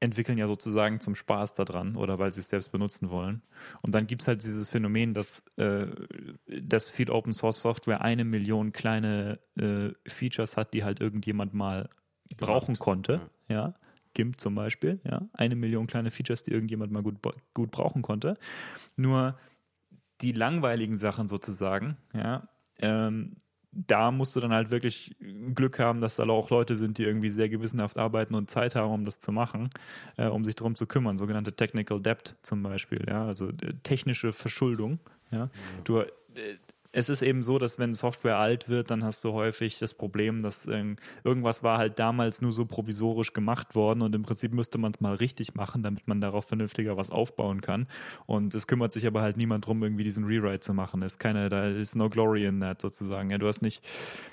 entwickeln 0.00 0.38
ja 0.38 0.46
sozusagen 0.46 1.00
zum 1.00 1.14
Spaß 1.14 1.54
daran 1.54 1.96
oder 1.96 2.18
weil 2.18 2.32
sie 2.32 2.40
es 2.40 2.48
selbst 2.48 2.70
benutzen 2.70 3.10
wollen. 3.10 3.42
Und 3.82 3.94
dann 3.94 4.06
gibt 4.06 4.22
es 4.22 4.28
halt 4.28 4.42
dieses 4.42 4.68
Phänomen, 4.68 5.14
dass, 5.14 5.42
äh, 5.56 5.86
dass 6.46 6.88
viel 6.88 7.10
Open 7.10 7.32
Source 7.32 7.60
Software 7.60 8.00
eine 8.00 8.24
Million 8.24 8.72
kleine 8.72 9.40
äh, 9.56 9.90
Features 10.08 10.56
hat, 10.56 10.72
die 10.74 10.84
halt 10.84 11.00
irgendjemand 11.00 11.54
mal 11.54 11.88
brauchen 12.36 12.78
konnte. 12.78 13.20
Ja. 13.48 13.54
ja. 13.54 13.74
GIMP 14.14 14.40
zum 14.40 14.54
Beispiel, 14.54 15.00
ja. 15.04 15.28
Eine 15.32 15.54
Million 15.54 15.86
kleine 15.86 16.10
Features, 16.10 16.42
die 16.42 16.50
irgendjemand 16.50 16.90
mal 16.90 17.02
gut, 17.02 17.16
gut 17.54 17.70
brauchen 17.70 18.02
konnte. 18.02 18.36
Nur 18.96 19.38
die 20.20 20.32
langweiligen 20.32 20.98
Sachen 20.98 21.28
sozusagen, 21.28 21.96
ja, 22.12 22.48
ähm, 22.80 23.36
da 23.72 24.10
musst 24.10 24.34
du 24.34 24.40
dann 24.40 24.52
halt 24.52 24.70
wirklich 24.70 25.14
Glück 25.54 25.78
haben, 25.78 26.00
dass 26.00 26.16
da 26.16 26.28
auch 26.28 26.50
Leute 26.50 26.76
sind, 26.76 26.98
die 26.98 27.04
irgendwie 27.04 27.30
sehr 27.30 27.48
gewissenhaft 27.48 27.98
arbeiten 27.98 28.34
und 28.34 28.50
Zeit 28.50 28.74
haben, 28.74 28.92
um 28.92 29.04
das 29.04 29.18
zu 29.18 29.32
machen, 29.32 29.70
äh, 30.16 30.26
um 30.26 30.44
sich 30.44 30.56
darum 30.56 30.74
zu 30.74 30.86
kümmern. 30.86 31.18
Sogenannte 31.18 31.52
Technical 31.54 32.00
Debt 32.00 32.34
zum 32.42 32.62
Beispiel, 32.62 33.04
ja, 33.06 33.26
also 33.26 33.48
äh, 33.48 33.74
technische 33.82 34.32
Verschuldung. 34.32 34.98
Ja. 35.30 35.38
ja. 35.38 35.50
Du, 35.84 35.98
äh, 35.98 36.06
es 36.98 37.08
ist 37.08 37.22
eben 37.22 37.44
so, 37.44 37.58
dass 37.58 37.78
wenn 37.78 37.94
Software 37.94 38.38
alt 38.38 38.68
wird, 38.68 38.90
dann 38.90 39.04
hast 39.04 39.22
du 39.22 39.32
häufig 39.32 39.78
das 39.78 39.94
Problem, 39.94 40.42
dass 40.42 40.66
irgendwas 40.66 41.62
war 41.62 41.78
halt 41.78 42.00
damals 42.00 42.42
nur 42.42 42.52
so 42.52 42.66
provisorisch 42.66 43.32
gemacht 43.32 43.76
worden 43.76 44.02
und 44.02 44.16
im 44.16 44.22
Prinzip 44.22 44.52
müsste 44.52 44.78
man 44.78 44.90
es 44.92 45.00
mal 45.00 45.14
richtig 45.14 45.54
machen, 45.54 45.84
damit 45.84 46.08
man 46.08 46.20
darauf 46.20 46.46
vernünftiger 46.46 46.96
was 46.96 47.10
aufbauen 47.10 47.60
kann. 47.60 47.86
Und 48.26 48.52
es 48.52 48.66
kümmert 48.66 48.92
sich 48.92 49.06
aber 49.06 49.22
halt 49.22 49.36
niemand 49.36 49.66
drum, 49.66 49.80
irgendwie 49.84 50.02
diesen 50.02 50.24
Rewrite 50.24 50.58
zu 50.58 50.74
machen. 50.74 51.00
Es 51.02 51.12
ist 51.12 51.18
keine, 51.20 51.48
da 51.48 51.68
ist 51.68 51.94
no 51.94 52.10
glory 52.10 52.46
in 52.46 52.60
that 52.60 52.80
sozusagen. 52.80 53.30
Ja, 53.30 53.38
du 53.38 53.46
hast 53.46 53.62
nicht, 53.62 53.84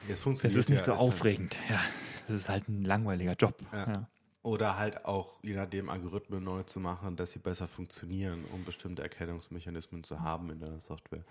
es 0.10 0.25
ist 0.25 0.69
nicht 0.69 0.80
ja, 0.80 0.86
so 0.86 0.93
aufregend. 0.93 1.58
Ja, 1.69 1.80
das 2.28 2.38
ist 2.38 2.49
halt 2.49 2.67
ein 2.67 2.84
langweiliger 2.84 3.34
Job. 3.34 3.56
Ja. 3.71 3.88
ja. 3.88 4.08
Oder 4.41 4.78
halt 4.78 5.06
auch, 5.06 5.38
je 5.41 5.56
nachdem, 5.56 5.89
Algorithmen 5.89 6.43
neu 6.43 6.63
zu 6.63 6.80
machen, 6.80 7.15
dass 7.15 7.32
sie 7.32 7.39
besser 7.39 7.67
funktionieren, 7.67 8.45
um 8.54 8.63
bestimmte 8.63 9.01
Erkennungsmechanismen 9.01 10.04
zu 10.04 10.19
haben 10.21 10.51
in 10.51 10.60
deiner 10.60 10.80
Software. 10.80 11.23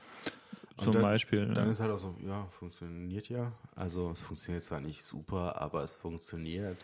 Zum 0.77 0.93
dann, 0.93 1.03
Beispiel. 1.03 1.47
Dann 1.47 1.67
ja. 1.67 1.71
ist 1.71 1.81
halt 1.81 1.93
auch 1.93 1.99
so, 1.99 2.17
ja, 2.21 2.47
funktioniert 2.47 3.29
ja. 3.29 3.53
Also 3.77 4.11
es 4.11 4.21
funktioniert 4.21 4.65
zwar 4.65 4.81
nicht 4.81 5.05
super, 5.05 5.61
aber 5.61 5.85
es 5.85 5.93
funktioniert. 5.93 6.77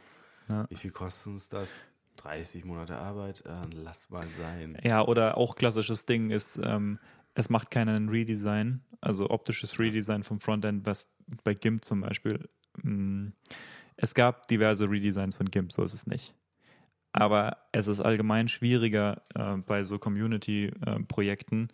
Ja. 0.48 0.66
Wie 0.68 0.76
viel 0.76 0.90
kostet 0.90 1.26
uns 1.26 1.48
das? 1.48 1.68
30 2.16 2.64
Monate 2.64 2.96
Arbeit? 2.96 3.42
Äh, 3.46 3.66
lass 3.72 4.08
mal 4.10 4.26
sein. 4.38 4.78
Ja, 4.82 5.02
oder 5.06 5.36
auch 5.38 5.56
klassisches 5.56 6.06
Ding 6.06 6.30
ist, 6.30 6.60
ähm, 6.62 6.98
es 7.34 7.48
macht 7.48 7.70
keinen 7.70 8.08
Redesign, 8.08 8.82
also 9.00 9.30
optisches 9.30 9.78
Redesign 9.78 10.22
vom 10.22 10.40
Frontend, 10.40 10.86
was 10.86 11.08
bei 11.44 11.54
GIMP 11.54 11.84
zum 11.84 12.02
Beispiel. 12.02 12.48
Mh, 12.82 12.92
mm, 12.92 13.32
es 13.96 14.14
gab 14.14 14.48
diverse 14.48 14.90
Redesigns 14.90 15.36
von 15.36 15.50
GIMP, 15.50 15.72
so 15.72 15.82
ist 15.82 15.94
es 15.94 16.06
nicht. 16.06 16.34
Aber 17.12 17.58
es 17.72 17.86
ist 17.86 18.00
allgemein 18.00 18.48
schwieriger 18.48 19.22
äh, 19.34 19.56
bei 19.56 19.84
so 19.84 19.98
Community-Projekten 19.98 21.68
äh, 21.68 21.72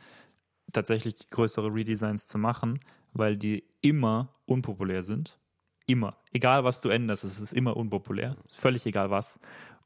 tatsächlich 0.73 1.31
größere 1.31 1.73
Redesigns 1.73 2.27
zu 2.27 2.39
machen, 2.39 2.81
weil 3.13 3.37
die 3.37 3.65
immer 3.81 4.35
unpopulär 4.47 5.03
sind. 5.03 5.39
Immer. 5.87 6.17
Egal 6.33 6.65
was 6.65 6.81
du 6.81 6.89
änderst, 6.89 7.25
es 7.25 7.41
ist 7.41 7.53
immer 7.53 7.77
unpopulär. 7.77 8.37
Völlig 8.49 8.85
egal 8.87 9.11
was. 9.11 9.39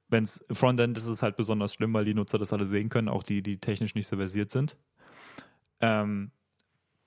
Wenn 0.08 0.24
es 0.24 0.44
Frontend 0.50 0.96
ist, 0.96 1.04
ist 1.04 1.10
es 1.10 1.22
halt 1.22 1.36
besonders 1.36 1.74
schlimm, 1.74 1.92
weil 1.92 2.04
die 2.04 2.14
Nutzer 2.14 2.38
das 2.38 2.52
alle 2.52 2.66
sehen 2.66 2.88
können, 2.88 3.08
auch 3.08 3.22
die, 3.22 3.42
die 3.42 3.58
technisch 3.58 3.94
nicht 3.94 4.08
so 4.08 4.16
versiert 4.16 4.50
sind. 4.50 4.76
Ähm, 5.80 6.32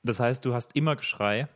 das 0.04 0.20
heißt, 0.20 0.46
du 0.46 0.54
hast 0.54 0.76
immer 0.76 0.96
Geschrei 0.96 1.48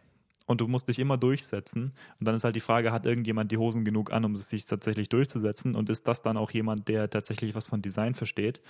und 0.47 0.61
du 0.61 0.67
musst 0.67 0.87
dich 0.87 0.97
immer 0.97 1.17
durchsetzen. 1.17 1.93
Und 2.19 2.27
dann 2.27 2.33
ist 2.33 2.43
halt 2.43 2.55
die 2.55 2.61
Frage, 2.61 2.91
hat 2.91 3.05
irgendjemand 3.05 3.51
die 3.51 3.57
Hosen 3.57 3.83
genug 3.83 4.11
an, 4.11 4.25
um 4.25 4.35
sich 4.35 4.65
tatsächlich 4.65 5.09
durchzusetzen? 5.09 5.75
Und 5.75 5.89
ist 5.89 6.07
das 6.07 6.21
dann 6.21 6.37
auch 6.37 6.49
jemand, 6.51 6.87
der 6.87 7.09
tatsächlich 7.09 7.53
was 7.53 7.67
von 7.67 7.81
Design 7.81 8.15
versteht? 8.15 8.61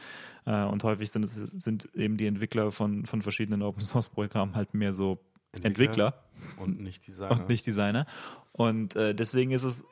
Äh, 0.46 0.64
und 0.66 0.84
häufig 0.84 1.12
sind, 1.12 1.24
es, 1.24 1.36
sind 1.36 1.88
eben 1.96 2.18
die 2.18 2.26
Entwickler 2.26 2.72
von, 2.72 3.06
von 3.06 3.22
verschiedenen 3.22 3.62
Open 3.62 3.82
Source 3.82 4.10
Programmen 4.10 4.56
halt 4.56 4.74
mehr 4.74 4.94
so 4.94 5.20
Entwickler, 5.62 5.68
Entwickler 5.68 6.14
und 6.58 6.82
nicht 6.82 7.08
Designer. 7.08 7.40
Und 7.40 7.50
nicht 7.50 7.66
Designer. 7.66 8.06
Und 8.52 8.96
äh, 8.96 9.14
deswegen 9.14 9.52
ist 9.52 9.64
es 9.64 9.86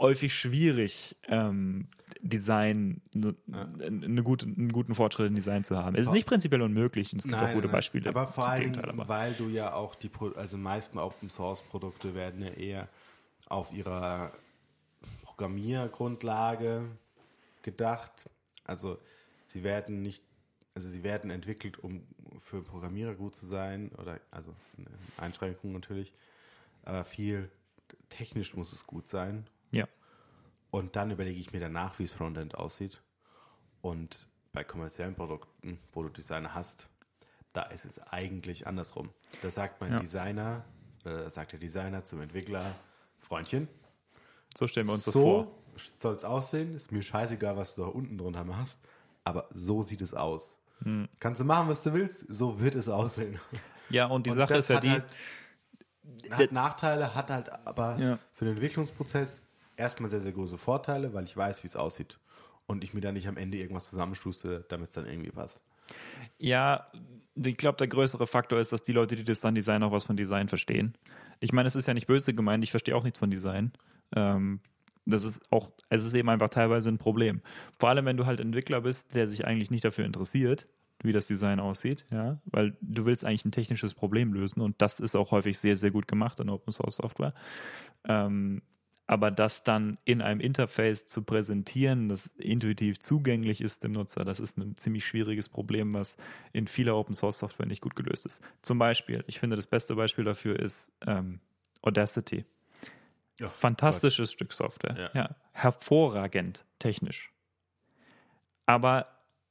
häufig 0.00 0.34
schwierig, 0.34 1.16
ähm, 1.28 1.88
Design, 2.22 3.00
ne, 3.14 3.34
ja. 3.46 3.62
eine 3.62 4.22
gute, 4.22 4.46
einen 4.46 4.72
guten 4.72 4.94
Fortschritt 4.94 5.28
in 5.28 5.34
Design 5.34 5.64
zu 5.64 5.76
haben. 5.76 5.94
Es 5.94 6.06
ist 6.06 6.12
nicht 6.12 6.26
prinzipiell 6.26 6.62
unmöglich 6.62 7.12
und 7.12 7.20
es 7.20 7.24
gibt 7.24 7.36
nein, 7.36 7.50
auch 7.50 7.54
gute 7.54 7.66
nein, 7.66 7.72
Beispiele. 7.72 8.08
Aber 8.08 8.26
vor 8.26 8.48
allem, 8.48 8.74
weil 9.06 9.32
du 9.34 9.48
ja 9.48 9.72
auch 9.72 9.94
die, 9.94 10.10
also 10.34 10.56
meisten 10.56 10.98
Open 10.98 11.30
Source 11.30 11.62
Produkte 11.62 12.14
werden 12.14 12.42
ja 12.42 12.50
eher 12.50 12.88
auf 13.48 13.72
ihrer 13.72 14.32
Programmiergrundlage 15.22 16.84
gedacht. 17.62 18.28
Also 18.64 18.98
sie 19.46 19.62
werden 19.62 20.02
nicht, 20.02 20.22
also 20.74 20.90
sie 20.90 21.02
werden 21.02 21.30
entwickelt, 21.30 21.78
um 21.78 22.06
für 22.38 22.62
Programmierer 22.62 23.14
gut 23.14 23.34
zu 23.34 23.46
sein 23.46 23.90
oder 23.98 24.20
also 24.30 24.54
eine 24.76 24.88
Einschränkung 25.16 25.72
natürlich. 25.72 26.12
Aber 26.82 27.04
viel 27.04 27.50
technisch 28.08 28.54
muss 28.54 28.72
es 28.72 28.86
gut 28.86 29.08
sein. 29.08 29.46
Und 30.70 30.94
dann 30.96 31.10
überlege 31.10 31.38
ich 31.40 31.52
mir 31.52 31.60
danach, 31.60 31.98
wie 31.98 32.04
es 32.04 32.12
Frontend 32.12 32.54
aussieht. 32.54 33.00
Und 33.82 34.26
bei 34.52 34.62
kommerziellen 34.64 35.14
Produkten, 35.14 35.78
wo 35.92 36.02
du 36.02 36.08
Designer 36.08 36.54
hast, 36.54 36.88
da 37.52 37.62
ist 37.62 37.84
es 37.84 37.98
eigentlich 38.00 38.66
andersrum. 38.66 39.10
Da 39.42 39.50
sagt 39.50 39.80
mein 39.80 39.92
ja. 39.92 40.00
Designer, 40.00 40.64
oder 41.04 41.24
da 41.24 41.30
sagt 41.30 41.52
der 41.52 41.58
Designer 41.58 42.04
zum 42.04 42.20
Entwickler, 42.20 42.64
Freundchen, 43.18 43.68
So 44.56 44.66
stellen 44.66 44.86
wir 44.86 44.92
uns 44.94 45.04
das 45.04 45.14
so 45.14 45.22
vor. 45.22 45.48
soll 46.00 46.14
es 46.14 46.24
aussehen. 46.24 46.74
Ist 46.76 46.92
mir 46.92 47.02
scheißegal, 47.02 47.56
was 47.56 47.74
du 47.74 47.82
da 47.82 47.88
unten 47.88 48.18
drunter 48.18 48.44
machst. 48.44 48.78
Aber 49.24 49.48
so 49.52 49.82
sieht 49.82 50.00
es 50.02 50.14
aus. 50.14 50.56
Hm. 50.82 51.08
Kannst 51.18 51.40
du 51.40 51.44
machen, 51.44 51.68
was 51.68 51.82
du 51.82 51.92
willst. 51.92 52.24
So 52.28 52.60
wird 52.60 52.74
es 52.74 52.88
aussehen. 52.88 53.38
Ja, 53.90 54.06
und 54.06 54.24
die 54.26 54.30
Und 54.30 54.36
Sache 54.38 54.54
das 54.54 54.60
ist 54.66 54.68
ja 54.68 54.80
die, 54.80 54.90
Halt, 54.90 55.04
hat 56.30 56.52
Nachteile, 56.52 57.14
hat 57.14 57.30
halt 57.30 57.66
aber 57.66 57.96
Ja. 57.98 58.18
für 58.34 58.44
den 58.44 58.54
Entwicklungsprozess 58.54 59.42
erstmal 59.80 60.10
sehr, 60.10 60.20
sehr 60.20 60.32
große 60.32 60.58
Vorteile, 60.58 61.12
weil 61.12 61.24
ich 61.24 61.36
weiß, 61.36 61.62
wie 61.62 61.66
es 61.66 61.76
aussieht. 61.76 62.18
Und 62.66 62.84
ich 62.84 62.94
mir 62.94 63.00
dann 63.00 63.14
nicht 63.14 63.26
am 63.26 63.36
Ende 63.36 63.58
irgendwas 63.58 63.90
zusammenstuste, 63.90 64.64
damit 64.68 64.90
es 64.90 64.94
dann 64.94 65.06
irgendwie 65.06 65.32
passt. 65.32 65.58
Ja, 66.38 66.86
ich 67.34 67.56
glaube, 67.56 67.78
der 67.78 67.88
größere 67.88 68.26
Faktor 68.26 68.60
ist, 68.60 68.72
dass 68.72 68.82
die 68.82 68.92
Leute, 68.92 69.16
die 69.16 69.24
das 69.24 69.40
dann 69.40 69.54
designen, 69.54 69.82
auch 69.82 69.92
was 69.92 70.04
von 70.04 70.16
Design 70.16 70.48
verstehen. 70.48 70.96
Ich 71.40 71.52
meine, 71.52 71.66
es 71.66 71.74
ist 71.74 71.88
ja 71.88 71.94
nicht 71.94 72.06
böse 72.06 72.34
gemeint, 72.34 72.62
ich 72.62 72.70
verstehe 72.70 72.94
auch 72.94 73.02
nichts 73.02 73.18
von 73.18 73.30
Design. 73.30 73.72
Ähm, 74.14 74.60
das 75.06 75.24
ist 75.24 75.40
auch, 75.50 75.70
es 75.88 76.04
ist 76.04 76.14
eben 76.14 76.28
einfach 76.28 76.50
teilweise 76.50 76.88
ein 76.88 76.98
Problem. 76.98 77.40
Vor 77.78 77.88
allem, 77.88 78.04
wenn 78.04 78.16
du 78.16 78.26
halt 78.26 78.38
Entwickler 78.38 78.82
bist, 78.82 79.14
der 79.14 79.26
sich 79.26 79.46
eigentlich 79.46 79.70
nicht 79.70 79.84
dafür 79.84 80.04
interessiert, 80.04 80.68
wie 81.02 81.12
das 81.12 81.26
Design 81.26 81.60
aussieht, 81.60 82.04
ja, 82.12 82.40
weil 82.44 82.76
du 82.82 83.06
willst 83.06 83.24
eigentlich 83.24 83.46
ein 83.46 83.52
technisches 83.52 83.94
Problem 83.94 84.34
lösen 84.34 84.60
und 84.60 84.80
das 84.82 85.00
ist 85.00 85.16
auch 85.16 85.30
häufig 85.30 85.58
sehr, 85.58 85.76
sehr 85.76 85.90
gut 85.90 86.06
gemacht 86.06 86.38
in 86.40 86.50
Open 86.50 86.72
Source 86.72 86.96
Software. 86.96 87.32
Ähm, 88.04 88.62
aber 89.10 89.32
das 89.32 89.64
dann 89.64 89.98
in 90.04 90.22
einem 90.22 90.38
Interface 90.38 91.04
zu 91.04 91.22
präsentieren, 91.22 92.08
das 92.08 92.28
intuitiv 92.38 93.00
zugänglich 93.00 93.60
ist 93.60 93.82
dem 93.82 93.90
Nutzer, 93.90 94.24
das 94.24 94.38
ist 94.38 94.56
ein 94.56 94.76
ziemlich 94.76 95.04
schwieriges 95.04 95.48
Problem, 95.48 95.92
was 95.92 96.16
in 96.52 96.68
vieler 96.68 96.94
Open 96.94 97.16
Source 97.16 97.40
Software 97.40 97.66
nicht 97.66 97.80
gut 97.82 97.96
gelöst 97.96 98.24
ist. 98.24 98.40
Zum 98.62 98.78
Beispiel, 98.78 99.24
ich 99.26 99.40
finde, 99.40 99.56
das 99.56 99.66
beste 99.66 99.96
Beispiel 99.96 100.22
dafür 100.22 100.60
ist 100.60 100.92
ähm, 101.08 101.40
Audacity. 101.82 102.44
Ja, 103.40 103.48
Fantastisches 103.48 104.30
Stück 104.30 104.52
Software. 104.52 105.10
Ja. 105.12 105.22
Ja. 105.22 105.36
hervorragend 105.54 106.64
technisch. 106.78 107.32
Aber 108.64 109.06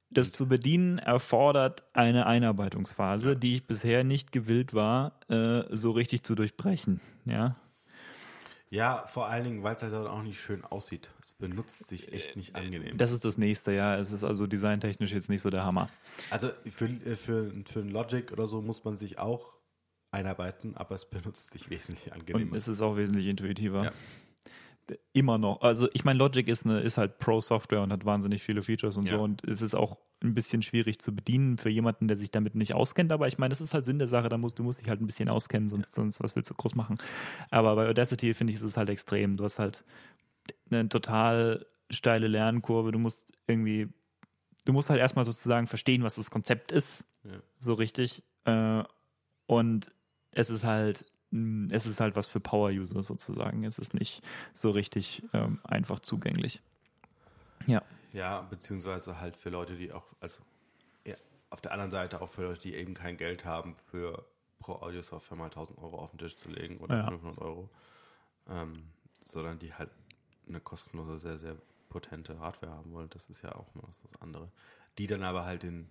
das 0.10 0.32
zu 0.32 0.48
bedienen 0.48 1.00
erfordert 1.00 1.84
eine 1.92 2.28
Einarbeitungsphase, 2.28 3.30
Ja. 3.32 3.36
die 3.36 3.58
ich 3.58 3.68
bisher 3.68 4.06
nicht 4.06 4.32
gewillt 4.32 4.74
war, 4.74 5.20
äh, 5.30 5.64
so 5.76 5.92
richtig 5.92 6.24
zu 6.24 6.34
durchbrechen. 6.34 7.02
Ja. 7.26 7.58
Ja, 8.72 9.06
vor 9.08 9.28
allen 9.28 9.44
Dingen, 9.46 9.64
weil 9.64 9.76
es 9.76 9.82
halt 9.84 9.94
dann 9.94 10.06
auch 10.08 10.22
nicht 10.22 10.40
schön 10.40 10.64
aussieht. 10.64 11.10
Es 11.22 11.32
benutzt 11.34 11.88
sich 11.90 12.14
echt 12.14 12.36
nicht 12.36 12.56
angenehm. 12.56 12.98
Das 12.98 13.12
ist 13.12 13.26
das 13.26 13.38
nächste, 13.38 13.72
ja. 13.72 13.96
Es 13.98 14.12
ist 14.12 14.24
also 14.24 14.46
designtechnisch 14.46 15.12
jetzt 15.12 15.30
nicht 15.30 15.42
so 15.42 15.50
der 15.50 15.64
Hammer. 15.66 15.90
Also 16.30 16.50
für, 16.70 16.86
äh, 16.86 17.16
für, 17.16 17.52
für 17.66 17.80
ein 17.80 17.90
Logic 17.90 18.32
oder 18.32 18.46
so 18.46 18.62
muss 18.62 18.84
man 18.84 18.96
sich 18.98 19.18
auch 19.18 19.58
einarbeiten, 20.12 20.76
aber 20.78 20.96
es 20.96 21.06
benutzt 21.10 21.52
sich 21.52 21.70
wesentlich 21.70 22.08
Und 22.08 22.14
angenehmer. 22.14 22.56
es 22.56 22.68
ist 22.68 22.82
auch 22.82 22.96
wesentlich 22.96 23.26
intuitiver. 23.28 23.86
Ja. 23.86 23.92
Immer 25.14 25.38
noch. 25.38 25.62
Also 25.62 25.88
ich 25.94 26.04
meine, 26.06 26.20
Logic 26.20 26.48
ist, 26.48 26.66
eine, 26.66 26.80
ist 26.80 26.98
halt 26.98 27.20
Pro-Software 27.20 27.82
und 27.82 27.92
hat 27.92 28.06
wahnsinnig 28.06 28.42
viele 28.44 28.64
Features 28.64 28.98
und 28.98 29.06
Ja. 29.10 29.18
so. 29.18 29.24
Und 29.24 29.44
es 29.44 29.62
ist 29.62 29.76
auch 29.76 29.98
ein 30.24 30.34
bisschen 30.34 30.62
schwierig 30.62 31.00
zu 31.00 31.16
bedienen 31.16 31.58
für 31.58 31.70
jemanden, 31.70 32.08
der 32.08 32.18
sich 32.18 32.32
damit 32.32 32.56
nicht 32.56 32.74
auskennt. 32.74 33.12
Aber 33.12 33.28
ich 33.28 33.38
meine, 33.38 33.50
das 33.52 33.62
ist 33.62 33.74
halt 33.74 33.86
Sinn 33.86 34.00
der 34.00 34.08
Sache. 34.08 34.30
Da 34.30 34.38
musst, 34.38 34.60
du 34.60 34.64
musst 34.64 34.80
dich 34.82 34.90
halt 34.90 35.02
ein 35.02 35.06
bisschen 35.06 35.30
auskennen, 35.30 35.70
sonst, 35.70 35.96
sonst 35.96 36.22
was 36.22 36.36
willst 36.36 36.50
du 36.50 36.54
groß 36.56 36.76
machen. 36.76 36.98
Aber 37.52 37.76
bei 37.76 37.88
Audacity 37.88 38.34
finde 38.34 38.52
ich, 38.52 38.58
ist 38.60 38.64
es 38.66 38.78
halt 38.78 38.90
extrem. 38.90 39.38
Du 39.38 39.44
hast 39.44 39.60
halt 39.60 39.84
eine 40.70 40.88
total 40.90 41.66
steile 41.90 42.28
Lernkurve. 42.28 42.92
Du 42.92 43.00
musst 43.00 43.32
irgendwie, 43.48 43.88
du 44.66 44.74
musst 44.74 44.90
halt 44.90 45.00
erstmal 45.00 45.26
sozusagen 45.26 45.68
verstehen, 45.68 46.04
was 46.04 46.16
das 46.16 46.30
Konzept 46.32 46.72
ist. 46.72 47.04
Ja. 47.24 47.32
So 47.60 47.74
richtig. 47.74 48.24
Äh, 48.46 48.84
und 49.46 49.92
es 50.32 50.50
ist 50.50 50.64
halt, 50.64 51.06
es 51.32 51.86
ist 51.86 52.00
halt 52.00 52.16
was 52.16 52.28
für 52.28 52.40
Power-User 52.40 53.04
sozusagen. 53.04 53.64
Es 53.64 53.78
ist 53.78 53.94
nicht 53.94 54.24
so 54.54 54.72
richtig 54.72 55.24
ähm, 55.34 55.60
einfach 55.64 56.00
zugänglich. 56.00 56.62
Ja. 57.68 57.84
Ja, 58.14 58.42
beziehungsweise 58.42 59.20
halt 59.22 59.38
für 59.38 59.50
Leute, 59.52 59.76
die 59.76 59.92
auch, 59.92 60.06
also 60.20 60.42
ja, 61.06 61.16
auf 61.52 61.62
der 61.62 61.72
anderen 61.72 61.92
Seite 61.92 62.22
auch 62.22 62.30
für 62.30 62.42
Leute, 62.44 62.62
die 62.62 62.74
eben 62.74 62.96
kein 62.96 63.18
Geld 63.18 63.46
haben, 63.46 63.76
für 63.76 64.26
pro 64.58 64.74
Audiosoftware 64.74 65.38
mal 65.38 65.46
1000 65.46 65.78
Euro 65.78 66.00
auf 66.00 66.10
den 66.12 66.18
Tisch 66.18 66.36
zu 66.36 66.50
legen 66.50 66.78
oder 66.78 66.98
Ja. 66.98 67.08
500 67.08 67.38
Euro, 67.40 67.70
ähm, 68.50 68.74
sondern 69.22 69.60
die 69.60 69.74
halt 69.74 69.92
eine 70.48 70.60
kostenlose, 70.60 71.20
sehr, 71.20 71.38
sehr 71.38 71.56
potente 71.90 72.40
Hardware 72.40 72.72
haben 72.72 72.92
wollen. 72.92 73.10
Das 73.12 73.30
ist 73.30 73.44
ja 73.44 73.54
auch 73.54 73.74
noch 73.76 73.90
was 74.02 74.20
anderes. 74.22 74.50
Die 74.98 75.06
dann 75.06 75.24
aber 75.24 75.46
halt 75.46 75.62
den, 75.62 75.88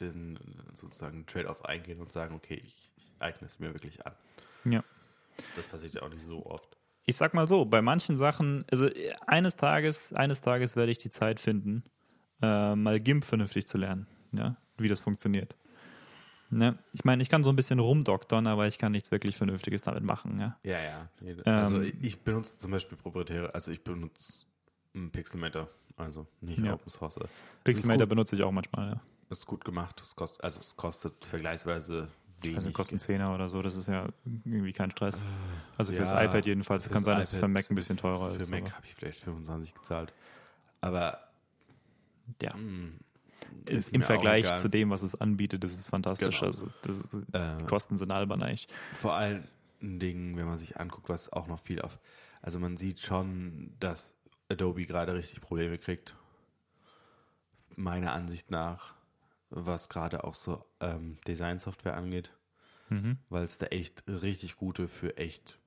den 0.00 0.38
sozusagen 0.74 1.24
Trade-off 1.26 1.64
eingehen 1.64 2.00
und 2.00 2.10
sagen, 2.10 2.34
okay, 2.34 2.60
ich 2.64 2.87
eigne 3.20 3.46
es 3.46 3.58
mir 3.58 3.72
wirklich 3.72 4.04
an. 4.06 4.12
Ja. 4.64 4.84
Das 5.56 5.66
passiert 5.66 5.94
ja 5.94 6.02
auch 6.02 6.10
nicht 6.10 6.22
so 6.22 6.44
oft. 6.46 6.76
Ich 7.06 7.16
sag 7.16 7.32
mal 7.32 7.48
so, 7.48 7.64
bei 7.64 7.80
manchen 7.80 8.16
Sachen, 8.16 8.64
also 8.70 8.86
äh, 8.86 9.14
eines 9.26 9.56
Tages, 9.56 10.12
eines 10.12 10.40
Tages 10.40 10.76
werde 10.76 10.92
ich 10.92 10.98
die 10.98 11.10
Zeit 11.10 11.40
finden, 11.40 11.84
äh, 12.42 12.74
mal 12.74 13.00
GIMP 13.00 13.24
vernünftig 13.24 13.66
zu 13.66 13.78
lernen, 13.78 14.06
ja, 14.32 14.56
wie 14.76 14.88
das 14.88 15.00
funktioniert. 15.00 15.56
Ne? 16.50 16.78
Ich 16.92 17.04
meine, 17.04 17.22
ich 17.22 17.28
kann 17.28 17.44
so 17.44 17.50
ein 17.50 17.56
bisschen 17.56 17.78
rumdoktern, 17.78 18.46
aber 18.46 18.66
ich 18.66 18.78
kann 18.78 18.92
nichts 18.92 19.10
wirklich 19.10 19.36
Vernünftiges 19.36 19.82
damit 19.82 20.02
machen, 20.02 20.38
ja. 20.40 20.58
Ja, 20.62 20.78
ja. 20.80 21.08
Also 21.44 21.82
Ähm, 21.82 21.92
ich, 22.00 22.20
benutze 22.20 22.58
zum 22.58 22.70
Beispiel 22.70 22.96
proprietäre, 22.96 23.54
also 23.54 23.70
ich 23.70 23.84
benutze 23.84 24.46
Pixelmator, 25.12 25.68
also 25.96 26.26
nicht 26.40 26.58
Ja. 26.58 26.74
Open 26.74 26.90
Source. 26.90 27.18
Pixelmator 27.64 28.06
gut. 28.06 28.08
benutze 28.08 28.36
ich 28.36 28.42
auch 28.42 28.52
manchmal, 28.52 28.92
ja. 28.92 29.00
Ist 29.30 29.44
gut 29.44 29.62
gemacht, 29.62 30.00
es 30.02 30.16
kostet, 30.16 30.42
also 30.42 30.60
es 30.60 30.74
kostet 30.76 31.22
vergleichsweise 31.22 32.08
wenig. 32.42 32.56
Also 32.56 32.70
kosten 32.72 32.98
Zehner 32.98 33.34
oder 33.34 33.48
so, 33.48 33.62
das 33.62 33.74
ist 33.74 33.88
ja 33.88 34.06
irgendwie 34.24 34.72
kein 34.72 34.90
Stress. 34.90 35.20
Also 35.76 35.92
fürs 35.92 36.10
Ja, 36.12 36.22
iPad 36.24 36.46
jedenfalls. 36.46 36.84
fürs 36.84 36.92
kann 36.94 37.04
sein, 37.04 37.16
dass 37.18 37.32
es 37.32 37.38
für 37.38 37.48
Mac 37.48 37.70
ein 37.70 37.74
bisschen 37.74 37.96
teurer 37.96 38.30
Für 38.30 38.36
ist. 38.36 38.50
Mac 38.50 38.62
aber- 38.62 38.72
habe 38.74 38.86
ich 38.86 38.94
vielleicht 38.94 39.20
25 39.20 39.74
gezahlt. 39.74 40.12
Aber 40.80 41.18
Ja. 42.42 42.54
mh, 42.54 42.90
Ist 43.66 43.88
ist 43.88 43.94
Im 43.94 44.02
Vergleich 44.02 44.54
zu 44.56 44.68
dem, 44.68 44.90
was 44.90 45.02
es 45.02 45.18
anbietet, 45.20 45.64
das 45.64 45.72
ist 45.74 45.86
fantastisch. 45.86 46.36
Genau. 46.40 46.46
Also 46.48 46.68
das 46.82 46.98
ist, 46.98 47.14
Äh, 47.32 47.56
die 47.58 47.64
Kosten 47.64 47.96
sind 47.96 48.10
albern 48.10 48.42
eigentlich. 48.42 48.68
Vor 48.94 49.14
allen 49.14 49.46
Dingen, 49.80 50.36
wenn 50.36 50.46
man 50.46 50.56
sich 50.56 50.78
anguckt, 50.78 51.08
was 51.08 51.32
auch 51.32 51.46
noch 51.46 51.58
viel 51.60 51.80
auf. 51.80 51.98
Also 52.42 52.60
man 52.60 52.76
sieht 52.76 53.00
schon, 53.00 53.72
dass 53.80 54.14
Adobe 54.50 54.84
gerade 54.86 55.14
richtig 55.14 55.40
Probleme 55.40 55.78
kriegt. 55.78 56.14
Meiner 57.76 58.12
Ansicht 58.12 58.50
nach, 58.50 58.94
was 59.50 59.88
gerade 59.88 60.24
auch 60.24 60.34
so 60.34 60.64
ähm, 60.80 61.18
Designsoftware 61.26 61.96
angeht, 61.96 62.32
Mhm. 62.90 63.18
weil 63.28 63.44
es 63.44 63.58
da 63.58 63.66
echt 63.66 64.02
richtig 64.06 64.56
gute 64.56 64.88
für 64.88 65.16
echt 65.18 65.58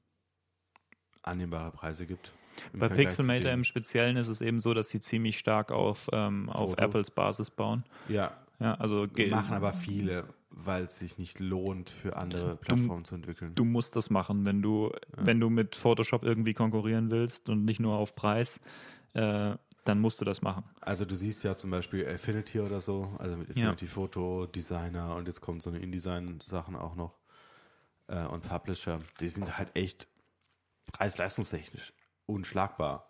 annehmbare 1.23 1.71
Preise 1.71 2.05
gibt. 2.05 2.32
Bei 2.73 2.88
Vergleich 2.88 3.07
Pixelmator 3.07 3.51
im 3.51 3.63
Speziellen 3.63 4.17
ist 4.17 4.27
es 4.27 4.41
eben 4.41 4.59
so, 4.59 4.73
dass 4.73 4.89
sie 4.89 4.99
ziemlich 4.99 5.38
stark 5.38 5.71
auf, 5.71 6.09
ähm, 6.11 6.49
auf 6.49 6.71
Foto. 6.71 6.84
Apples 6.84 7.11
Basis 7.11 7.49
bauen. 7.49 7.84
Ja, 8.09 8.32
Ja, 8.59 8.75
also 8.75 9.07
machen 9.29 9.55
aber 9.55 9.73
viele, 9.73 10.25
weil 10.51 10.84
es 10.84 10.99
sich 10.99 11.17
nicht 11.17 11.39
lohnt, 11.39 11.89
für 11.89 12.15
andere 12.17 12.57
Plattformen 12.57 13.05
zu 13.05 13.15
entwickeln. 13.15 13.55
du 13.55 13.63
musst 13.65 13.95
das 13.95 14.09
machen, 14.09 14.45
wenn 14.45 14.61
du, 14.61 14.91
wenn 15.15 15.39
du 15.39 15.49
mit 15.49 15.75
Photoshop 15.75 16.23
irgendwie 16.23 16.53
konkurrieren 16.53 17.09
willst 17.09 17.49
und 17.49 17.65
nicht 17.65 17.79
nur 17.79 17.95
auf 17.97 18.13
Preis, 18.15 18.59
äh, 19.13 19.55
dann 19.84 19.99
musst 19.99 20.21
du 20.21 20.25
das 20.25 20.41
machen. 20.41 20.63
Also 20.82 21.05
du 21.05 21.15
siehst 21.15 21.43
ja 21.43 21.55
zum 21.55 21.71
Beispiel 21.71 22.07
Affinity 22.07 22.59
oder 22.59 22.82
so, 22.82 23.15
also 23.17 23.36
mit 23.38 23.47
Ja. 23.49 23.53
Affinity 23.69 23.88
Photo, 23.88 24.45
Designer 24.45 25.15
und 25.15 25.27
jetzt 25.27 25.41
kommen 25.41 25.59
so 25.59 25.69
eine 25.69 25.79
InDesign-Sachen 25.79 26.75
auch 26.75 26.95
noch 26.95 27.17
äh, 28.07 28.23
und 28.25 28.43
Publisher. 28.47 28.99
Die 29.19 29.27
sind 29.27 29.57
halt 29.57 29.75
echt 29.75 30.07
preis-leistungstechnisch 30.91 31.93
unschlagbar. 32.25 33.09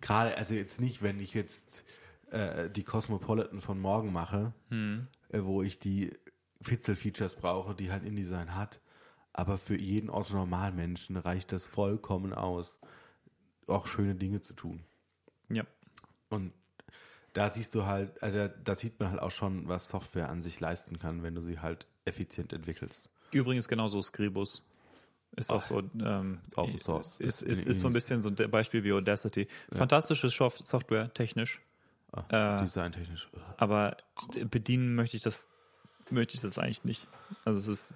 Gerade, 0.00 0.36
also 0.36 0.54
jetzt 0.54 0.80
nicht, 0.80 1.02
wenn 1.02 1.20
ich 1.20 1.32
jetzt 1.34 1.84
äh, 2.30 2.68
die 2.70 2.82
Cosmopolitan 2.84 3.60
von 3.60 3.78
morgen 3.80 4.12
mache, 4.12 4.52
Hm. 4.70 5.08
äh, 5.30 5.40
wo 5.42 5.62
ich 5.62 5.78
die 5.78 6.12
Fitzel-Features 6.60 7.36
brauche, 7.36 7.74
die 7.74 7.90
halt 7.90 8.04
InDesign 8.04 8.54
hat, 8.54 8.80
aber 9.32 9.58
für 9.58 9.78
jeden 9.78 10.10
Otto-Normalmenschen 10.10 11.16
reicht 11.16 11.52
das 11.52 11.64
vollkommen 11.64 12.32
aus, 12.32 12.78
auch 13.66 13.86
schöne 13.86 14.14
Dinge 14.14 14.40
zu 14.42 14.54
tun. 14.54 14.84
Ja. 15.48 15.64
Und 16.34 16.52
da 17.32 17.50
siehst 17.50 17.74
du 17.74 17.84
halt, 17.86 18.22
also 18.22 18.48
da 18.62 18.74
sieht 18.74 18.98
man 19.00 19.10
halt 19.10 19.20
auch 19.20 19.30
schon, 19.30 19.68
was 19.68 19.88
Software 19.88 20.28
an 20.28 20.40
sich 20.42 20.60
leisten 20.60 20.98
kann, 20.98 21.22
wenn 21.22 21.34
du 21.34 21.40
sie 21.42 21.58
halt 21.60 21.86
effizient 22.04 22.52
entwickelst. 22.52 23.08
Übrigens 23.32 23.66
genauso 23.68 24.00
Scribus. 24.02 24.62
Ist 25.36 25.50
auch 25.50 25.62
so, 25.62 25.82
ähm, 25.98 26.38
Open 26.54 26.78
Source. 26.78 27.18
Ist, 27.18 27.42
Ist- 27.42 27.60
ist, 27.60 27.66
ist 27.66 27.80
so 27.80 27.88
ein 27.88 27.92
bisschen 27.92 28.22
so 28.22 28.28
ein 28.28 28.50
Beispiel 28.50 28.84
wie 28.84 28.92
Audacity. 28.92 29.48
Fantastisches 29.72 30.32
Sof- 30.32 30.58
Software, 30.58 31.12
technisch. 31.12 31.60
Ah, 32.12 32.58
Äh, 32.58 32.62
Designtechnisch. 32.62 33.28
aber 33.56 33.96
bedienen 34.48 34.94
möchte 34.94 35.16
ich 35.16 35.22
das 35.24 35.48
möchte 36.10 36.36
ich 36.36 36.42
das 36.42 36.58
eigentlich 36.58 36.84
nicht. 36.84 37.08
Also 37.44 37.58
es 37.58 37.66
ist 37.66 37.94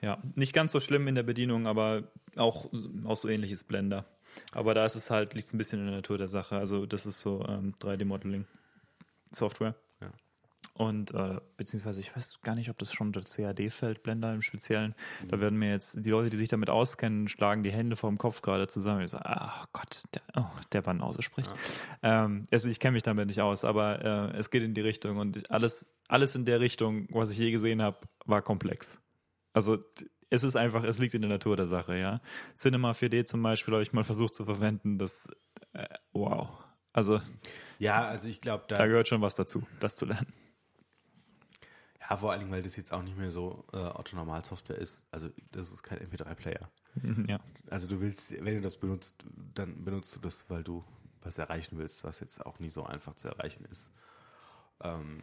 ja 0.00 0.16
nicht 0.36 0.54
ganz 0.54 0.72
so 0.72 0.80
schlimm 0.80 1.06
in 1.08 1.14
der 1.16 1.24
Bedienung, 1.24 1.66
aber 1.66 2.04
auch, 2.36 2.70
auch 3.04 3.16
so 3.16 3.28
ähnliches 3.28 3.64
Blender. 3.64 4.06
Aber 4.52 4.74
da 4.74 4.86
ist 4.86 4.94
es 4.96 5.10
halt, 5.10 5.34
liegt 5.34 5.46
es 5.46 5.54
ein 5.54 5.58
bisschen 5.58 5.80
in 5.80 5.86
der 5.86 5.96
Natur 5.96 6.18
der 6.18 6.28
Sache. 6.28 6.56
Also 6.56 6.86
das 6.86 7.06
ist 7.06 7.20
so 7.20 7.44
ähm, 7.48 7.74
3D-Modeling-Software. 7.80 9.74
Ja. 10.00 10.10
Und 10.74 11.14
äh, 11.14 11.40
beziehungsweise 11.56 12.00
ich 12.00 12.14
weiß 12.14 12.40
gar 12.42 12.54
nicht, 12.54 12.68
ob 12.68 12.78
das 12.78 12.92
schon 12.92 13.12
der 13.12 13.22
CAD 13.22 13.70
fällt, 13.70 14.02
Blender 14.02 14.34
im 14.34 14.42
Speziellen. 14.42 14.94
Da 15.28 15.40
werden 15.40 15.58
mir 15.58 15.70
jetzt 15.70 16.04
die 16.04 16.10
Leute, 16.10 16.28
die 16.28 16.36
sich 16.36 16.48
damit 16.48 16.68
auskennen, 16.68 17.28
schlagen 17.28 17.62
die 17.62 17.72
Hände 17.72 17.96
vor 17.96 18.10
dem 18.10 18.18
Kopf 18.18 18.42
gerade 18.42 18.66
zusammen. 18.66 19.02
Ich 19.02 19.10
so, 19.10 19.18
ach 19.18 19.66
Gott, 19.72 20.02
der, 20.14 20.22
oh, 20.36 20.44
der 20.72 20.82
Banause 20.82 21.22
spricht. 21.22 21.50
Ja. 22.02 22.24
Ähm, 22.24 22.46
also 22.52 22.68
ich 22.68 22.78
kenne 22.78 22.92
mich 22.92 23.02
damit 23.02 23.28
nicht 23.28 23.40
aus, 23.40 23.64
aber 23.64 24.32
äh, 24.34 24.36
es 24.36 24.50
geht 24.50 24.62
in 24.62 24.74
die 24.74 24.82
Richtung 24.82 25.16
und 25.16 25.36
ich, 25.36 25.50
alles, 25.50 25.86
alles 26.08 26.34
in 26.34 26.44
der 26.44 26.60
Richtung, 26.60 27.08
was 27.10 27.30
ich 27.30 27.38
je 27.38 27.50
gesehen 27.50 27.80
habe, 27.80 27.98
war 28.26 28.42
komplex. 28.42 29.00
Also 29.54 29.78
es 30.30 30.44
ist 30.44 30.56
einfach, 30.56 30.84
es 30.84 30.98
liegt 30.98 31.14
in 31.14 31.22
der 31.22 31.30
Natur 31.30 31.56
der 31.56 31.66
Sache, 31.66 31.96
ja. 31.96 32.20
Cinema 32.54 32.92
4D 32.92 33.24
zum 33.24 33.42
Beispiel 33.42 33.74
habe 33.74 33.82
ich 33.82 33.92
mal 33.92 34.04
versucht 34.04 34.34
zu 34.34 34.44
verwenden, 34.44 34.98
das, 34.98 35.28
äh, 35.72 35.86
wow. 36.12 36.48
Also, 36.92 37.20
ja, 37.78 38.06
also 38.06 38.28
ich 38.28 38.40
glaube, 38.40 38.64
da, 38.68 38.76
da 38.76 38.86
gehört 38.86 39.08
schon 39.08 39.20
was 39.20 39.34
dazu, 39.34 39.66
das 39.80 39.96
zu 39.96 40.06
lernen. 40.06 40.32
Ja, 42.08 42.16
vor 42.16 42.30
allen 42.30 42.40
Dingen, 42.40 42.52
weil 42.52 42.62
das 42.62 42.76
jetzt 42.76 42.92
auch 42.92 43.02
nicht 43.02 43.16
mehr 43.16 43.30
so 43.30 43.64
äh, 43.72 43.78
Otto-Normal-Software 43.78 44.78
ist. 44.78 45.04
Also 45.10 45.28
das 45.50 45.72
ist 45.72 45.82
kein 45.82 45.98
MP3-Player. 45.98 46.70
Ja. 47.26 47.40
Also 47.68 47.88
du 47.88 48.00
willst, 48.00 48.32
wenn 48.32 48.54
du 48.54 48.60
das 48.60 48.76
benutzt, 48.76 49.14
dann 49.54 49.84
benutzt 49.84 50.14
du 50.14 50.20
das, 50.20 50.44
weil 50.48 50.62
du 50.62 50.84
was 51.22 51.36
erreichen 51.36 51.78
willst, 51.78 52.04
was 52.04 52.20
jetzt 52.20 52.46
auch 52.46 52.60
nie 52.60 52.70
so 52.70 52.84
einfach 52.84 53.16
zu 53.16 53.28
erreichen 53.28 53.64
ist. 53.64 53.90
Ähm, 54.80 55.22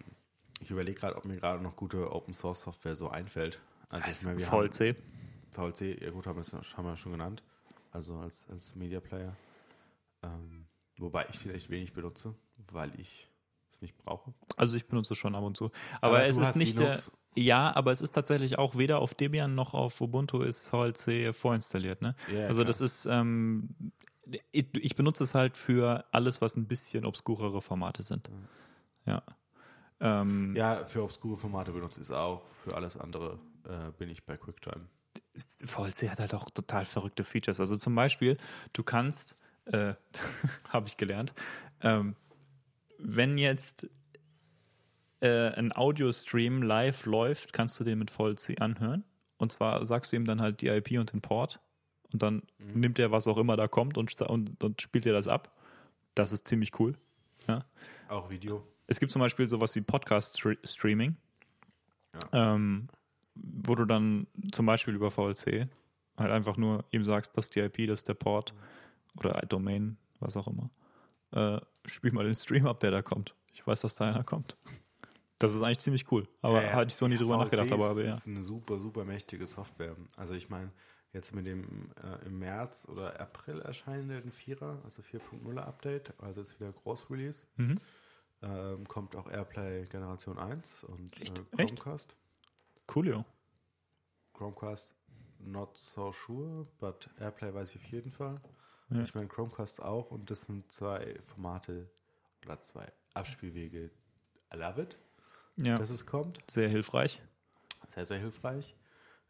ich 0.60 0.70
überlege 0.72 0.99
gerade, 0.99 1.16
ob 1.16 1.26
mir 1.26 1.38
gerade 1.38 1.64
noch 1.64 1.76
gute 1.76 2.12
Open-Source-Software 2.12 2.95
so 2.95 3.10
einfällt. 3.10 3.62
Also 3.94 4.10
ich 4.10 4.26
meine, 4.26 4.39
VLC. 4.39 4.96
Haben, 5.56 5.74
VLC, 5.74 6.02
ja 6.02 6.10
gut, 6.10 6.26
haben 6.26 6.38
wir, 6.38 6.62
haben 6.78 6.86
wir 6.86 6.98
schon 6.98 7.12
genannt. 7.12 7.44
Also 7.91 8.18
als, 8.18 8.44
als 8.50 8.74
Media-Player. 8.76 9.36
Ähm, 10.24 10.66
wobei 10.98 11.28
ich 11.30 11.38
vielleicht 11.38 11.70
wenig 11.70 11.94
benutze, 11.94 12.34
weil 12.72 12.91
ich 13.00 13.30
nicht 13.82 13.96
brauche. 13.98 14.34
Also 14.58 14.78
ich 14.78 14.88
benutze 14.88 15.14
es 15.14 15.20
schon 15.20 15.36
ab 15.36 15.44
und 15.44 15.56
zu. 15.56 15.66
Aber, 16.02 16.18
aber 16.18 16.26
es 16.26 16.38
ist 16.38 16.56
nicht 16.56 16.78
Linux. 16.80 17.12
der. 17.36 17.44
Ja, 17.44 17.76
aber 17.76 17.91
es 17.91 18.02
ist 18.02 18.12
tatsächlich 18.12 18.58
auch 18.58 18.78
weder 18.78 19.00
auf 19.00 19.14
Debian 19.14 19.54
noch 19.56 19.74
auf 19.74 20.02
Ubuntu 20.02 20.41
ist 20.41 20.68
VLC 20.68 21.34
vorinstalliert. 21.36 22.02
Ne? 22.02 22.16
Ja, 22.32 22.48
also 22.48 22.62
klar. 22.62 22.66
das 22.66 22.82
ist, 22.82 23.06
ähm, 23.06 23.70
ich, 24.52 24.96
benutze 24.96 25.24
es 25.24 25.36
halt 25.36 25.58
für 25.58 26.06
alles, 26.12 26.41
was 26.41 26.56
ein 26.56 26.68
bisschen 26.68 27.06
obskurere 27.06 27.62
Formate 27.62 28.04
sind. 28.04 28.30
Ja. 29.06 29.24
Ähm, 30.00 30.56
ja, 30.56 30.86
für 30.86 31.04
obskure 31.04 31.38
Formate 31.38 31.72
benutze 31.72 32.02
ich 32.02 32.08
es 32.08 32.12
auch. 32.12 32.44
Für 32.64 32.76
alles 32.76 32.98
andere 32.98 33.39
äh, 33.66 33.91
bin 33.97 34.09
ich 34.09 34.24
bei 34.24 34.38
QuickTime. 34.38 34.88
VLC 35.66 36.09
hat 36.09 36.20
halt 36.20 36.34
auch 36.34 36.49
total 36.49 36.86
verrückte 36.86 37.24
Features. 37.24 37.59
Also 37.59 37.76
zum 37.76 37.95
Beispiel, 37.95 38.38
du 38.74 38.84
kannst, 38.84 39.36
äh, 39.66 39.93
habe 40.70 40.88
ich 40.88 40.97
gelernt, 40.97 41.34
ähm, 41.82 42.16
wenn 42.97 43.38
jetzt 43.38 43.88
äh, 45.20 45.49
ein 45.49 45.76
Audio-Stream 45.76 46.61
live 46.61 47.05
läuft, 47.05 47.53
kannst 47.53 47.80
du 47.80 47.84
den 47.84 47.99
mit 47.99 48.11
VLC 48.11 48.61
anhören. 48.61 49.03
Und 49.38 49.51
zwar 49.51 49.86
sagst 49.86 50.11
du 50.11 50.16
ihm 50.16 50.26
dann 50.26 50.41
halt 50.41 50.61
die 50.61 50.68
IP 50.68 50.91
und 50.99 51.11
den 51.11 51.22
Port. 51.22 51.59
Und 52.11 52.22
dann 52.22 52.43
mhm. 52.59 52.80
nimmt 52.80 52.99
er, 52.99 53.11
was 53.11 53.28
auch 53.28 53.38
immer 53.38 53.57
da 53.57 53.68
kommt 53.68 53.97
und, 53.97 54.22
und, 54.22 54.64
und 54.64 54.82
spielt 54.82 55.05
dir 55.05 55.14
das 55.14 55.28
ab. 55.28 55.55
Das 56.16 56.32
ist 56.32 56.47
ziemlich 56.47 56.80
cool. 56.80 56.95
Ja. 57.47 57.66
Auch 58.07 58.30
Video. 58.30 58.66
Es 58.88 58.99
gibt 58.99 59.11
zum 59.11 59.20
Beispiel 59.20 59.49
sowas 59.49 59.74
wie 59.76 59.82
Podcast-Streaming, 59.82 61.16
ja. 62.14 62.53
ähm, 62.53 62.88
wo 63.36 63.76
du 63.76 63.86
dann 63.86 64.28
zum 64.52 64.66
Beispiel 64.66 64.96
über 64.96 65.12
VLC 65.12 65.68
halt 66.18 66.32
einfach 66.32 66.58
nur 66.58 66.86
ihm 66.92 67.04
sagst, 67.04 67.38
das 67.38 67.46
ist 67.46 67.56
die 67.56 67.60
IP, 67.60 67.88
das 67.88 68.02
ist 68.02 68.08
der 68.08 68.14
Port 68.14 68.54
oder 69.18 69.34
Domain, 69.48 69.98
was 70.20 70.38
auch 70.38 70.48
immer 70.48 70.70
äh, 71.34 71.60
spiel 71.86 72.12
mal 72.12 72.26
den 72.26 72.36
Stream 72.36 72.68
ab, 72.68 72.80
der 72.80 72.92
da 72.92 73.02
kommt. 73.02 73.36
Ich 73.54 73.66
weiß, 73.66 73.82
dass 73.82 73.96
da 73.96 74.10
einer 74.10 74.24
kommt. 74.24 74.58
Das 75.40 75.56
ist 75.56 75.62
eigentlich 75.62 75.80
ziemlich 75.80 76.12
cool. 76.12 76.28
Aber 76.42 76.64
ja, 76.64 76.74
hatte 76.74 76.88
ich 76.88 76.96
so 76.96 77.08
nie 77.08 77.18
drüber 77.18 77.38
nachgedacht. 77.38 77.72
Aber, 77.72 77.90
aber 77.90 78.04
ja. 78.04 78.10
ist 78.16 78.28
eine 78.28 78.42
super, 78.42 78.80
super 78.80 79.04
mächtige 79.04 79.46
Software. 79.46 79.96
Also 80.16 80.36
ich 80.36 80.50
meine, 80.50 80.72
jetzt 81.12 81.34
mit 81.34 81.46
dem 81.46 81.92
äh, 82.02 82.26
im 82.26 82.40
März 82.40 82.88
oder 82.88 83.20
April 83.20 83.62
erscheinenden 83.62 84.32
Vierer, 84.32 84.80
also 84.84 85.02
4.0 85.02 85.58
Update, 85.58 86.14
also 86.20 86.42
jetzt 86.42 86.60
wieder 86.60 86.72
Groß-Release, 86.72 87.46
mhm. 87.58 87.80
ähm, 88.42 88.88
kommt 88.88 89.16
auch 89.16 89.30
AirPlay 89.30 89.86
Generation 89.88 90.38
1 90.38 90.84
und? 90.84 91.20
Äh, 91.20 91.26
Chromecast. 91.58 92.04
Echt? 92.04 92.16
Coolio. 92.88 93.26
Chromecast 94.34 94.94
not 95.40 95.78
so 95.78 96.12
sure, 96.12 96.66
but 96.80 97.10
AirPlay 97.20 97.54
weiß 97.54 97.72
ich 97.72 97.78
auf 97.78 97.92
jeden 97.92 98.12
Fall. 98.12 98.40
Ja. 98.90 99.02
Ich 99.02 99.16
meine, 99.16 99.28
Chromecast 99.28 99.82
auch 99.82 100.12
und 100.12 100.30
das 100.30 100.42
sind 100.42 100.72
zwei 100.72 101.18
Formate 101.22 101.90
oder 102.46 102.62
zwei 102.62 102.92
Abspielwege. 103.14 103.90
I 104.54 104.58
love 104.58 104.82
it, 104.82 104.98
ja. 105.58 105.78
dass 105.78 105.90
es 105.90 106.06
kommt. 106.06 106.40
Sehr 106.50 106.70
hilfreich. 106.70 107.22
Sehr, 107.96 108.06
sehr 108.06 108.20
hilfreich. 108.20 108.76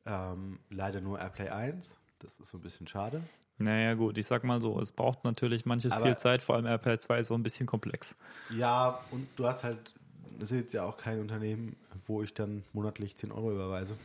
Ähm, 0.06 0.60
leider 0.70 1.02
nur 1.02 1.20
AirPlay 1.20 1.50
1. 1.50 1.90
Das 2.20 2.40
ist 2.40 2.52
so 2.52 2.58
ein 2.58 2.62
bisschen 2.62 2.88
schade. 2.88 3.22
Naja, 3.58 3.94
gut, 3.94 4.18
ich 4.18 4.28
sag 4.28 4.44
mal 4.44 4.62
so, 4.62 4.80
es 4.80 4.92
braucht 4.92 5.24
natürlich 5.24 5.66
manches 5.66 5.94
Aber 5.94 6.06
viel 6.06 6.18
Zeit, 6.18 6.42
vor 6.42 6.56
allem 6.56 6.66
AirPlay 6.66 6.98
2 6.98 7.20
ist 7.20 7.28
so 7.28 7.36
ein 7.36 7.44
bisschen 7.44 7.66
komplex. 7.66 8.16
Ja, 8.50 9.00
und 9.12 9.28
du 9.36 9.48
hast 9.48 9.64
halt, 9.64 9.94
das 10.40 10.52
ist 10.52 10.58
jetzt 10.58 10.74
ja 10.74 10.84
auch 10.84 10.98
kein 10.98 11.20
Unternehmen, 11.20 11.76
wo 12.08 12.22
ich 12.22 12.34
dann 12.34 12.64
monatlich 12.74 13.16
10 13.16 13.32
Euro 13.32 13.52
überweise. 13.52 13.98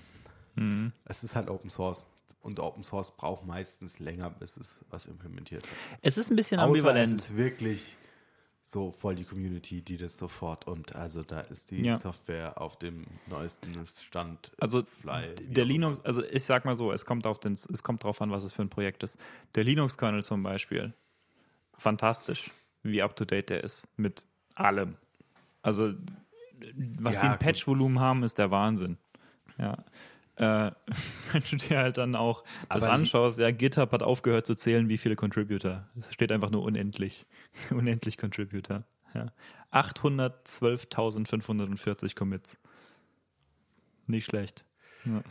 Mhm. 0.54 0.92
Es 1.04 1.24
ist 1.24 1.34
halt 1.34 1.50
Open 1.50 1.70
Source 1.70 2.04
und 2.40 2.60
Open 2.60 2.82
Source 2.82 3.10
braucht 3.10 3.46
meistens 3.46 3.98
länger, 3.98 4.30
bis 4.30 4.56
es 4.56 4.68
was 4.90 5.06
implementiert 5.06 5.62
wird. 5.62 5.98
Es 6.02 6.18
ist 6.18 6.30
ein 6.30 6.36
bisschen 6.36 6.60
ambivalent. 6.60 7.14
es 7.14 7.24
ist 7.26 7.36
wirklich 7.36 7.96
so 8.64 8.90
voll 8.90 9.14
die 9.14 9.24
Community, 9.24 9.80
die 9.80 9.96
das 9.96 10.18
sofort 10.18 10.66
und 10.66 10.94
also 10.94 11.22
da 11.22 11.40
ist 11.40 11.70
die 11.70 11.84
ja. 11.84 11.98
Software 11.98 12.60
auf 12.60 12.78
dem 12.78 13.06
neuesten 13.26 13.74
Stand. 13.86 14.52
Also 14.58 14.82
Fly, 15.00 15.34
der 15.40 15.64
Linux, 15.64 16.00
also 16.00 16.22
ich 16.22 16.44
sag 16.44 16.66
mal 16.66 16.76
so, 16.76 16.92
es 16.92 17.06
kommt 17.06 17.26
auf 17.26 17.40
den, 17.40 17.54
es 17.54 17.82
kommt 17.82 18.04
drauf 18.04 18.20
an, 18.20 18.30
was 18.30 18.44
es 18.44 18.52
für 18.52 18.62
ein 18.62 18.68
Projekt 18.68 19.02
ist. 19.02 19.16
Der 19.54 19.64
Linux-Kernel 19.64 20.22
zum 20.22 20.42
Beispiel, 20.42 20.92
fantastisch, 21.78 22.50
wie 22.82 23.02
up 23.02 23.16
to 23.16 23.24
date 23.24 23.48
der 23.48 23.64
ist 23.64 23.86
mit 23.96 24.26
allem. 24.54 24.96
Also 25.62 25.94
was 26.98 27.16
ja, 27.16 27.22
die 27.22 27.28
ein 27.28 27.38
Patch-Volumen 27.38 28.00
haben, 28.00 28.22
ist 28.22 28.38
der 28.38 28.50
Wahnsinn. 28.50 28.96
Ja 29.58 29.84
äh, 30.38 30.70
wenn 31.32 31.42
du 31.50 31.56
dir 31.56 31.78
halt 31.78 31.98
dann 31.98 32.14
auch 32.14 32.44
das 32.68 32.84
Aber 32.84 32.92
anschaust, 32.92 33.38
ja, 33.38 33.50
GitHub 33.50 33.90
hat 33.92 34.02
aufgehört 34.02 34.46
zu 34.46 34.54
zählen, 34.54 34.88
wie 34.88 34.96
viele 34.98 35.16
Contributor. 35.16 35.86
Es 35.98 36.14
steht 36.14 36.30
einfach 36.32 36.50
nur 36.50 36.62
unendlich. 36.62 37.26
unendlich 37.70 38.18
Contributor. 38.18 38.84
Ja. 39.14 39.32
812.540 39.72 42.14
Commits. 42.14 42.58
Nicht 44.06 44.26
schlecht. 44.26 44.66
Ja. 45.04 45.22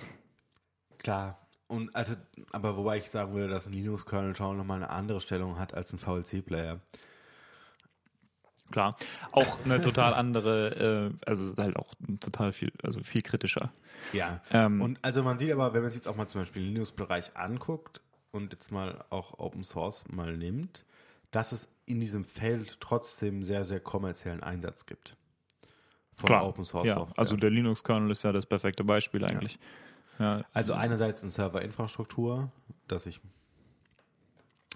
Klar. 1.00 1.40
Und 1.68 1.96
also, 1.96 2.16
aber 2.52 2.78
wobei 2.78 2.98
ich 2.98 3.10
sagen 3.10 3.34
würde, 3.34 3.50
dass 3.50 3.68
ein 3.68 3.74
Linux-Kernel 3.74 4.36
schon 4.36 4.58
nochmal 4.58 4.78
eine 4.78 4.90
andere 4.90 5.20
Stellung 5.20 5.60
hat 5.60 5.74
als 5.74 5.92
ein 5.92 6.00
VLC-Player. 6.00 6.80
Klar, 8.72 8.98
auch 9.32 9.64
eine 9.64 9.80
total 9.82 10.14
andere, 10.14 11.14
äh, 11.26 11.30
also 11.30 11.56
halt 11.56 11.78
auch 11.78 11.94
total 12.20 12.52
viel, 12.52 12.72
also 12.84 13.02
viel 13.02 13.22
kritischer. 13.22 13.72
Ja. 14.14 14.42
Ähm, 14.52 14.82
und 14.82 15.00
also 15.02 15.24
man 15.24 15.38
sieht 15.38 15.52
aber, 15.52 15.74
wenn 15.74 15.82
man 15.82 15.90
sich 15.90 16.00
jetzt 16.00 16.08
auch 16.08 16.16
mal 16.16 16.28
zum 16.28 16.42
Beispiel 16.42 16.64
den 16.64 16.74
Linux-Bereich 16.74 17.36
anguckt 17.36 18.02
und 18.32 18.52
jetzt 18.54 18.72
mal 18.72 19.06
auch 19.10 19.40
Open 19.40 19.64
Source 19.64 20.04
mal 20.10 20.36
nimmt, 20.36 20.84
dass 21.32 21.52
es 21.52 21.68
in 21.86 22.00
diesem 22.00 22.26
Feld 22.26 22.80
trotzdem 22.80 23.44
sehr, 23.44 23.64
sehr 23.64 23.80
kommerziellen 23.80 24.44
Einsatz 24.44 24.86
gibt. 24.86 25.16
Von 26.18 26.28
Klar. 26.28 26.46
Open 26.46 26.66
Source 26.66 26.88
ja, 26.88 26.96
Software. 26.96 27.20
Also 27.20 27.38
der 27.38 27.50
Linux-Kernel 27.50 28.12
ist 28.12 28.24
ja 28.24 28.32
das 28.32 28.46
perfekte 28.46 28.84
Beispiel 28.84 29.24
eigentlich. 29.24 29.60
Ja. 30.20 30.40
ja. 30.40 30.46
Also 30.52 30.74
einerseits 30.74 31.22
eine 31.22 31.32
Serverinfrastruktur, 31.32 32.52
dass 32.88 33.06
ich 33.06 33.22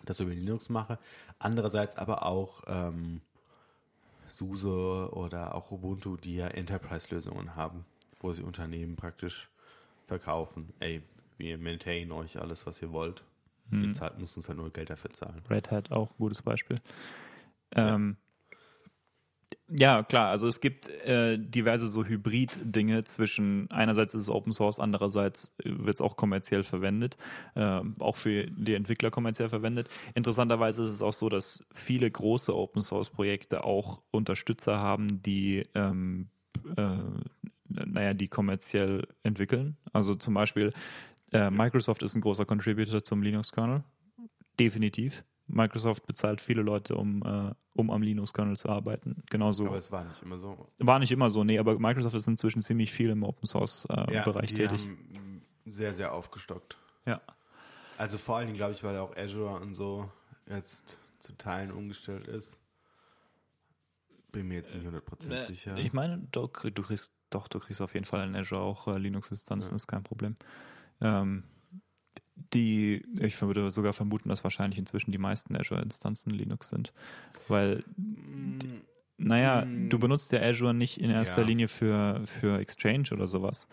das 0.05 0.19
über 0.19 0.31
Linux 0.31 0.69
mache, 0.69 0.99
andererseits 1.39 1.95
aber 1.95 2.25
auch 2.25 2.61
ähm, 2.67 3.21
SUSE 4.41 5.09
oder 5.13 5.53
auch 5.53 5.71
Ubuntu, 5.71 6.17
die 6.17 6.35
ja 6.37 6.47
Enterprise-Lösungen 6.47 7.55
haben, 7.55 7.85
wo 8.19 8.33
sie 8.33 8.41
Unternehmen 8.41 8.95
praktisch 8.95 9.49
verkaufen. 10.07 10.73
Ey, 10.79 11.03
wir 11.37 11.57
maintain 11.57 12.11
euch 12.11 12.39
alles, 12.39 12.65
was 12.65 12.81
ihr 12.81 12.91
wollt. 12.91 13.23
Hm. 13.69 13.83
Ihr 13.83 13.93
zahlt, 13.93 14.17
müsst 14.19 14.35
uns 14.37 14.47
halt 14.47 14.57
nur 14.57 14.71
Geld 14.71 14.89
dafür 14.89 15.11
zahlen. 15.11 15.41
Red 15.49 15.69
Hat 15.69 15.91
auch 15.91 16.09
ein 16.11 16.17
gutes 16.17 16.41
Beispiel. 16.41 16.79
Ähm, 17.73 18.17
ja, 19.73 20.03
klar. 20.03 20.29
Also 20.29 20.47
es 20.47 20.59
gibt 20.59 20.89
äh, 20.89 21.37
diverse 21.37 21.87
so 21.87 22.05
Hybrid-Dinge 22.05 23.05
zwischen 23.05 23.71
einerseits 23.71 24.13
ist 24.13 24.23
es 24.23 24.29
Open 24.29 24.51
Source, 24.51 24.79
andererseits 24.79 25.53
wird 25.63 25.95
es 25.95 26.01
auch 26.01 26.17
kommerziell 26.17 26.63
verwendet, 26.63 27.15
äh, 27.55 27.79
auch 27.99 28.17
für 28.17 28.47
die 28.47 28.73
Entwickler 28.73 29.11
kommerziell 29.11 29.47
verwendet. 29.49 29.87
Interessanterweise 30.13 30.83
ist 30.83 30.89
es 30.89 31.01
auch 31.01 31.13
so, 31.13 31.29
dass 31.29 31.63
viele 31.73 32.11
große 32.11 32.55
Open 32.55 32.81
Source-Projekte 32.81 33.63
auch 33.63 34.01
Unterstützer 34.11 34.77
haben, 34.79 35.21
die 35.23 35.65
ähm, 35.73 36.29
äh, 36.75 36.97
naja, 37.69 38.13
die 38.13 38.27
kommerziell 38.27 39.07
entwickeln. 39.23 39.77
Also 39.93 40.15
zum 40.15 40.33
Beispiel 40.33 40.73
äh, 41.31 41.49
Microsoft 41.49 42.03
ist 42.03 42.15
ein 42.15 42.21
großer 42.21 42.45
Contributor 42.45 43.03
zum 43.03 43.21
Linux-Kernel. 43.21 43.83
Definitiv 44.59 45.23
Microsoft 45.47 46.05
bezahlt 46.07 46.41
viele 46.41 46.61
Leute, 46.61 46.95
um, 46.95 47.21
äh, 47.23 47.53
um 47.73 47.91
am 47.91 48.01
Linux-Kernel 48.01 48.55
zu 48.57 48.69
arbeiten. 48.69 49.23
Genauso. 49.29 49.65
Aber 49.67 49.77
es 49.77 49.91
war 49.91 50.03
nicht 50.05 50.21
immer 50.21 50.37
so. 50.37 50.67
War 50.79 50.99
nicht 50.99 51.11
immer 51.11 51.29
so, 51.29 51.43
nee, 51.43 51.59
aber 51.59 51.77
Microsoft 51.79 52.15
ist 52.15 52.27
inzwischen 52.27 52.61
ziemlich 52.61 52.91
viel 52.93 53.09
im 53.09 53.23
Open 53.23 53.47
Source-Bereich 53.47 54.49
die 54.49 54.55
tätig. 54.55 54.81
haben 54.81 55.41
sehr, 55.65 55.93
sehr 55.93 56.13
aufgestockt. 56.13 56.77
Ja. 57.05 57.21
Also 57.97 58.17
vor 58.17 58.37
allen 58.37 58.47
Dingen, 58.47 58.57
glaube 58.57 58.73
ich, 58.73 58.83
weil 58.83 58.97
auch 58.97 59.15
Azure 59.15 59.59
und 59.59 59.73
so 59.73 60.09
jetzt 60.49 60.97
zu 61.19 61.37
Teilen 61.37 61.71
umgestellt 61.71 62.27
ist. 62.27 62.57
Bin 64.31 64.47
mir 64.47 64.55
jetzt 64.55 64.73
nicht 64.73 64.87
100% 64.87 65.45
sicher. 65.45 65.77
Ich 65.77 65.91
meine, 65.93 66.19
du, 66.31 66.47
du 66.47 66.81
kriegst 66.83 67.13
doch, 67.29 67.47
du 67.47 67.59
kriegst 67.59 67.81
auf 67.81 67.93
jeden 67.93 68.05
Fall 68.05 68.27
in 68.27 68.35
Azure 68.35 68.61
auch 68.61 68.87
äh, 68.87 68.97
Linux-Instanzen, 68.97 69.71
Ja. 69.71 69.75
ist 69.75 69.87
kein 69.87 70.03
Problem. 70.03 70.35
Ähm, 71.01 71.43
die, 72.53 73.03
ich 73.19 73.41
würde 73.41 73.69
sogar 73.69 73.93
vermuten, 73.93 74.29
dass 74.29 74.43
wahrscheinlich 74.43 74.79
inzwischen 74.79 75.11
die 75.11 75.17
meisten 75.17 75.55
Azure-Instanzen 75.55 76.31
Linux 76.31 76.69
sind. 76.69 76.93
Weil, 77.47 77.83
Mm, 77.97 78.59
naja, 79.17 79.65
Mm. 79.65 79.89
du 79.89 79.99
benutzt 79.99 80.31
ja 80.31 80.41
Azure 80.41 80.73
nicht 80.73 80.99
in 80.99 81.09
erster 81.09 81.41
Ja. 81.41 81.47
Linie 81.47 81.67
für, 81.67 82.21
für 82.25 82.59
Exchange 82.59 83.09
oder 83.11 83.27
sowas. 83.27 83.67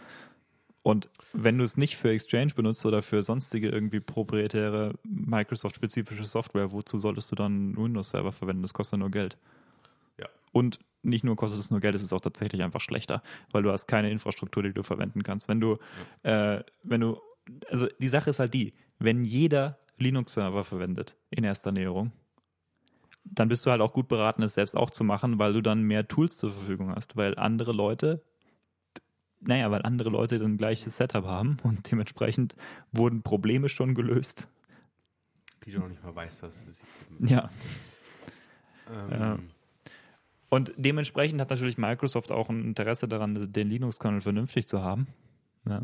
Und 0.83 1.11
wenn 1.33 1.59
du 1.59 1.65
es 1.65 1.77
nicht 1.77 1.97
für 1.97 2.11
Exchange 2.11 2.55
benutzt 2.55 2.87
oder 2.87 3.03
für 3.03 3.23
sonstige 3.23 3.69
irgendwie 3.69 4.01
proprietäre 4.01 4.95
Microsoft-spezifische 5.05 6.25
Software, 6.25 6.73
wozu 6.73 6.99
solltest 6.99 7.31
du 7.31 7.35
dann 7.35 7.77
Windows-Server 7.77 8.33
verwenden? 8.33 8.63
Das 8.63 8.73
kostet 8.73 8.99
nur 8.99 9.11
Geld. 9.11 9.37
Ja. 10.19 10.27
Und 10.53 10.79
nicht 11.03 11.25
nur 11.25 11.37
kostet 11.37 11.61
es 11.61 11.71
nur 11.71 11.81
Geld, 11.81 11.95
es 11.95 12.03
ist 12.03 12.13
auch 12.13 12.21
tatsächlich 12.21 12.63
einfach 12.63 12.81
schlechter, 12.81 13.23
weil 13.53 13.63
du 13.63 13.71
hast 13.71 13.87
keine 13.87 14.11
Infrastruktur, 14.11 14.63
die 14.63 14.73
du 14.73 14.83
verwenden 14.83 15.23
kannst. 15.23 15.47
Wenn 15.49 15.61
du, 15.61 15.79
äh, 16.23 16.61
wenn 16.83 17.01
du, 17.01 17.19
also 17.71 17.89
die 17.99 18.09
Sache 18.09 18.31
ist 18.31 18.39
halt 18.39 18.55
die, 18.55 18.75
wenn 18.99 19.25
jeder 19.25 19.79
Linux-Server 19.99 20.65
verwendet 20.65 21.17
in 21.31 21.45
erster 21.45 21.73
Näherung, 21.73 22.13
dann 23.25 23.49
bist 23.49 23.67
du 23.67 23.71
halt 23.71 23.81
auch 23.81 23.93
gut 23.93 24.09
beraten, 24.09 24.43
es 24.43 24.55
selbst 24.55 24.77
auch 24.77 24.91
zu 24.91 25.05
machen, 25.05 25.39
weil 25.39 25.53
du 25.53 25.61
dann 25.61 25.83
mehr 25.83 26.09
Tools 26.09 26.37
zur 26.37 26.53
Verfügung 26.53 26.95
hast, 26.95 27.17
weil 27.17 27.37
andere 27.39 27.73
Leute, 27.73 28.23
naja, 29.41 29.71
weil 29.71 29.83
andere 29.83 30.11
Leute 30.11 30.39
dann 30.39 30.57
gleiches 30.57 30.97
Setup 30.97 31.25
haben 31.25 31.59
und 31.63 31.91
dementsprechend 31.91 32.57
wurden 32.93 33.23
Probleme 33.23 33.69
schon 33.69 33.95
gelöst. 33.95 34.49
die 35.65 35.73
du 35.73 35.81
noch 35.81 35.89
nicht 35.89 36.03
mal 36.03 36.15
weißt, 36.15 36.43
dass 36.43 36.63
es. 36.71 37.31
Ja. 37.31 37.51
Ähm, 38.91 39.11
Ja. 39.11 39.39
Und 40.51 40.73
dementsprechend 40.79 41.41
hat 41.43 41.51
natürlich 41.51 41.77
Microsoft 41.77 42.33
auch 42.33 42.49
ein 42.49 42.65
Interesse 42.65 43.07
daran, 43.07 43.53
den 43.53 43.69
Linux-Kernel 43.69 44.23
vernünftig 44.23 44.67
zu 44.67 44.83
haben. 44.83 45.07
Ja. 45.69 45.83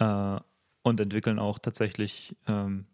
Äh, 0.00 0.40
und 0.82 0.98
entwickeln 0.98 1.38
auch 1.38 1.58
tatsächlich 1.58 2.34
ähm, 2.48 2.86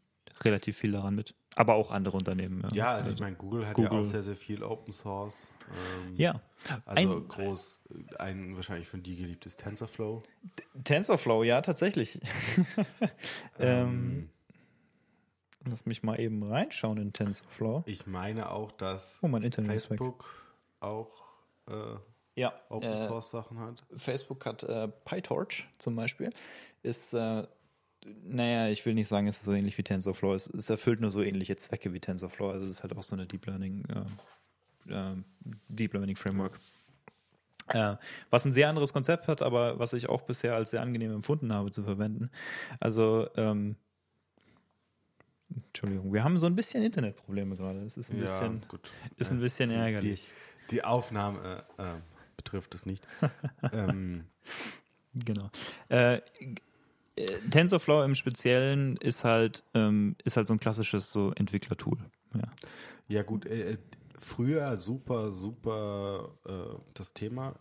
relativ 0.42 0.76
viel 0.76 0.92
daran 0.92 1.14
mit. 1.14 1.34
Aber 1.54 1.74
auch 1.74 1.90
andere 1.90 2.16
Unternehmen. 2.18 2.66
Ja, 2.74 2.90
also 2.92 3.10
ich 3.10 3.20
meine, 3.20 3.36
Google 3.36 3.66
hat 3.66 3.74
Google. 3.74 3.92
ja 3.92 3.98
auch 4.00 4.04
sehr, 4.04 4.22
sehr 4.22 4.36
viel 4.36 4.62
Open 4.62 4.92
Source. 4.92 5.36
Ähm, 5.70 6.14
ja. 6.16 6.40
Also 6.84 7.14
Ein- 7.16 7.28
groß, 7.28 7.78
ein 8.18 8.56
wahrscheinlich 8.56 8.88
von 8.88 9.02
dir 9.02 9.16
geliebtes 9.16 9.56
TensorFlow. 9.56 10.22
TensorFlow, 10.84 11.44
ja, 11.44 11.60
tatsächlich. 11.62 12.18
Ähm, 13.58 14.28
Lass 15.68 15.84
mich 15.86 16.02
mal 16.04 16.20
eben 16.20 16.42
reinschauen 16.44 16.98
in 16.98 17.12
TensorFlow. 17.12 17.82
ich 17.86 18.06
meine 18.06 18.50
auch, 18.50 18.70
dass 18.72 19.18
Oh. 19.22 19.28
Facebook 19.64 20.32
auch 20.80 21.24
äh, 21.68 21.96
Ja, 22.36 22.52
Open 22.68 22.92
äh, 22.92 23.08
Source 23.08 23.30
Sachen 23.30 23.58
hat. 23.58 23.82
Facebook 23.96 24.44
hat 24.44 24.62
äh, 24.62 24.88
PyTorch 24.88 25.66
zum 25.78 25.96
Beispiel. 25.96 26.30
Ist, 26.82 27.14
äh, 27.14 27.46
naja, 28.24 28.68
ich 28.68 28.84
will 28.84 28.94
nicht 28.94 29.08
sagen, 29.08 29.26
es 29.26 29.38
ist 29.38 29.44
so 29.44 29.52
ähnlich 29.52 29.76
wie 29.78 29.82
TensorFlow. 29.82 30.34
Es, 30.34 30.46
es 30.46 30.68
erfüllt 30.68 31.00
nur 31.00 31.10
so 31.10 31.22
ähnliche 31.22 31.56
Zwecke 31.56 31.92
wie 31.94 32.00
TensorFlow. 32.00 32.50
Also 32.50 32.66
es 32.66 32.70
ist 32.70 32.82
halt 32.82 32.96
auch 32.96 33.02
so 33.02 33.16
eine 33.16 33.26
Deep 33.26 33.46
Learning, 33.46 33.84
äh, 34.88 34.92
äh, 34.92 35.16
Deep 35.68 35.94
Learning 35.94 36.14
Framework. 36.14 36.60
Äh, 37.68 37.96
was 38.30 38.44
ein 38.44 38.52
sehr 38.52 38.68
anderes 38.68 38.92
Konzept 38.92 39.28
hat, 39.28 39.40
aber 39.40 39.78
was 39.78 39.94
ich 39.94 40.08
auch 40.08 40.20
bisher 40.20 40.54
als 40.54 40.70
sehr 40.70 40.82
angenehm 40.82 41.12
empfunden 41.12 41.52
habe 41.52 41.70
zu 41.70 41.82
verwenden. 41.82 42.30
Also, 42.80 43.28
ähm, 43.36 43.76
Entschuldigung, 45.48 46.12
wir 46.12 46.22
haben 46.22 46.38
so 46.38 46.46
ein 46.46 46.54
bisschen 46.54 46.82
Internetprobleme 46.82 47.56
gerade. 47.56 47.80
Es 47.80 47.96
ist 47.96 48.12
ein 48.12 48.20
bisschen, 48.20 48.60
gut. 48.68 48.92
ist 49.16 49.32
ein 49.32 49.40
bisschen 49.40 49.70
die, 49.70 49.76
ärgerlich. 49.76 50.22
Die, 50.70 50.76
die 50.76 50.84
Aufnahme 50.84 51.64
äh, 51.78 51.94
betrifft 52.46 52.74
es 52.74 52.86
nicht. 52.86 53.06
ähm, 53.72 54.24
Genau. 55.24 55.50
Äh, 55.88 56.16
äh, 57.16 57.40
TensorFlow 57.50 58.04
im 58.04 58.14
Speziellen 58.14 58.96
ist 58.98 59.24
halt, 59.24 59.62
ähm, 59.74 60.16
ist 60.24 60.36
halt 60.36 60.46
so 60.46 60.54
ein 60.54 60.60
klassisches 60.60 61.10
so 61.10 61.32
Entwicklertool. 61.32 61.98
Ja. 62.34 62.52
ja, 63.08 63.22
gut. 63.22 63.46
Äh, 63.46 63.78
früher 64.18 64.76
super, 64.76 65.30
super 65.30 66.30
äh, 66.46 66.78
das 66.94 67.14
Thema. 67.14 67.54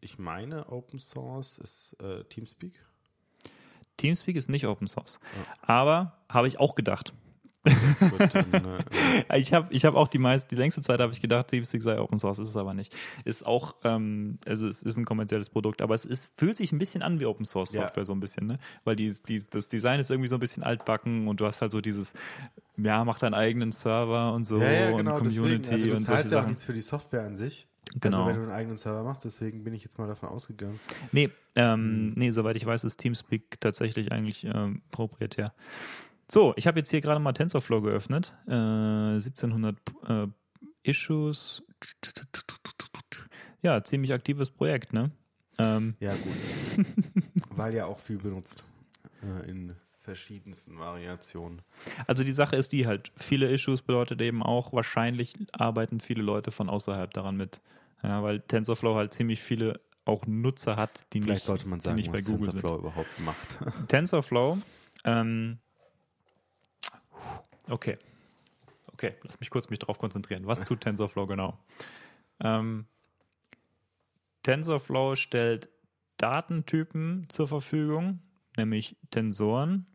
Ich 0.00 0.18
meine, 0.18 0.70
Open 0.70 0.98
Source 0.98 1.58
ist 1.58 1.96
äh, 2.00 2.24
Teamspeak. 2.24 2.82
Teamspeak 3.96 4.36
ist 4.36 4.48
nicht 4.48 4.66
Open 4.66 4.88
Source. 4.88 5.18
Aber 5.62 6.18
habe 6.28 6.48
ich 6.48 6.60
auch 6.60 6.74
gedacht. 6.74 7.12
Gut, 7.66 8.34
dann, 8.34 8.64
äh, 9.30 9.38
Ich 9.38 9.52
habe 9.52 9.72
ich 9.72 9.84
hab 9.84 9.94
auch 9.94 10.08
die 10.08 10.18
meiste, 10.18 10.48
die 10.48 10.60
längste 10.60 10.82
Zeit 10.82 11.00
habe 11.00 11.12
ich 11.12 11.20
gedacht, 11.20 11.48
Teamspeak 11.48 11.82
sei 11.82 12.00
Open 12.00 12.18
Source, 12.18 12.38
ist 12.38 12.48
es 12.48 12.56
aber 12.56 12.74
nicht. 12.74 12.94
Ist 13.24 13.46
auch, 13.46 13.74
ähm, 13.84 14.38
also 14.46 14.68
es 14.68 14.82
ist 14.82 14.96
ein 14.96 15.04
kommerzielles 15.04 15.50
Produkt, 15.50 15.82
aber 15.82 15.94
es 15.94 16.04
ist, 16.04 16.28
fühlt 16.36 16.56
sich 16.56 16.72
ein 16.72 16.78
bisschen 16.78 17.02
an 17.02 17.20
wie 17.20 17.26
Open 17.26 17.44
Source 17.44 17.72
Ja. 17.72 17.82
Software 17.82 18.04
so 18.04 18.12
ein 18.12 18.20
bisschen, 18.20 18.46
ne? 18.46 18.58
Weil 18.84 18.96
die, 18.96 19.12
die, 19.28 19.42
das 19.50 19.68
Design 19.68 20.00
ist 20.00 20.10
irgendwie 20.10 20.28
so 20.28 20.36
ein 20.36 20.40
bisschen 20.40 20.62
altbacken 20.62 21.28
und 21.28 21.40
du 21.40 21.46
hast 21.46 21.62
halt 21.62 21.72
so 21.72 21.80
dieses, 21.80 22.14
ja, 22.76 23.04
mach 23.04 23.18
deinen 23.18 23.34
eigenen 23.34 23.72
Server 23.72 24.32
und 24.32 24.44
so 24.44 24.60
ja, 24.60 24.70
ja, 24.70 24.90
und 24.90 24.98
genau. 24.98 25.18
Community 25.18 25.70
deswegen. 25.70 25.72
Also 25.72 25.86
du 25.88 25.96
und 25.96 26.02
solche 26.02 26.20
ja 26.22 26.26
auch 26.26 26.30
Sachen. 26.30 26.46
nichts 26.48 26.62
für 26.62 26.72
die 26.72 26.80
Software 26.80 27.24
an 27.24 27.36
sich. 27.36 27.66
Genau. 28.00 28.24
Also 28.24 28.28
wenn 28.28 28.36
du 28.36 28.42
einen 28.42 28.52
eigenen 28.52 28.76
Server 28.76 29.02
machst, 29.04 29.24
deswegen 29.24 29.62
bin 29.62 29.72
ich 29.72 29.84
jetzt 29.84 29.98
mal 29.98 30.08
davon 30.08 30.28
ausgegangen. 30.28 30.80
Nee, 31.12 31.30
ähm, 31.54 32.12
nee, 32.16 32.30
soweit 32.32 32.56
ich 32.56 32.66
weiß, 32.66 32.84
ist 32.84 32.98
Teamspeak 32.98 33.60
tatsächlich 33.60 34.12
eigentlich 34.12 34.44
ähm, 34.44 34.82
proprietär. 34.90 35.52
So, 36.28 36.54
ich 36.56 36.66
habe 36.66 36.78
jetzt 36.78 36.90
hier 36.90 37.00
gerade 37.00 37.20
mal 37.20 37.32
TensorFlow 37.32 37.82
geöffnet. 37.82 38.34
Äh, 38.48 38.52
1700 38.52 39.76
äh, 40.08 40.26
Issues. 40.82 41.62
Ja, 43.62 43.82
ziemlich 43.82 44.12
aktives 44.12 44.50
Projekt, 44.50 44.92
ne? 44.92 45.10
Ähm, 45.58 45.94
Ja, 46.00 46.14
gut. 46.14 46.86
Weil 47.56 47.74
ja 47.74 47.86
auch 47.86 47.98
viel 47.98 48.18
benutzt. 48.18 48.64
Äh, 49.22 49.48
in 49.48 49.74
verschiedensten 50.00 50.78
Variationen. 50.78 51.62
also 52.06 52.22
die 52.22 52.32
Sache 52.32 52.54
ist 52.54 52.72
die 52.72 52.86
halt, 52.86 53.10
viele 53.16 53.50
Issues 53.50 53.82
bedeutet 53.82 54.20
eben 54.20 54.40
auch, 54.42 54.72
wahrscheinlich 54.72 55.34
arbeiten 55.52 56.00
viele 56.00 56.22
Leute 56.22 56.52
von 56.52 56.68
außerhalb 56.68 57.12
daran 57.12 57.36
mit. 57.36 57.60
Ja, 58.04 58.22
weil 58.22 58.40
TensorFlow 58.40 58.94
halt 58.94 59.12
ziemlich 59.12 59.40
viele 59.40 59.80
auch 60.04 60.24
Nutzer 60.26 60.76
hat, 60.76 61.12
die 61.12 61.20
Vielleicht 61.22 61.38
nicht, 61.40 61.46
sollte 61.46 61.66
man 61.66 61.80
die 61.80 61.86
sagen, 61.86 61.96
nicht 61.96 62.12
bei 62.12 62.18
was 62.18 62.24
Google 62.24 62.44
sind. 62.44 62.60
TensorFlow 62.60 62.78
überhaupt 62.78 63.20
macht. 63.20 63.58
TensorFlow. 63.88 64.58
Ähm, 65.04 65.58
okay. 67.68 67.98
Okay, 68.92 69.14
lass 69.24 69.40
mich 69.40 69.50
kurz 69.50 69.68
mich 69.68 69.78
darauf 69.78 69.98
konzentrieren. 69.98 70.46
Was 70.46 70.64
tut 70.64 70.80
TensorFlow 70.80 71.26
genau? 71.26 71.58
Ähm, 72.40 72.86
TensorFlow 74.42 75.16
stellt 75.16 75.68
Datentypen 76.16 77.26
zur 77.28 77.46
Verfügung, 77.46 78.20
nämlich 78.56 78.96
Tensoren, 79.10 79.86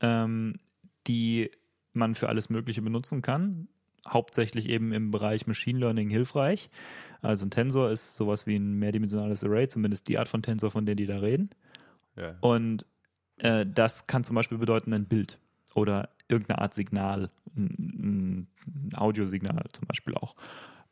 ähm, 0.00 0.58
die 1.06 1.50
man 1.92 2.14
für 2.14 2.28
alles 2.28 2.50
Mögliche 2.50 2.82
benutzen 2.82 3.22
kann. 3.22 3.68
Hauptsächlich 4.06 4.68
eben 4.68 4.92
im 4.92 5.10
Bereich 5.10 5.46
Machine 5.46 5.78
Learning 5.78 6.10
hilfreich. 6.10 6.68
Also 7.20 7.46
ein 7.46 7.50
Tensor 7.50 7.90
ist 7.90 8.16
sowas 8.16 8.46
wie 8.46 8.56
ein 8.56 8.74
mehrdimensionales 8.74 9.44
Array, 9.44 9.68
zumindest 9.68 10.08
die 10.08 10.18
Art 10.18 10.28
von 10.28 10.42
Tensor, 10.42 10.70
von 10.70 10.84
der 10.84 10.96
die 10.96 11.06
da 11.06 11.18
reden. 11.18 11.50
ja. 12.16 12.36
Und 12.40 12.84
äh, 13.38 13.64
das 13.64 14.06
kann 14.06 14.24
zum 14.24 14.34
Beispiel 14.34 14.58
bedeuten 14.58 14.92
ein 14.92 15.06
Bild 15.06 15.38
oder 15.74 16.10
irgendeine 16.28 16.60
Art 16.60 16.74
Signal, 16.74 17.30
ein, 17.56 18.48
Audiosignal 18.94 19.64
zum 19.72 19.86
Beispiel 19.86 20.14
auch. 20.14 20.34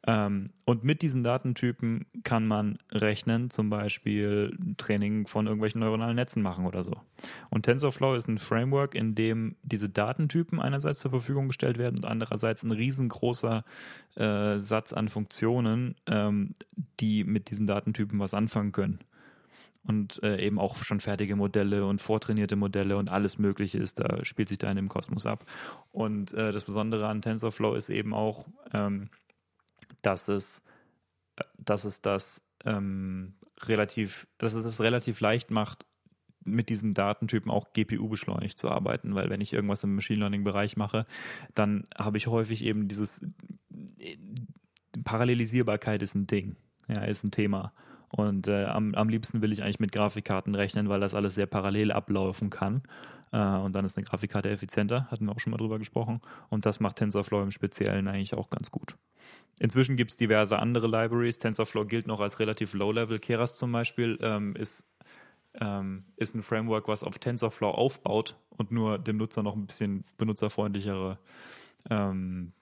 Ähm, 0.06 0.50
und 0.64 0.82
mit 0.82 1.02
diesen 1.02 1.22
Datentypen 1.22 2.06
kann 2.24 2.46
man 2.46 2.78
rechnen, 2.90 3.50
zum 3.50 3.68
Beispiel 3.68 4.56
Training 4.78 5.26
von 5.26 5.46
irgendwelchen 5.46 5.80
neuronalen 5.80 6.16
Netzen 6.16 6.42
machen 6.42 6.64
oder 6.64 6.82
so. 6.82 6.92
Und 7.50 7.64
TensorFlow 7.64 8.14
ist 8.14 8.26
ein 8.26 8.38
Framework, 8.38 8.94
in 8.94 9.14
dem 9.14 9.56
diese 9.62 9.90
Datentypen 9.90 10.58
einerseits 10.58 11.00
zur 11.00 11.10
Verfügung 11.10 11.48
gestellt 11.48 11.76
werden 11.76 11.96
und 11.96 12.06
andererseits 12.06 12.62
ein 12.62 12.72
riesengroßer 12.72 13.64
äh, 14.16 14.58
Satz 14.58 14.94
an 14.94 15.10
Funktionen, 15.10 15.96
ähm, 16.06 16.54
die 16.98 17.24
mit 17.24 17.50
diesen 17.50 17.66
Datentypen 17.66 18.18
was 18.18 18.32
anfangen 18.32 18.72
können 18.72 19.00
und 19.84 20.22
äh, 20.22 20.44
eben 20.44 20.58
auch 20.58 20.76
schon 20.76 21.00
fertige 21.00 21.36
Modelle 21.36 21.86
und 21.86 22.00
vortrainierte 22.00 22.56
Modelle 22.56 22.96
und 22.96 23.08
alles 23.08 23.38
Mögliche 23.38 23.78
ist 23.78 23.98
da, 23.98 24.24
spielt 24.24 24.48
sich 24.48 24.58
da 24.58 24.70
in 24.70 24.76
dem 24.76 24.88
Kosmos 24.88 25.26
ab. 25.26 25.46
Und 25.90 26.32
äh, 26.32 26.52
das 26.52 26.64
Besondere 26.64 27.08
an 27.08 27.22
TensorFlow 27.22 27.74
ist 27.74 27.90
eben 27.90 28.12
auch, 28.12 28.46
ähm, 28.72 29.08
dass 30.02 30.28
es, 30.28 30.62
äh, 31.36 31.44
dass 31.58 31.84
es 31.84 32.02
das 32.02 32.42
ähm, 32.64 33.34
relativ, 33.62 34.26
dass 34.38 34.52
es 34.52 34.64
das 34.64 34.80
relativ 34.80 35.20
leicht 35.20 35.50
macht, 35.50 35.86
mit 36.44 36.68
diesen 36.68 36.94
Datentypen 36.94 37.50
auch 37.50 37.72
GPU-beschleunigt 37.72 38.58
zu 38.58 38.70
arbeiten, 38.70 39.14
weil 39.14 39.28
wenn 39.28 39.42
ich 39.42 39.52
irgendwas 39.52 39.84
im 39.84 39.94
Machine 39.94 40.20
Learning-Bereich 40.20 40.76
mache, 40.76 41.06
dann 41.54 41.86
habe 41.96 42.16
ich 42.16 42.28
häufig 42.28 42.64
eben 42.64 42.88
dieses 42.88 43.20
Parallelisierbarkeit 45.04 46.02
ist 46.02 46.14
ein 46.14 46.26
Ding, 46.26 46.56
ja, 46.88 47.02
ist 47.04 47.24
ein 47.24 47.30
Thema. 47.30 47.72
Und 48.10 48.48
äh, 48.48 48.64
am, 48.64 48.94
am 48.94 49.08
liebsten 49.08 49.40
will 49.40 49.52
ich 49.52 49.62
eigentlich 49.62 49.80
mit 49.80 49.92
Grafikkarten 49.92 50.54
rechnen, 50.54 50.88
weil 50.88 51.00
das 51.00 51.14
alles 51.14 51.34
sehr 51.34 51.46
parallel 51.46 51.92
ablaufen 51.92 52.50
kann. 52.50 52.82
Äh, 53.32 53.38
und 53.38 53.74
dann 53.74 53.84
ist 53.84 53.96
eine 53.96 54.04
Grafikkarte 54.04 54.50
effizienter, 54.50 55.06
hatten 55.10 55.26
wir 55.26 55.32
auch 55.32 55.40
schon 55.40 55.52
mal 55.52 55.58
drüber 55.58 55.78
gesprochen. 55.78 56.20
Und 56.48 56.66
das 56.66 56.80
macht 56.80 56.96
TensorFlow 56.96 57.42
im 57.42 57.52
Speziellen 57.52 58.08
eigentlich 58.08 58.34
auch 58.34 58.50
ganz 58.50 58.70
gut. 58.70 58.96
Inzwischen 59.60 59.96
gibt 59.96 60.12
es 60.12 60.16
diverse 60.16 60.58
andere 60.58 60.86
Libraries. 60.86 61.38
TensorFlow 61.38 61.84
gilt 61.84 62.06
noch 62.06 62.20
als 62.20 62.40
relativ 62.40 62.74
low-level. 62.74 63.18
Keras 63.18 63.56
zum 63.56 63.70
Beispiel 63.70 64.18
ähm, 64.22 64.56
ist, 64.56 64.86
ähm, 65.60 66.04
ist 66.16 66.34
ein 66.34 66.42
Framework, 66.42 66.88
was 66.88 67.04
auf 67.04 67.18
TensorFlow 67.18 67.70
aufbaut 67.70 68.36
und 68.56 68.72
nur 68.72 68.98
dem 68.98 69.18
Nutzer 69.18 69.42
noch 69.42 69.54
ein 69.54 69.66
bisschen 69.66 70.04
benutzerfreundlichere 70.16 71.18
ähm, 71.90 72.52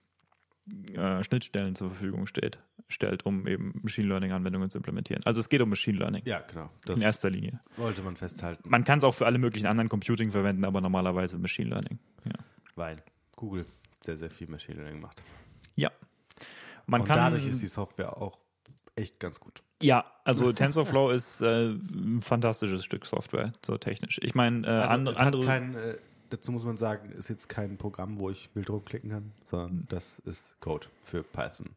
äh, 0.93 1.23
Schnittstellen 1.23 1.75
zur 1.75 1.89
Verfügung 1.89 2.27
steht, 2.27 2.59
stellt, 2.89 3.25
um 3.25 3.47
eben 3.47 3.73
Machine 3.83 4.07
Learning-Anwendungen 4.07 4.69
zu 4.69 4.77
implementieren. 4.77 5.21
Also 5.25 5.39
es 5.39 5.49
geht 5.49 5.61
um 5.61 5.69
Machine 5.69 5.97
Learning. 5.97 6.23
Ja, 6.25 6.39
genau. 6.41 6.69
in 6.87 7.01
erster 7.01 7.29
Linie. 7.29 7.59
Sollte 7.71 8.01
man 8.01 8.15
festhalten. 8.17 8.67
Man 8.69 8.83
kann 8.83 8.97
es 8.97 9.03
auch 9.03 9.13
für 9.13 9.25
alle 9.25 9.37
möglichen 9.37 9.67
anderen 9.67 9.89
Computing 9.89 10.31
verwenden, 10.31 10.65
aber 10.65 10.81
normalerweise 10.81 11.37
Machine 11.37 11.69
Learning. 11.69 11.99
Ja. 12.25 12.33
Weil 12.75 13.01
Google 13.35 13.65
sehr, 14.03 14.17
sehr 14.17 14.29
viel 14.29 14.47
Machine 14.47 14.81
Learning 14.81 15.01
macht. 15.01 15.21
Ja. 15.75 15.91
Man 16.87 17.01
Und 17.01 17.07
kann, 17.07 17.17
dadurch 17.17 17.45
ist 17.47 17.61
die 17.61 17.67
Software 17.67 18.17
auch 18.17 18.39
echt 18.95 19.19
ganz 19.19 19.39
gut. 19.39 19.61
ja, 19.81 20.05
also 20.23 20.51
TensorFlow 20.53 21.11
ist 21.11 21.41
äh, 21.41 21.69
ein 21.69 22.21
fantastisches 22.21 22.83
Stück 22.83 23.05
Software, 23.05 23.53
so 23.65 23.77
technisch. 23.77 24.19
Ich 24.23 24.33
meine, 24.35 24.65
äh, 24.65 24.69
Also 24.71 25.11
hat 25.11 25.17
andere 25.19 25.45
kein, 25.45 25.75
äh, 25.75 25.97
dazu 26.31 26.51
muss 26.51 26.63
man 26.63 26.77
sagen, 26.77 27.11
ist 27.11 27.29
jetzt 27.29 27.47
kein 27.47 27.77
Programm, 27.77 28.19
wo 28.19 28.29
ich 28.29 28.49
wild 28.55 28.69
rumklicken 28.69 29.11
kann, 29.11 29.23
Hm. 29.23 29.31
sondern 29.45 29.85
das 29.89 30.19
ist 30.19 30.59
Code 30.59 30.87
für 31.03 31.23
Python. 31.23 31.67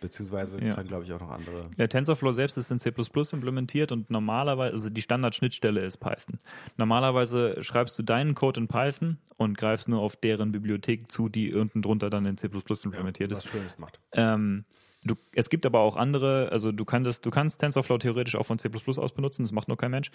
Beziehungsweise 0.00 0.62
Ja. 0.62 0.74
kann, 0.74 0.86
glaube 0.88 1.04
ich, 1.04 1.12
auch 1.12 1.20
noch 1.20 1.30
andere. 1.30 1.70
Ja, 1.76 1.86
TensorFlow 1.86 2.32
selbst 2.32 2.56
ist 2.56 2.70
in 2.70 2.78
C++ 2.78 2.90
implementiert 3.32 3.92
und 3.92 4.10
normalerweise, 4.10 4.72
also 4.72 4.90
die 4.90 5.02
Standardschnittstelle 5.02 5.80
ist 5.82 5.98
Python. 5.98 6.38
Normalerweise 6.76 7.62
schreibst 7.62 7.98
du 7.98 8.02
deinen 8.02 8.34
Code 8.34 8.60
in 8.60 8.68
Python 8.68 9.18
und 9.36 9.58
greifst 9.58 9.88
nur 9.88 10.00
auf 10.00 10.16
deren 10.16 10.52
Bibliothek 10.52 11.12
zu, 11.12 11.28
die 11.28 11.54
unten 11.54 11.82
drunter 11.82 12.08
dann 12.10 12.24
in 12.26 12.36
C++ 12.36 12.48
implementiert 12.48 13.30
was 13.30 13.44
ist. 13.44 13.50
Schönes 13.50 13.78
macht. 13.78 14.00
Ähm, 14.12 14.64
du, 15.04 15.16
es 15.34 15.50
gibt 15.50 15.66
aber 15.66 15.80
auch 15.80 15.96
andere, 15.96 16.48
also 16.50 16.72
du 16.72 16.84
kannst, 16.84 17.26
du 17.26 17.30
kannst 17.30 17.60
TensorFlow 17.60 17.98
theoretisch 17.98 18.36
auch 18.36 18.46
von 18.46 18.58
C++ 18.58 18.70
aus 18.70 19.12
benutzen, 19.12 19.42
das 19.42 19.52
macht 19.52 19.68
nur 19.68 19.76
kein 19.76 19.90
Mensch. 19.90 20.10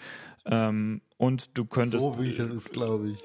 Ähm, 0.46 1.00
und 1.16 1.56
du 1.56 1.64
könntest... 1.64 2.04
So 2.04 2.20
wie 2.20 2.30
ich 2.30 2.38
das 2.38 2.52
ist, 2.52 2.72
glaube 2.72 3.08
ich, 3.10 3.18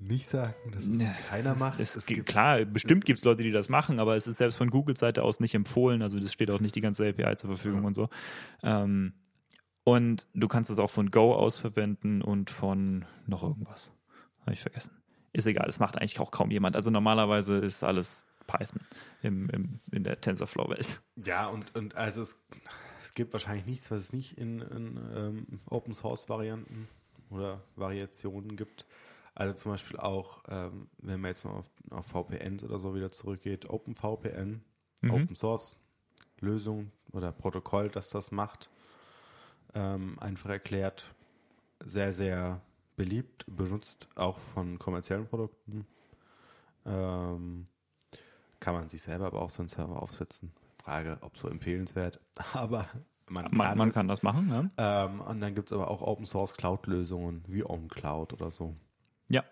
nicht 0.00 0.28
sagen, 0.28 0.54
dass 0.72 0.84
es 0.84 0.98
keiner 1.28 1.54
macht. 1.56 1.80
Es, 1.80 1.96
Es 1.96 2.06
gibt, 2.06 2.26
klar, 2.26 2.64
bestimmt 2.64 3.04
gibt 3.04 3.18
es 3.20 3.24
Leute, 3.24 3.42
die 3.42 3.52
das 3.52 3.68
machen, 3.68 4.00
aber 4.00 4.16
es 4.16 4.26
ist 4.26 4.36
selbst 4.38 4.56
von 4.56 4.70
Googles 4.70 4.98
Seite 4.98 5.22
aus 5.22 5.40
nicht 5.40 5.54
empfohlen. 5.54 6.02
Also 6.02 6.18
das 6.20 6.32
steht 6.32 6.50
auch 6.50 6.60
nicht 6.60 6.74
die 6.74 6.80
ganze 6.80 7.08
API 7.08 7.36
zur 7.36 7.50
Verfügung 7.50 7.82
Ja. 7.82 7.86
und 7.86 7.94
so. 7.94 8.08
Ähm, 8.62 9.14
und 9.84 10.26
du 10.34 10.48
kannst 10.48 10.70
es 10.70 10.78
auch 10.78 10.90
von 10.90 11.10
Go 11.10 11.34
aus 11.34 11.58
verwenden 11.58 12.22
und 12.22 12.50
von 12.50 13.04
noch 13.26 13.42
irgendwas. 13.42 13.90
Habe 14.40 14.52
ich 14.52 14.60
vergessen. 14.60 14.92
Ist 15.32 15.46
egal, 15.46 15.66
das 15.66 15.78
macht 15.78 15.98
eigentlich 15.98 16.20
auch 16.20 16.30
kaum 16.30 16.50
jemand. 16.50 16.76
Also 16.76 16.90
normalerweise 16.90 17.58
ist 17.58 17.82
alles 17.84 18.26
Python 18.46 18.80
im, 19.22 19.48
im, 19.50 19.80
in 19.90 20.04
der 20.04 20.20
TensorFlow-Welt. 20.20 21.00
Ja, 21.24 21.46
und, 21.48 21.74
und 21.74 21.96
also 21.96 22.22
es, 22.22 22.36
es 23.02 23.14
gibt 23.14 23.32
wahrscheinlich 23.32 23.66
nichts, 23.66 23.90
was 23.90 24.02
es 24.02 24.12
nicht 24.12 24.38
in, 24.38 24.60
in 24.60 25.00
ähm, 25.14 25.60
Open 25.68 25.92
Source 25.94 26.28
Varianten 26.28 26.88
oder 27.30 27.62
Variationen 27.76 28.56
gibt. 28.56 28.86
Also 29.34 29.54
zum 29.54 29.72
Beispiel 29.72 29.98
auch, 29.98 30.42
ähm, 30.48 30.88
wenn 30.98 31.20
man 31.20 31.30
jetzt 31.30 31.44
mal 31.44 31.52
auf, 31.52 31.70
auf 31.90 32.06
VPNs 32.06 32.62
oder 32.64 32.78
so 32.78 32.94
wieder 32.94 33.10
zurückgeht, 33.10 33.68
OpenVPN, 33.68 34.62
Mhm. 35.02 35.10
Open 35.10 35.36
Source 35.36 35.78
Lösung 36.40 36.90
oder 37.12 37.30
Protokoll, 37.32 37.90
das 37.90 38.08
das 38.08 38.30
macht, 38.30 38.70
ähm, 39.74 40.18
einfach 40.20 40.50
erklärt, 40.50 41.04
sehr, 41.84 42.12
sehr 42.12 42.60
beliebt, 42.96 43.44
benutzt 43.48 44.08
auch 44.14 44.38
von 44.38 44.78
kommerziellen 44.78 45.26
Produkten. 45.26 45.86
Ähm, 46.86 47.66
kann 48.60 48.74
man 48.74 48.88
sich 48.88 49.02
selber 49.02 49.26
aber 49.26 49.42
auch 49.42 49.50
so 49.50 49.62
einen 49.62 49.68
Server 49.68 50.00
aufsetzen. 50.02 50.52
Frage, 50.70 51.18
ob 51.22 51.36
so 51.38 51.48
empfehlenswert, 51.48 52.20
aber 52.52 52.86
man 53.28 53.44
kann, 53.46 53.56
Man, 53.56 53.78
man 53.78 53.88
es. 53.88 53.94
kann 53.94 54.08
das 54.08 54.22
machen, 54.22 54.48
ja. 54.48 55.04
Ähm, 55.06 55.20
und 55.20 55.40
dann 55.40 55.54
gibt 55.54 55.68
es 55.68 55.72
aber 55.72 55.88
auch 55.90 56.02
Open 56.02 56.26
Source 56.26 56.54
Cloud-Lösungen 56.54 57.42
wie 57.46 57.64
OwnCloud 57.64 58.32
oder 58.34 58.50
so, 58.50 58.74
Ja. 59.28 59.44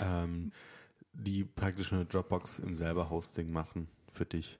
ähm, 0.00 0.52
die 1.12 1.44
praktisch 1.44 1.92
eine 1.92 2.04
Dropbox 2.04 2.60
im 2.60 2.76
selber 2.76 3.10
Hosting 3.10 3.50
machen 3.50 3.88
für 4.10 4.24
dich, 4.24 4.58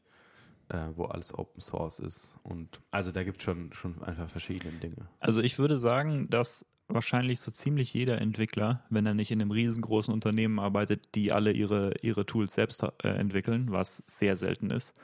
äh, 0.69 0.89
wo 0.95 1.05
alles 1.05 1.33
Open 1.33 1.61
Source 1.61 2.01
ist. 2.01 2.33
Und 2.43 2.81
also 2.91 3.13
da 3.13 3.23
gibt 3.23 3.39
es 3.39 3.45
schon, 3.45 3.73
schon 3.73 4.03
einfach 4.03 4.29
verschiedene 4.29 4.73
Dinge. 4.79 5.09
Also 5.21 5.41
ich 5.41 5.59
würde 5.59 5.79
sagen, 5.79 6.29
dass 6.31 6.67
wahrscheinlich 6.89 7.41
so 7.41 7.51
ziemlich 7.51 7.93
jeder 7.93 8.21
Entwickler, 8.21 8.85
wenn 8.91 9.07
er 9.07 9.15
nicht 9.15 9.31
in 9.31 9.41
einem 9.41 9.51
riesengroßen 9.51 10.13
Unternehmen 10.13 10.59
arbeitet, 10.59 11.15
die 11.15 11.33
alle 11.33 11.53
ihre, 11.53 11.93
ihre 12.01 12.27
Tools 12.27 12.55
selbst 12.55 12.83
äh, 12.83 13.09
entwickeln, 13.09 13.71
was 13.71 14.03
sehr 14.07 14.37
selten 14.37 14.71
ist. 14.71 14.95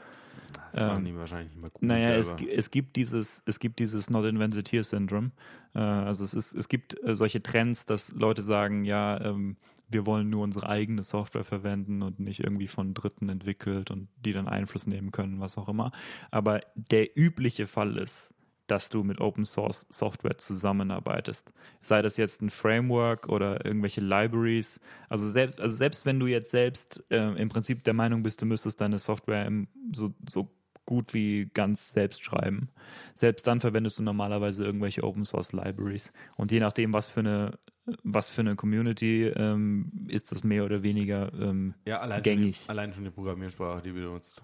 Ähm, 0.74 1.04
die 1.04 1.16
wahrscheinlich 1.16 1.50
nicht 1.50 1.60
mal 1.60 1.70
gut. 1.70 1.82
Naja, 1.82 2.14
es, 2.14 2.34
es 2.52 2.70
gibt 2.70 2.96
dieses, 2.96 3.42
es 3.46 3.58
gibt 3.58 3.78
dieses 3.78 4.10
Not 4.10 4.26
Invented 4.26 4.70
Here 4.70 4.84
Syndrome. 4.84 5.30
Äh, 5.74 5.78
also 5.78 6.24
es 6.24 6.34
ist, 6.34 6.54
es 6.54 6.68
gibt 6.68 6.96
äh, 7.04 7.14
solche 7.14 7.42
Trends, 7.42 7.86
dass 7.86 8.12
Leute 8.12 8.42
sagen, 8.42 8.84
ja, 8.84 9.20
ähm, 9.20 9.56
wir 9.88 10.06
wollen 10.06 10.28
nur 10.30 10.42
unsere 10.42 10.68
eigene 10.68 11.02
Software 11.02 11.44
verwenden 11.44 12.02
und 12.02 12.18
nicht 12.18 12.40
irgendwie 12.40 12.66
von 12.66 12.94
Dritten 12.94 13.28
entwickelt 13.28 13.90
und 13.90 14.08
die 14.24 14.32
dann 14.32 14.48
Einfluss 14.48 14.86
nehmen 14.86 15.12
können, 15.12 15.40
was 15.40 15.56
auch 15.56 15.68
immer. 15.68 15.92
Aber 16.30 16.60
der 16.74 17.16
übliche 17.16 17.66
Fall 17.66 17.96
ist, 17.96 18.33
dass 18.66 18.88
du 18.88 19.04
mit 19.04 19.20
Open 19.20 19.44
Source 19.44 19.86
Software 19.90 20.38
zusammenarbeitest. 20.38 21.52
Sei 21.82 22.02
das 22.02 22.16
jetzt 22.16 22.42
ein 22.42 22.50
Framework 22.50 23.28
oder 23.28 23.64
irgendwelche 23.64 24.00
Libraries. 24.00 24.80
Also 25.08 25.28
selbst, 25.28 25.60
also 25.60 25.76
selbst 25.76 26.06
wenn 26.06 26.18
du 26.18 26.26
jetzt 26.26 26.50
selbst 26.50 27.04
äh, 27.10 27.34
im 27.34 27.48
Prinzip 27.48 27.84
der 27.84 27.94
Meinung 27.94 28.22
bist, 28.22 28.40
du 28.40 28.46
müsstest 28.46 28.80
deine 28.80 28.98
Software 28.98 29.46
im, 29.46 29.68
so, 29.92 30.14
so 30.30 30.50
gut 30.86 31.14
wie 31.14 31.50
ganz 31.54 31.92
selbst 31.92 32.24
schreiben. 32.24 32.68
Selbst 33.14 33.46
dann 33.46 33.60
verwendest 33.60 33.98
du 33.98 34.02
normalerweise 34.02 34.64
irgendwelche 34.64 35.02
Open 35.02 35.24
Source 35.24 35.52
Libraries. 35.52 36.12
Und 36.36 36.52
je 36.52 36.60
nachdem, 36.60 36.92
was 36.92 37.06
für 37.06 37.20
eine, 37.20 37.58
was 38.02 38.30
für 38.30 38.42
eine 38.42 38.56
Community 38.56 39.26
ähm, 39.26 40.06
ist 40.08 40.30
das 40.32 40.44
mehr 40.44 40.64
oder 40.64 40.82
weniger 40.82 41.32
ähm, 41.34 41.74
ja, 41.84 42.00
allein 42.00 42.22
gängig. 42.22 42.56
Schon 42.56 42.64
die, 42.64 42.70
allein 42.70 42.92
schon 42.92 43.04
die 43.04 43.10
Programmiersprache, 43.10 43.82
die 43.82 43.94
wir 43.94 44.06
benutzt. 44.06 44.42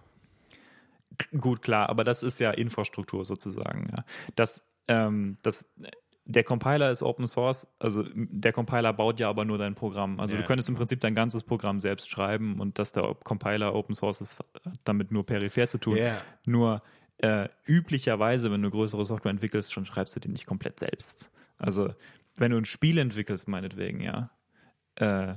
Gut, 1.39 1.63
klar, 1.63 1.89
aber 1.89 2.05
das 2.05 2.23
ist 2.23 2.39
ja 2.41 2.51
Infrastruktur 2.51 3.25
sozusagen. 3.25 3.89
Ja. 3.91 4.05
Das, 4.37 4.67
ähm, 4.89 5.39
das, 5.43 5.69
der 6.25 6.45
Compiler 6.45 6.91
ist 6.91 7.03
Open 7.03 7.27
Source, 7.27 7.67
also 7.79 8.05
der 8.15 8.53
Compiler 8.53 8.93
baut 8.93 9.21
ja 9.21 9.29
aber 9.29 9.45
nur 9.45 9.59
dein 9.59 9.75
Programm. 9.75 10.21
Also 10.21 10.35
Ja, 10.35 10.41
du 10.41 10.47
könntest 10.47 10.69
im 10.69 10.75
klar. 10.75 10.83
Prinzip 10.83 11.01
dein 11.01 11.15
ganzes 11.15 11.43
Programm 11.43 11.81
selbst 11.81 12.09
schreiben 12.09 12.61
und 12.61 12.79
dass 12.79 12.93
der 12.93 13.17
Compiler 13.25 13.75
Open 13.75 13.95
Source 13.95 14.21
ist, 14.21 14.39
hat 14.65 14.79
damit 14.85 15.11
nur 15.11 15.27
peripher 15.27 15.69
zu 15.69 15.79
tun. 15.79 15.97
Ja. 15.97 16.23
Nur 16.45 16.83
äh, 17.19 17.49
üblicherweise, 17.67 18.51
wenn 18.51 18.63
du 18.63 18.71
größere 18.71 19.05
Software 19.05 19.31
entwickelst, 19.31 19.73
schon 19.73 19.85
schreibst 19.85 20.17
du 20.17 20.21
die 20.21 20.29
nicht 20.29 20.47
komplett 20.47 20.81
selbst. 20.81 21.31
Also 21.59 21.93
wenn 22.37 22.53
du 22.53 22.57
ein 22.57 22.65
Spiel 22.65 22.99
entwickelst, 22.99 23.49
meinetwegen, 23.49 24.01
ja, 24.01 24.31
äh, 24.97 25.35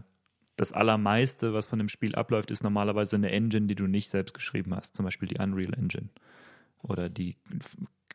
das 0.56 0.72
Allermeiste, 0.72 1.54
was 1.54 1.68
von 1.68 1.80
dem 1.80 1.89
Spiel 1.89 2.16
abläuft, 2.16 2.51
ist 2.51 2.64
normalerweise 2.64 3.16
eine 3.16 3.32
Engine, 3.32 3.68
die 3.68 3.76
du 3.76 3.88
nicht 3.88 4.10
selbst 4.10 4.34
geschrieben 4.34 4.76
hast. 4.76 4.95
Zum 4.95 5.06
Beispiel 5.06 5.28
die 5.28 5.39
Unreal 5.39 5.74
Engine 5.74 6.10
oder 6.82 7.10
die 7.10 7.36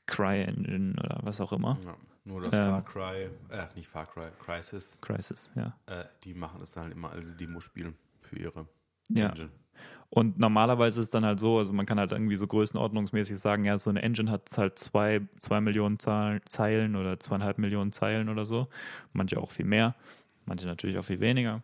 Cry 0.06 0.42
Engine 0.42 0.94
oder 0.98 1.20
was 1.22 1.40
auch 1.40 1.52
immer. 1.52 1.78
Ja, 1.84 1.96
nur 2.24 2.42
das 2.42 2.54
Ähm. 2.54 2.68
Far 2.70 2.84
Cry, 2.84 3.28
äh, 3.50 3.66
nicht 3.74 3.88
Far 3.88 4.06
Cry, 4.06 4.28
Crisis, 4.38 4.98
Crisis, 5.00 5.50
ja. 5.54 5.76
äh, 5.86 6.04
die 6.24 6.34
machen 6.34 6.60
es 6.62 6.72
dann 6.72 6.84
halt 6.84 6.92
immer 6.92 7.10
als 7.10 7.36
Demo-Spiel 7.36 7.92
für 8.20 8.38
ihre 8.38 8.66
Ja. 9.08 9.28
Engine. 9.28 9.50
Und 10.10 10.38
normalerweise 10.38 11.00
ist 11.00 11.06
es 11.06 11.10
dann 11.10 11.24
halt 11.24 11.38
so, 11.38 11.58
also 11.58 11.72
man 11.72 11.84
kann 11.84 11.98
halt 11.98 12.12
irgendwie 12.12 12.36
so 12.36 12.46
größenordnungsmäßig 12.46 13.38
sagen, 13.38 13.64
ja, 13.64 13.78
so 13.78 13.90
eine 13.90 14.02
Engine 14.02 14.30
hat 14.30 14.48
halt 14.56 14.78
zwei, 14.78 15.20
zwei 15.38 15.60
Millionen 15.60 15.98
Zeilen 15.98 16.96
oder 16.96 17.20
zweieinhalb 17.20 17.58
Millionen 17.58 17.92
Zeilen 17.92 18.30
oder 18.30 18.46
so. 18.46 18.68
Manche 19.12 19.38
auch 19.38 19.50
viel 19.50 19.66
mehr, 19.66 19.94
manche 20.46 20.66
natürlich 20.66 20.96
auch 20.98 21.04
viel 21.04 21.20
weniger. 21.20 21.62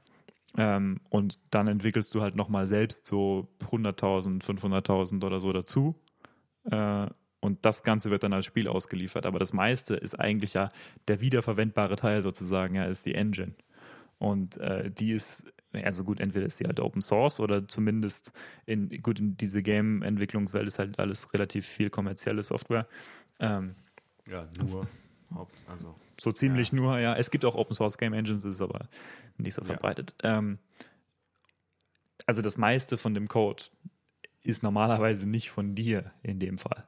Ähm, 0.57 1.01
und 1.11 1.41
dann 1.51 1.69
entwickelst 1.69 2.15
du 2.15 2.23
halt 2.23 2.37
nochmal 2.37 2.69
selbst 2.69 3.07
so 3.07 3.49
100.000, 3.71 4.43
500.000 4.43 5.25
oder 5.25 5.41
so 5.41 5.53
dazu. 5.53 5.95
Äh, 6.71 7.07
und 7.41 7.65
das 7.65 7.83
Ganze 7.83 8.11
wird 8.11 8.23
dann 8.23 8.33
als 8.33 8.47
Spiel 8.47 8.69
ausgeliefert. 8.69 9.27
Aber 9.27 9.39
das 9.39 9.53
meiste 9.53 9.95
ist 9.97 10.19
eigentlich 10.19 10.55
ja 10.55 10.71
der 11.09 11.21
wiederverwendbare 11.21 11.97
Teil 11.97 12.23
sozusagen, 12.23 12.75
ja, 12.77 12.85
ist 12.85 13.05
die 13.05 13.15
Engine. 13.15 13.55
Und 14.19 14.57
äh, 14.59 14.91
die 14.91 15.11
ist, 15.11 15.45
also 15.73 16.05
gut, 16.05 16.21
entweder 16.21 16.47
ist 16.47 16.61
die 16.61 16.65
halt 16.65 16.81
Open 16.81 17.03
Source 17.03 17.41
oder 17.41 17.69
zumindest 17.69 18.33
in, 18.65 18.89
gut, 19.03 19.19
in 19.19 19.37
diese 19.37 19.63
Game-Entwicklungswelt 19.63 20.67
ist 20.67 20.79
halt 20.79 20.99
alles 20.99 21.35
relativ 21.35 21.67
viel 21.67 21.91
kommerzielle 21.91 22.43
Software. 22.43 22.87
Ähm, 23.41 23.75
Ja, 24.31 24.49
nur. 24.59 24.87
Also, 25.67 25.95
So 26.21 26.33
ziemlich 26.33 26.73
nur, 26.73 26.99
ja. 26.99 27.15
Es 27.17 27.31
gibt 27.31 27.45
auch 27.45 27.55
Open 27.55 27.75
Source 27.75 27.99
Game 27.99 28.13
Engines, 28.13 28.45
ist 28.45 28.61
aber 28.61 28.89
nicht 29.39 29.55
so 29.55 29.63
Ja. 29.63 29.69
verbreitet. 29.69 30.15
Ähm, 30.23 30.59
also 32.27 32.43
das 32.43 32.57
meiste 32.57 32.97
von 32.99 33.15
dem 33.15 33.29
Code 33.29 33.65
ist 34.43 34.63
normalerweise 34.63 35.29
nicht 35.29 35.51
von 35.51 35.75
dir 35.75 36.13
in 36.23 36.39
dem 36.39 36.59
Fall. 36.59 36.87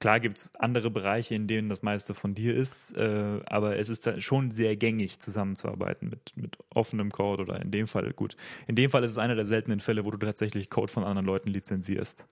Klar 0.00 0.18
gibt 0.18 0.38
es 0.38 0.54
andere 0.56 0.90
Bereiche, 0.90 1.36
in 1.36 1.46
denen 1.46 1.68
das 1.68 1.82
meiste 1.84 2.12
von 2.12 2.34
dir 2.34 2.56
ist, 2.56 2.96
äh, 2.96 3.40
aber 3.46 3.76
es 3.76 3.88
ist 3.88 4.20
schon 4.20 4.50
sehr 4.50 4.76
gängig, 4.76 5.20
zusammenzuarbeiten 5.20 6.08
mit, 6.08 6.36
mit 6.36 6.58
offenem 6.70 7.12
Code 7.12 7.42
oder 7.44 7.62
in 7.62 7.70
dem 7.70 7.86
Fall, 7.86 8.12
gut, 8.12 8.36
in 8.66 8.74
dem 8.74 8.90
Fall 8.90 9.04
ist 9.04 9.12
es 9.12 9.18
einer 9.18 9.36
der 9.36 9.46
seltenen 9.46 9.78
Fälle, 9.78 10.04
wo 10.04 10.10
du 10.10 10.18
tatsächlich 10.18 10.70
Code 10.70 10.90
von 10.90 11.04
anderen 11.04 11.26
Leuten 11.26 11.50
lizenzierst. 11.50 12.26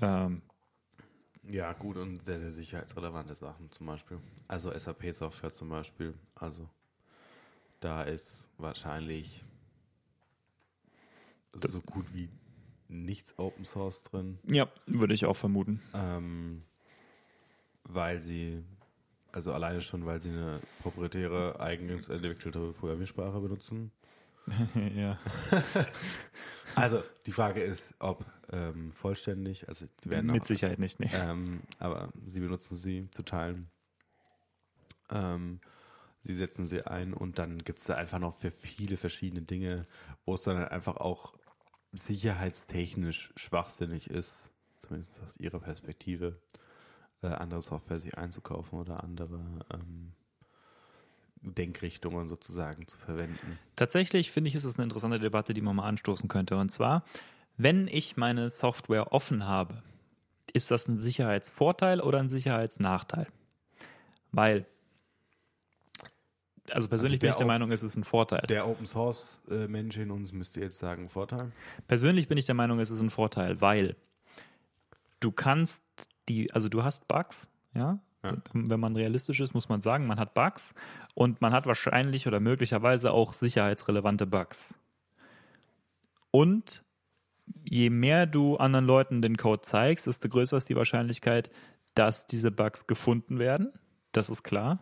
Ähm, 0.00 0.42
ja, 1.48 1.72
gut 1.72 1.96
und 1.96 2.24
sehr, 2.24 2.38
sehr 2.38 2.50
sicherheitsrelevante 2.50 3.34
Sachen 3.34 3.70
zum 3.70 3.86
Beispiel. 3.86 4.18
Also 4.48 4.76
SAP-Software 4.76 5.52
zum 5.52 5.68
Beispiel. 5.68 6.14
Also 6.34 6.68
da 7.80 8.02
ist 8.02 8.48
wahrscheinlich 8.58 9.42
so 11.52 11.80
gut 11.80 12.06
wie 12.14 12.28
nichts 12.88 13.38
Open 13.38 13.64
Source 13.64 14.02
drin. 14.02 14.38
ja, 14.44 14.68
würde 14.86 15.14
ich 15.14 15.26
auch 15.26 15.36
vermuten. 15.36 15.80
Ähm, 15.94 16.62
weil 17.84 18.20
sie, 18.20 18.62
also 19.32 19.52
alleine 19.52 19.80
schon, 19.80 20.06
weil 20.06 20.20
sie 20.20 20.30
eine 20.30 20.60
proprietäre, 20.80 21.58
eigens 21.60 22.08
entwickelte 22.08 22.72
Programmiersprache 22.72 23.40
benutzen. 23.40 23.90
ja. 24.94 25.18
Also 26.74 27.02
die 27.26 27.32
Frage 27.32 27.62
ist, 27.62 27.94
ob 27.98 28.24
ähm, 28.50 28.92
vollständig, 28.92 29.68
also 29.68 29.86
sie 30.00 30.10
werden 30.10 30.30
Mit 30.30 30.42
auch, 30.42 30.46
Sicherheit 30.46 30.78
nicht, 30.78 31.00
nee. 31.00 31.10
ähm, 31.12 31.60
aber 31.78 32.10
sie 32.26 32.40
benutzen 32.40 32.74
sie 32.74 33.10
zu 33.10 33.22
teilen. 33.22 33.70
Ähm, 35.10 35.60
sie 36.22 36.34
setzen 36.34 36.66
sie 36.66 36.86
ein 36.86 37.12
und 37.12 37.38
dann 37.38 37.58
gibt 37.58 37.78
es 37.78 37.84
da 37.84 37.96
einfach 37.96 38.18
noch 38.18 38.34
für 38.34 38.50
viele 38.50 38.96
verschiedene 38.96 39.42
Dinge, 39.42 39.86
wo 40.24 40.34
es 40.34 40.42
dann 40.42 40.56
halt 40.56 40.70
einfach 40.70 40.96
auch 40.96 41.34
sicherheitstechnisch 41.92 43.32
schwachsinnig 43.36 44.08
ist, 44.08 44.50
zumindest 44.80 45.20
aus 45.22 45.36
ihrer 45.36 45.60
Perspektive, 45.60 46.40
äh, 47.22 47.28
andere 47.28 47.60
Software 47.60 48.00
sich 48.00 48.16
einzukaufen 48.16 48.78
oder 48.78 49.04
andere 49.04 49.66
ähm, 49.72 50.12
Denkrichtungen 51.42 52.28
sozusagen 52.28 52.86
zu 52.86 52.96
verwenden. 52.96 53.58
Tatsächlich 53.76 54.30
finde 54.30 54.48
ich, 54.48 54.54
ist 54.54 54.64
es 54.64 54.76
eine 54.78 54.84
interessante 54.84 55.18
Debatte, 55.18 55.54
die 55.54 55.60
man 55.60 55.76
mal 55.76 55.88
anstoßen 55.88 56.28
könnte. 56.28 56.56
Und 56.56 56.70
zwar, 56.70 57.04
wenn 57.56 57.88
ich 57.88 58.16
meine 58.16 58.48
Software 58.48 59.12
offen 59.12 59.46
habe, 59.46 59.82
ist 60.52 60.70
das 60.70 60.88
ein 60.88 60.96
Sicherheitsvorteil 60.96 62.00
oder 62.00 62.18
ein 62.20 62.28
Sicherheitsnachteil? 62.28 63.26
Weil, 64.30 64.66
also 66.70 66.88
persönlich 66.88 67.14
Also 67.16 67.20
bin 67.20 67.30
ich 67.30 67.36
der 67.36 67.46
Op- 67.46 67.48
Meinung, 67.48 67.72
es 67.72 67.82
ist 67.82 67.96
ein 67.96 68.04
Vorteil. 68.04 68.42
Der 68.48 68.66
Open 68.68 68.86
Source 68.86 69.38
äh, 69.50 69.66
Mensch 69.66 69.96
in 69.96 70.10
uns 70.10 70.32
müsste 70.32 70.60
jetzt 70.60 70.78
sagen 70.78 71.08
Vorteil. 71.08 71.52
Persönlich 71.88 72.28
bin 72.28 72.38
ich 72.38 72.46
der 72.46 72.54
Meinung, 72.54 72.78
es 72.80 72.90
ist 72.90 73.00
ein 73.00 73.10
Vorteil, 73.10 73.60
weil 73.60 73.96
du 75.20 75.32
kannst 75.32 75.82
die, 76.28 76.52
also 76.52 76.68
du 76.68 76.84
hast 76.84 77.08
Bugs, 77.08 77.48
ja. 77.74 77.98
Ja. 78.22 78.36
Wenn 78.52 78.80
man 78.80 78.94
realistisch 78.94 79.40
ist, 79.40 79.52
muss 79.54 79.68
man 79.68 79.82
sagen, 79.82 80.06
man 80.06 80.18
hat 80.18 80.34
Bugs 80.34 80.74
und 81.14 81.40
man 81.40 81.52
hat 81.52 81.66
wahrscheinlich 81.66 82.26
oder 82.26 82.40
möglicherweise 82.40 83.12
auch 83.12 83.32
sicherheitsrelevante 83.32 84.26
Bugs. 84.26 84.74
Und 86.30 86.84
je 87.64 87.90
mehr 87.90 88.26
du 88.26 88.56
anderen 88.56 88.86
Leuten 88.86 89.22
den 89.22 89.36
Code 89.36 89.62
zeigst, 89.62 90.06
desto 90.06 90.28
größer 90.28 90.56
ist 90.56 90.68
die 90.68 90.76
Wahrscheinlichkeit, 90.76 91.50
dass 91.94 92.26
diese 92.26 92.50
Bugs 92.50 92.86
gefunden 92.86 93.38
werden. 93.38 93.72
Das 94.12 94.30
ist 94.30 94.42
klar. 94.42 94.78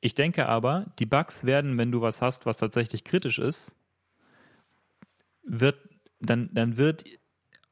Ich 0.00 0.14
denke 0.14 0.46
aber, 0.46 0.92
die 0.98 1.06
Bugs 1.06 1.44
werden, 1.44 1.78
wenn 1.78 1.92
du 1.92 2.00
was 2.00 2.20
hast, 2.20 2.46
was 2.46 2.56
tatsächlich 2.56 3.04
kritisch 3.04 3.38
ist, 3.38 3.72
wird, 5.42 5.78
dann, 6.20 6.50
dann 6.52 6.76
wird 6.76 7.04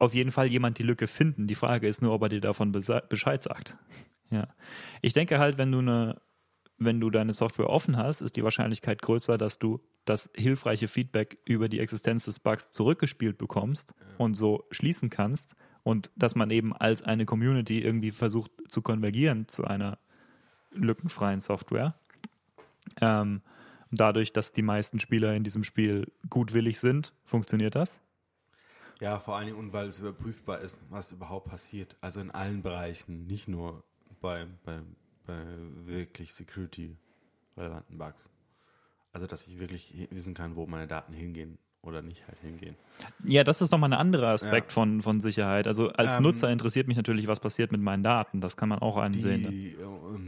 auf 0.03 0.13
jeden 0.13 0.31
Fall 0.31 0.47
jemand 0.47 0.77
die 0.79 0.83
Lücke 0.83 1.07
finden. 1.07 1.47
Die 1.47 1.55
Frage 1.55 1.87
ist 1.87 2.01
nur, 2.01 2.13
ob 2.13 2.21
er 2.23 2.29
dir 2.29 2.41
davon 2.41 2.71
Bescheid 2.71 3.43
sagt. 3.43 3.75
Ja. 4.29 4.47
Ich 5.01 5.13
denke 5.13 5.39
halt, 5.39 5.57
wenn 5.57 5.71
du 5.71 5.79
eine, 5.79 6.21
wenn 6.77 6.99
du 6.99 7.09
deine 7.09 7.33
Software 7.33 7.69
offen 7.69 7.97
hast, 7.97 8.21
ist 8.21 8.35
die 8.35 8.43
Wahrscheinlichkeit 8.43 9.01
größer, 9.01 9.37
dass 9.37 9.59
du 9.59 9.79
das 10.05 10.29
hilfreiche 10.35 10.87
Feedback 10.87 11.37
über 11.45 11.69
die 11.69 11.79
Existenz 11.79 12.25
des 12.25 12.39
Bugs 12.39 12.71
zurückgespielt 12.71 13.37
bekommst 13.37 13.93
und 14.17 14.35
so 14.35 14.65
schließen 14.71 15.09
kannst 15.09 15.55
und 15.83 16.11
dass 16.15 16.35
man 16.35 16.49
eben 16.49 16.73
als 16.73 17.01
eine 17.01 17.25
Community 17.25 17.81
irgendwie 17.81 18.11
versucht 18.11 18.51
zu 18.67 18.81
konvergieren 18.81 19.47
zu 19.47 19.65
einer 19.65 19.97
lückenfreien 20.71 21.39
Software. 21.39 21.95
Ähm, 22.99 23.41
dadurch, 23.91 24.33
dass 24.33 24.51
die 24.51 24.61
meisten 24.61 24.99
Spieler 24.99 25.33
in 25.35 25.43
diesem 25.43 25.63
Spiel 25.63 26.11
gutwillig 26.29 26.79
sind, 26.79 27.13
funktioniert 27.23 27.75
das. 27.75 27.99
Ja, 28.99 29.19
vor 29.19 29.35
allen 29.35 29.47
Dingen 29.47 29.57
und 29.57 29.73
weil 29.73 29.87
es 29.87 29.99
überprüfbar 29.99 30.59
ist, 30.59 30.77
was 30.89 31.11
überhaupt 31.11 31.49
passiert. 31.49 31.95
Also 32.01 32.19
in 32.19 32.31
allen 32.31 32.61
Bereichen, 32.61 33.25
nicht 33.27 33.47
nur 33.47 33.83
bei, 34.21 34.47
bei, 34.65 34.79
bei 35.25 35.43
wirklich 35.85 36.33
security-relevanten 36.33 37.97
Bugs. 37.97 38.29
Also 39.11 39.27
dass 39.27 39.45
ich 39.47 39.59
wirklich 39.59 40.07
wissen 40.11 40.33
kann, 40.33 40.55
wo 40.55 40.65
meine 40.65 40.87
Daten 40.87 41.13
hingehen 41.13 41.57
oder 41.81 42.01
nicht 42.01 42.25
halt 42.27 42.39
hingehen. 42.39 42.75
Ja, 43.25 43.43
das 43.43 43.61
ist 43.61 43.71
nochmal 43.71 43.89
ein 43.91 43.99
anderer 43.99 44.29
Aspekt 44.29 44.71
Ja. 44.71 44.73
von, 44.73 45.01
von 45.01 45.19
Sicherheit. 45.19 45.67
Also 45.67 45.89
als 45.89 46.15
Ähm, 46.15 46.23
Nutzer 46.23 46.49
interessiert 46.49 46.87
mich 46.87 46.95
natürlich, 46.95 47.27
was 47.27 47.39
passiert 47.41 47.71
mit 47.73 47.81
meinen 47.81 48.03
Daten. 48.03 48.39
Das 48.39 48.55
kann 48.55 48.69
man 48.69 48.79
auch 48.79 48.95
ansehen. 48.97 49.49
Die 49.51 49.73
äh, 49.73 49.83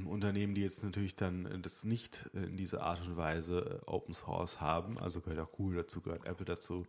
Unternehmen, 0.08 0.54
die 0.54 0.62
jetzt 0.62 0.84
natürlich 0.84 1.16
dann 1.16 1.62
das 1.62 1.84
nicht 1.86 2.30
in 2.34 2.58
dieser 2.58 2.82
Art 2.84 3.08
und 3.08 3.16
Weise 3.16 3.82
Open 3.86 4.14
Source 4.14 4.60
haben, 4.60 5.00
also 5.00 5.22
gehört 5.22 5.40
auch 5.40 5.52
Google 5.54 5.78
dazu, 5.78 6.02
gehört 6.02 6.26
Apple 6.28 6.46
dazu, 6.46 6.86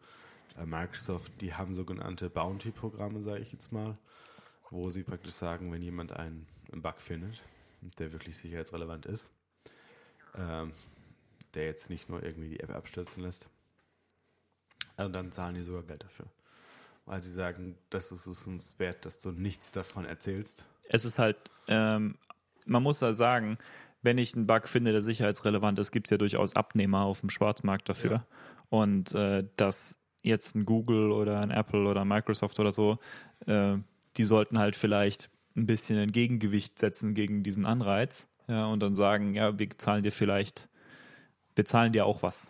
Microsoft, 0.65 1.41
die 1.41 1.55
haben 1.55 1.75
sogenannte 1.75 2.31
Bounty-Programme, 2.31 3.23
sage 3.23 3.41
ich 3.41 3.53
jetzt 3.53 3.73
mal, 3.73 3.99
wo 4.71 4.91
sie 4.91 5.03
praktisch 5.03 5.35
sagen, 5.35 5.73
wenn 5.73 5.83
jemand 5.83 6.13
einen, 6.13 6.47
Bug 6.73 7.01
findet, 7.01 7.43
der 7.99 8.13
wirklich 8.13 8.37
sicherheitsrelevant 8.37 9.07
ist, 9.07 9.31
ähm, 10.37 10.73
der 11.55 11.67
jetzt 11.67 11.89
nicht 11.89 12.09
nur 12.09 12.23
irgendwie 12.23 12.49
die 12.49 12.61
App 12.61 12.71
abstürzen 12.71 13.23
lässt, 13.23 13.49
äh, 14.97 15.09
dann 15.09 15.31
zahlen 15.31 15.55
die 15.55 15.63
sogar 15.63 15.85
Geld 15.85 16.03
dafür. 16.03 16.27
Weil 17.05 17.23
sie 17.23 17.33
sagen, 17.33 17.79
das 17.89 18.11
ist 18.11 18.27
es 18.27 18.47
uns 18.47 18.79
wert, 18.79 19.07
dass 19.07 19.21
du 19.21 19.31
nichts 19.31 19.71
davon 19.71 20.05
erzählst. 20.05 20.65
Es 20.89 21.05
ist 21.05 21.21
halt, 21.21 21.37
ähm, 21.69 22.19
man 22.65 22.83
muss 22.83 22.99
da 22.99 23.15
sagen, 23.15 23.59
wenn 24.03 24.19
ich 24.19 24.35
einen 24.35 24.47
Bug 24.47 24.69
finde, 24.69 24.93
der 24.93 25.03
sicherheitsrelevant 25.03 25.79
ist, 25.79 25.93
gibt 25.93 26.09
es 26.09 26.11
ja 26.11 26.19
durchaus 26.19 26.57
Abnehmer 26.57 27.03
auf 27.03 27.21
dem 27.21 27.31
Schwarzmarkt 27.31 27.89
dafür. 27.89 28.11
Ja. 28.11 28.27
Und 28.71 29.13
äh, 29.13 29.45
dass 29.57 29.97
jetzt 30.23 30.55
ein 30.55 30.65
Google 30.65 31.13
oder 31.13 31.41
ein 31.41 31.51
Apple 31.51 31.87
oder 31.87 32.05
Microsoft 32.05 32.59
oder 32.61 32.73
so, 32.73 32.99
äh, 33.47 33.77
die 34.17 34.25
sollten 34.25 34.59
halt 34.59 34.77
vielleicht 34.77 35.31
ein 35.57 35.67
bisschen 35.67 35.99
ein 35.99 36.13
Gegengewicht 36.13 36.79
setzen 36.79 37.15
gegen 37.15 37.43
diesen 37.43 37.65
Anreiz 37.65 38.27
ja, 38.49 38.67
und 38.67 38.81
dann 38.81 38.95
sagen, 38.95 39.35
ja, 39.35 39.59
wir 39.59 39.71
zahlen 39.79 40.03
dir 40.03 40.13
vielleicht, 40.13 40.69
wir 41.55 41.65
zahlen 41.65 41.93
dir 41.93 42.07
auch 42.07 42.23
was. 42.23 42.49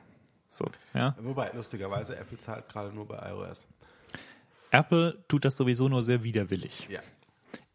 So, 0.51 0.64
ja. 0.95 1.14
Wobei, 1.21 1.51
lustigerweise, 1.55 2.17
Apple 2.17 2.39
zahlt 2.39 2.69
gerade 2.69 2.95
nur 2.95 3.07
bei 3.07 3.31
iOS. 3.31 3.64
Apple 4.71 5.25
tut 5.29 5.45
das 5.45 5.57
sowieso 5.57 5.89
nur 5.89 6.03
sehr 6.03 6.23
widerwillig. 6.23 6.87
Ja. 6.91 7.01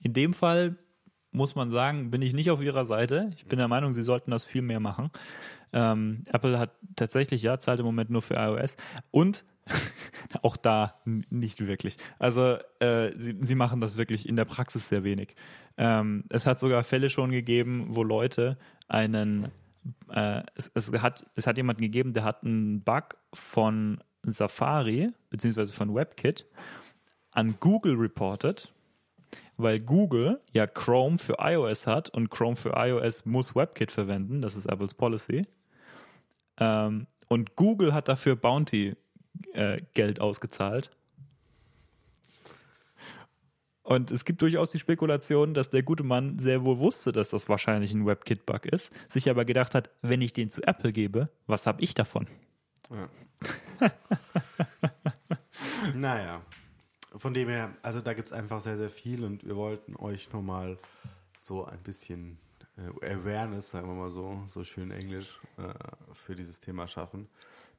In 0.02 0.14
dem 0.14 0.34
Fall 0.34 0.76
muss 1.32 1.56
man 1.56 1.70
sagen, 1.70 2.12
bin 2.12 2.22
ich 2.22 2.34
nicht 2.34 2.52
auf 2.52 2.62
ihrer 2.62 2.86
Seite. 2.86 3.32
Ich 3.36 3.46
bin 3.46 3.58
der 3.58 3.68
Meinung, 3.68 3.94
sie 3.94 4.04
sollten 4.04 4.32
das 4.32 4.44
viel 4.44 4.62
mehr 4.62 4.80
machen. 4.80 5.12
Ähm, 5.72 6.24
Apple 6.32 6.60
hat 6.60 6.72
tatsächlich, 6.96 7.42
ja, 7.42 7.58
zahlt 7.58 7.80
im 7.80 7.86
Moment 7.86 8.10
nur 8.10 8.22
für 8.22 8.36
iOS 8.36 8.76
und 9.12 9.46
auch 10.42 10.58
da 10.58 11.00
nicht 11.06 11.66
wirklich. 11.66 11.98
Also 12.20 12.58
äh, 12.80 13.12
sie, 13.16 13.38
sie 13.42 13.56
machen 13.56 13.82
das 13.82 13.98
wirklich 13.98 14.28
in 14.28 14.36
der 14.36 14.46
Praxis 14.46 14.88
sehr 14.90 15.04
wenig. 15.04 15.36
Ähm, 15.78 16.26
es 16.30 16.46
hat 16.46 16.60
sogar 16.60 16.84
Fälle 16.84 17.10
schon 17.10 17.32
gegeben, 17.32 17.88
wo 17.90 18.04
Leute 18.04 18.58
einen, 18.88 19.52
äh, 20.10 20.44
es, 20.56 20.72
es, 20.74 20.92
hat, 20.94 21.26
es 21.36 21.48
hat 21.48 21.58
jemanden 21.58 21.82
gegeben, 21.82 22.14
der 22.14 22.24
hat 22.24 22.44
einen 22.44 22.82
Bug 22.82 23.18
von 23.34 24.02
Safari 24.24 25.12
beziehungsweise 25.30 25.74
von 25.74 25.94
WebKit 25.96 26.46
an 27.32 27.56
Google 27.60 27.96
reported, 27.96 28.72
weil 29.58 29.80
Google 29.80 30.42
ja 30.54 30.68
Chrome 30.68 31.18
für 31.18 31.38
iOS 31.40 31.88
hat 31.88 32.10
und 32.10 32.30
Chrome 32.30 32.56
für 32.56 32.74
iOS 32.76 33.26
muss 33.26 33.56
WebKit 33.56 33.92
verwenden, 33.92 34.42
das 34.42 34.56
ist 34.56 34.66
Apples 34.66 34.94
Policy. 34.94 35.48
Ähm, 36.58 37.08
und 37.28 37.56
Google 37.56 37.94
hat 37.94 38.10
dafür 38.10 38.36
Bounty 38.36 38.96
äh, 39.54 39.82
Geld 39.94 40.20
ausgezahlt. 40.20 40.92
Und 43.84 44.12
es 44.12 44.26
gibt 44.26 44.42
durchaus 44.42 44.72
die 44.72 44.80
Spekulation, 44.80 45.54
dass 45.54 45.70
der 45.70 45.84
gute 45.84 46.04
Mann 46.04 46.40
sehr 46.40 46.64
wohl 46.64 46.78
wusste, 46.78 47.12
dass 47.12 47.30
das 47.30 47.50
wahrscheinlich 47.50 47.94
ein 47.94 48.06
WebKit-Bug 48.06 48.66
ist, 48.68 48.94
sich 49.10 49.30
aber 49.30 49.44
gedacht 49.44 49.76
hat, 49.76 49.90
wenn 50.02 50.22
ich 50.22 50.34
den 50.34 50.50
zu 50.50 50.62
Apple 50.64 50.94
gebe, 50.94 51.30
was 51.48 51.68
habe 51.68 51.82
ich 51.82 51.94
davon? 51.94 52.28
Ja. 52.90 53.10
naja. 55.96 56.42
Von 57.18 57.34
dem 57.34 57.50
her, 57.50 57.76
also 57.82 58.00
da 58.00 58.14
gibt 58.14 58.30
es 58.30 58.34
einfach 58.34 58.62
sehr, 58.62 58.78
sehr 58.78 58.90
viel 58.90 59.26
und 59.26 59.46
wir 59.46 59.58
wollten 59.58 59.98
euch 59.98 60.32
nochmal 60.32 60.78
so 61.40 61.66
ein 61.66 61.80
bisschen 61.80 62.38
äh, 62.78 63.14
Awareness, 63.14 63.72
sagen 63.72 63.88
wir 63.88 63.96
mal 63.96 64.10
so, 64.10 64.44
so 64.48 64.64
schön 64.64 64.92
Englisch, 64.92 65.40
äh, 65.58 65.74
für 66.14 66.36
dieses 66.36 66.62
Thema 66.62 66.88
schaffen, 66.88 67.28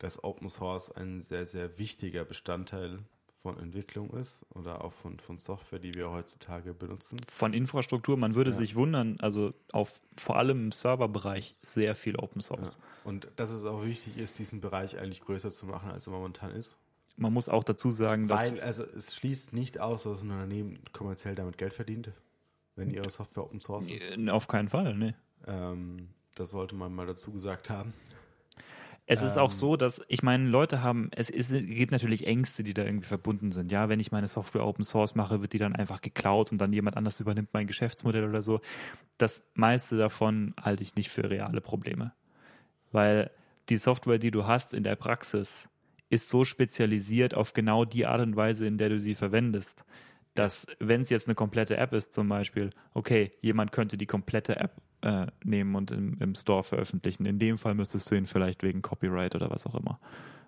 dass 0.03 0.23
Open 0.25 0.49
Source 0.49 0.91
ein 0.91 1.23
sehr, 1.23 1.47
sehr 1.47 1.79
wichtiger 1.79 2.25
Bestandteil 2.25 2.99
von 3.41 3.59
Entwicklung 3.59 4.11
ist 4.11 4.45
oder 4.51 4.85
auch 4.85 4.93
von, 4.93 5.19
von 5.19 5.39
Software, 5.39 5.79
die 5.79 5.95
wir 5.95 6.11
heutzutage 6.11 6.75
benutzen. 6.75 7.19
Von 7.29 7.53
Infrastruktur, 7.55 8.17
man 8.17 8.35
würde 8.35 8.51
Ja. 8.51 8.57
sich 8.57 8.75
wundern, 8.75 9.17
also 9.21 9.53
auf 9.73 10.01
vor 10.17 10.37
allem 10.37 10.67
im 10.67 10.73
Serverbereich 10.73 11.55
sehr 11.63 11.95
viel 11.95 12.17
Open 12.17 12.41
Source. 12.41 12.79
Ja. 12.81 13.09
Und 13.11 13.29
dass 13.37 13.51
es 13.51 13.65
auch 13.65 13.85
wichtig 13.85 14.17
ist, 14.17 14.39
diesen 14.39 14.61
Bereich 14.61 14.99
eigentlich 14.99 15.21
größer 15.23 15.51
zu 15.51 15.67
machen, 15.67 15.91
als 15.91 16.07
er 16.07 16.13
momentan 16.13 16.51
ist. 16.53 16.77
Man 17.17 17.33
muss 17.33 17.49
auch 17.49 17.65
dazu 17.65 17.91
sagen, 17.91 18.27
dass 18.27 18.41
Weil, 18.41 18.61
also 18.61 18.85
es 18.85 19.15
schließt 19.15 19.53
nicht 19.53 19.79
aus, 19.81 20.05
dass 20.05 20.23
ein 20.23 20.31
Unternehmen 20.31 20.79
kommerziell 20.93 21.35
damit 21.35 21.59
Geld 21.59 21.75
verdient, 21.75 22.11
wenn 22.75 22.91
ihre 22.91 23.11
Software 23.11 23.45
Open 23.45 23.61
Source 23.61 23.91
ist. 23.91 24.05
Auf 24.31 24.49
keinen 24.49 24.69
Fall, 24.69 24.97
ne. 24.97 25.15
Ähm, 25.47 26.09
das 26.35 26.51
sollte 26.51 26.75
man 26.75 26.93
mal 26.95 27.07
dazu 27.07 27.31
gesagt 27.33 27.71
haben. 27.71 27.93
Es 29.07 29.21
ist 29.21 29.37
auch 29.37 29.51
Ähm. 29.51 29.57
so, 29.57 29.77
dass, 29.77 30.01
ich 30.09 30.23
meine, 30.23 30.49
Leute 30.49 30.81
haben, 30.83 31.11
es, 31.15 31.29
ist, 31.29 31.51
es 31.51 31.67
gibt 31.67 31.91
natürlich 31.91 32.27
Ängste, 32.27 32.63
die 32.63 32.73
da 32.73 32.85
irgendwie 32.85 33.07
verbunden 33.07 33.51
sind. 33.51 33.73
Ja, 33.73 33.89
wenn 33.89 34.01
ich 34.01 34.13
meine 34.13 34.29
Software 34.29 34.65
Open 34.65 34.85
Source 34.85 35.15
mache, 35.17 35.41
wird 35.43 35.53
die 35.53 35.59
dann 35.59 35.75
einfach 35.75 36.01
geklaut 36.01 36.53
und 36.53 36.59
dann 36.59 36.73
jemand 36.73 36.97
anders 36.97 37.19
übernimmt 37.19 37.51
mein 37.53 37.67
Geschäftsmodell 37.67 38.29
oder 38.29 38.43
so. 38.43 38.61
Das 39.19 39.43
meiste 39.55 39.97
davon 39.97 40.55
halte 40.61 40.83
ich 40.83 40.95
nicht 40.95 41.11
für 41.11 41.29
reale 41.29 41.61
Probleme. 41.61 42.13
Weil 42.93 43.31
die 43.69 43.79
Software, 43.79 44.19
die 44.19 44.31
du 44.31 44.47
hast 44.47 44.73
in 44.73 44.85
der 44.85 44.97
Praxis, 44.97 45.69
ist 46.09 46.29
so 46.29 46.45
spezialisiert 46.45 47.35
auf 47.35 47.55
genau 47.55 47.85
die 47.85 48.07
Art 48.07 48.21
und 48.21 48.37
Weise, 48.37 48.67
in 48.67 48.79
der 48.79 48.91
du 48.91 49.01
sie 49.01 49.15
verwendest, 49.15 49.85
dass, 50.35 50.67
wenn 50.79 51.03
es 51.03 51.11
jetzt 51.11 51.29
eine 51.29 51.35
komplette 51.35 51.77
App 51.77 51.93
ist, 51.93 52.13
zum 52.13 52.29
Beispiel, 52.29 52.71
okay, 52.95 53.33
jemand 53.41 53.73
könnte 53.73 53.97
die 53.97 54.07
komplette 54.07 54.57
App 54.57 54.73
äh, 55.03 55.27
nehmen 55.45 55.75
und 55.75 55.91
im, 55.91 56.17
im 56.21 56.35
Store 56.35 56.65
veröffentlichen. 56.65 57.27
In 57.27 57.39
dem 57.39 57.59
Fall 57.59 57.75
müsstest 57.75 58.11
du 58.11 58.15
ihn 58.15 58.27
vielleicht 58.27 58.63
wegen 58.63 58.83
Copyright 58.83 59.35
oder 59.35 59.51
was 59.51 59.67
auch 59.67 59.75
immer 59.75 59.99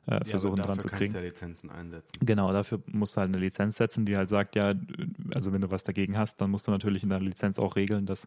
äh, 0.06 0.24
versuchen 0.24 0.58
ja, 0.58 0.64
dran 0.64 0.78
zu 0.78 0.88
kannst 0.88 1.00
kriegen. 1.00 1.12
du 1.12 1.18
ja 1.18 1.24
Lizenzen 1.24 1.70
einsetzen. 1.70 2.12
Genau, 2.20 2.52
dafür 2.52 2.82
musst 2.86 3.16
du 3.16 3.20
halt 3.20 3.28
eine 3.28 3.38
Lizenz 3.38 3.76
setzen, 3.76 4.04
die 4.04 4.16
halt 4.16 4.28
sagt, 4.28 4.54
ja, 4.54 4.74
also 5.34 5.52
wenn 5.52 5.60
du 5.60 5.70
was 5.70 5.82
dagegen 5.82 6.18
hast, 6.18 6.40
dann 6.40 6.50
musst 6.50 6.66
du 6.66 6.70
natürlich 6.70 7.02
in 7.02 7.08
deiner 7.08 7.24
Lizenz 7.24 7.58
auch 7.58 7.76
regeln, 7.76 8.06
dass, 8.06 8.24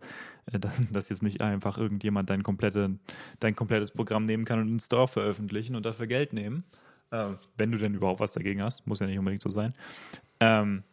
äh, 0.51 0.59
dass, 0.59 0.79
dass 0.91 1.09
jetzt 1.09 1.23
nicht 1.23 1.41
einfach 1.41 1.77
irgendjemand 1.77 2.29
dein, 2.29 2.43
komplette, 2.43 2.97
dein 3.39 3.55
komplettes 3.55 3.91
Programm 3.91 4.25
nehmen 4.25 4.45
kann 4.45 4.59
und 4.59 4.67
in 4.67 4.73
den 4.75 4.79
Store 4.79 5.07
veröffentlichen 5.07 5.75
und 5.75 5.85
dafür 5.85 6.07
Geld 6.07 6.33
nehmen. 6.33 6.63
Äh, 7.11 7.27
wenn 7.57 7.71
du 7.71 7.77
denn 7.77 7.93
überhaupt 7.93 8.19
was 8.19 8.31
dagegen 8.31 8.61
hast, 8.61 8.85
muss 8.87 8.99
ja 8.99 9.07
nicht 9.07 9.19
unbedingt 9.19 9.41
so 9.41 9.49
sein. 9.49 9.73
Ähm, 10.39 10.83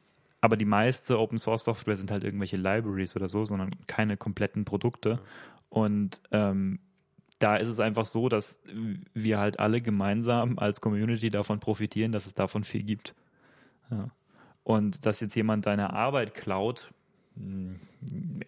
aber 0.44 0.58
die 0.58 0.66
meiste 0.66 1.18
Open 1.18 1.38
Source 1.38 1.64
Software 1.64 1.96
sind 1.96 2.10
halt 2.10 2.22
irgendwelche 2.22 2.58
Libraries 2.58 3.16
oder 3.16 3.30
so, 3.30 3.46
sondern 3.46 3.70
keine 3.86 4.18
kompletten 4.18 4.66
Produkte. 4.66 5.18
Und 5.70 6.20
ähm, 6.32 6.80
da 7.38 7.56
ist 7.56 7.68
es 7.68 7.80
einfach 7.80 8.04
so, 8.04 8.28
dass 8.28 8.60
wir 9.14 9.38
halt 9.38 9.58
alle 9.58 9.80
gemeinsam 9.80 10.58
als 10.58 10.82
Community 10.82 11.30
davon 11.30 11.60
profitieren, 11.60 12.12
dass 12.12 12.26
es 12.26 12.34
davon 12.34 12.62
viel 12.62 12.82
gibt. 12.82 13.14
Ja. 13.90 14.10
Und 14.64 15.06
dass 15.06 15.20
jetzt 15.20 15.34
jemand 15.34 15.64
deine 15.64 15.94
Arbeit 15.94 16.34
klaut, 16.34 16.92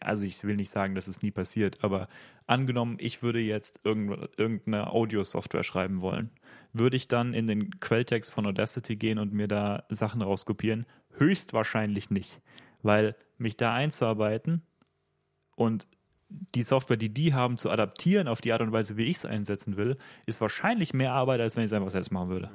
also 0.01 0.25
ich 0.25 0.45
will 0.45 0.57
nicht 0.57 0.71
sagen, 0.71 0.95
dass 0.95 1.09
es 1.09 1.23
nie 1.23 1.31
passiert, 1.31 1.83
aber 1.83 2.09
angenommen, 2.47 2.99
ich 3.01 3.23
würde 3.23 3.41
jetzt 3.41 3.81
irgend- 3.85 4.29
irgendeine 4.37 4.93
Audio-Software 4.93 5.65
schreiben 5.65 6.01
wollen, 6.01 6.31
würde 6.73 6.97
ich 6.97 7.09
dann 7.09 7.35
in 7.35 7.47
den 7.47 7.81
Quelltext 7.81 8.33
von 8.33 8.47
Audacity 8.47 8.97
gehen 8.97 9.19
und 9.19 9.33
mir 9.33 9.49
da 9.49 9.85
Sachen 9.89 10.23
rauskopieren? 10.23 10.87
Höchstwahrscheinlich 11.17 12.11
nicht, 12.11 12.41
weil 12.83 13.17
mich 13.39 13.57
da 13.57 13.75
einzuarbeiten 13.75 14.63
und 15.57 15.87
die 16.29 16.65
Software, 16.65 16.97
die 16.97 17.13
die 17.13 17.35
haben, 17.35 17.57
zu 17.57 17.71
adaptieren 17.71 18.29
auf 18.29 18.41
die 18.41 18.53
Art 18.53 18.61
und 18.61 18.73
Weise, 18.73 18.97
wie 18.97 19.05
ich 19.05 19.19
es 19.19 19.25
einsetzen 19.25 19.77
will, 19.77 19.97
ist 20.27 20.41
wahrscheinlich 20.41 20.93
mehr 20.93 21.13
Arbeit, 21.13 21.41
als 21.41 21.57
wenn 21.57 21.63
ich 21.63 21.71
es 21.71 21.73
einfach 21.73 21.91
selbst 21.91 22.11
machen 22.11 22.31
würde. 22.31 22.51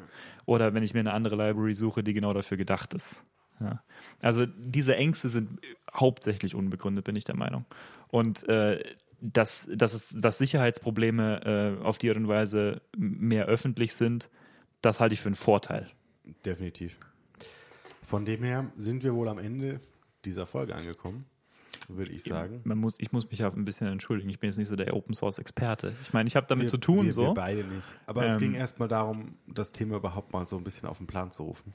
Oder 0.45 0.73
wenn 0.73 0.84
ich 0.84 0.93
mir 0.93 0.99
eine 0.99 1.13
andere 1.13 1.36
Library 1.36 1.73
suche, 1.73 2.03
die 2.03 2.13
genau 2.13 2.34
dafür 2.34 2.57
gedacht 2.57 2.93
ist. 2.93 3.23
Ja. 3.62 3.84
Also 4.22 4.45
diese 4.45 4.95
Ängste 4.95 5.30
sind 5.30 5.59
hauptsächlich 5.93 6.55
unbegründet, 6.55 7.05
bin 7.05 7.16
ich 7.16 7.26
der 7.26 7.36
Meinung. 7.36 7.66
Und 8.09 8.47
äh, 8.49 8.84
dass, 9.22 9.70
dass, 9.72 9.93
es, 9.93 10.09
dass 10.09 10.39
Sicherheitsprobleme 10.39 11.78
äh, 11.80 11.84
auf 11.84 11.97
die 11.99 12.09
Art 12.09 12.18
und 12.18 12.28
Weise 12.28 12.82
mehr 12.97 13.45
öffentlich 13.45 13.93
sind, 13.93 14.30
das 14.82 14.99
halte 14.99 15.14
ich 15.14 15.22
für 15.22 15.30
einen 15.30 15.36
Vorteil. 15.36 15.88
Definitiv. 16.45 16.97
Von 18.03 18.26
dem 18.26 18.43
her 18.43 18.72
sind 18.78 19.03
wir 19.03 19.14
wohl 19.14 19.30
am 19.30 19.38
Ende 19.38 19.80
dieser 20.26 20.45
Folge 20.45 20.76
angekommen, 20.76 21.26
würde 21.88 22.12
ich 22.12 22.24
sagen. 22.24 22.62
Man 22.64 22.78
muss, 22.78 22.99
ich 22.99 23.12
muss 23.12 23.30
mich 23.30 23.39
ja 23.39 23.51
ein 23.51 23.64
bisschen 23.64 23.88
entschuldigen. 23.88 24.30
Ich 24.30 24.39
bin 24.39 24.49
jetzt 24.49 24.57
nicht 24.57 24.68
so 24.68 24.76
der 24.76 24.93
Open 24.95 25.14
Source 25.14 25.38
Experte. 25.38 25.93
Ich 26.01 26.14
meine, 26.14 26.28
ich 26.28 26.36
habe 26.36 26.47
damit 26.47 26.64
wir, 26.64 26.70
zu 26.70 26.78
tun, 26.78 27.05
wir, 27.05 27.14
so. 27.14 27.28
Wir 27.28 27.34
beide 27.34 27.64
nicht. 27.64 27.88
Aber 28.07 28.26
es 28.26 28.34
Ähm, 28.34 28.39
ging 28.39 28.53
erstmal 28.55 28.88
darum, 28.88 29.36
das 29.47 29.72
Thema 29.72 29.97
überhaupt 29.97 30.34
mal 30.34 30.45
so 30.45 30.57
ein 30.57 30.64
bisschen 30.64 30.89
auf 30.89 30.97
den 30.97 31.07
Plan 31.07 31.32
zu 31.32 31.43
rufen. 31.43 31.74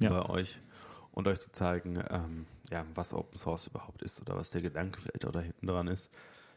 Ja. 0.00 0.10
Bei 0.10 0.28
euch. 0.28 0.58
Und 1.12 1.26
euch 1.28 1.40
zu 1.40 1.50
zeigen, 1.50 2.02
ähm, 2.10 2.46
ja, 2.70 2.84
was 2.94 3.14
Open 3.14 3.38
Source 3.38 3.66
überhaupt 3.68 4.02
ist 4.02 4.20
oder 4.20 4.36
was 4.36 4.50
der 4.50 4.60
Gedanke 4.60 5.00
vielleicht 5.00 5.24
auch 5.24 5.32
da 5.32 5.40
hinten 5.40 5.66
dran 5.66 5.88
ist, 5.88 6.10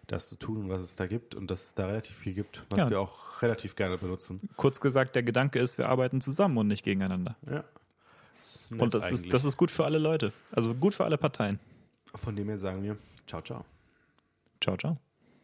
das 0.08 0.28
zu 0.28 0.36
tun 0.36 0.58
und 0.58 0.70
was 0.70 0.82
es 0.82 0.96
da 0.98 1.08
gibt 1.08 1.34
und 1.36 1.50
dass 1.50 1.66
es 1.66 1.74
da 1.76 1.86
relativ 1.86 2.18
viel 2.18 2.34
gibt, 2.34 2.64
was 2.70 2.80
Ja. 2.80 2.90
wir 2.90 3.00
auch 3.00 3.42
relativ 3.42 3.76
gerne 3.76 3.98
benutzen. 3.98 4.42
Kurz 4.58 4.82
gesagt, 4.82 5.16
der 5.16 5.24
Gedanke 5.24 5.60
ist, 5.60 5.78
wir 5.78 5.88
arbeiten 5.88 6.20
zusammen 6.20 6.58
und 6.58 6.68
nicht 6.68 6.84
gegeneinander. 6.84 7.38
Ja. 7.50 7.64
Und 8.78 8.94
das 8.94 9.04
eigentlich. 9.04 9.26
ist, 9.26 9.34
das 9.34 9.44
ist 9.46 9.56
gut 9.58 9.72
für 9.72 9.86
alle 9.86 9.98
Leute. 9.98 10.34
Also 10.52 10.74
gut 10.76 10.94
für 10.94 11.06
alle 11.06 11.18
Parteien. 11.18 11.60
Von 12.16 12.36
dem 12.36 12.48
her 12.50 12.58
sagen 12.58 12.84
wir, 12.84 12.98
ciao, 13.28 13.42
ciao. 13.42 13.64
Ciao, 14.62 14.76
ciao. 14.78 14.98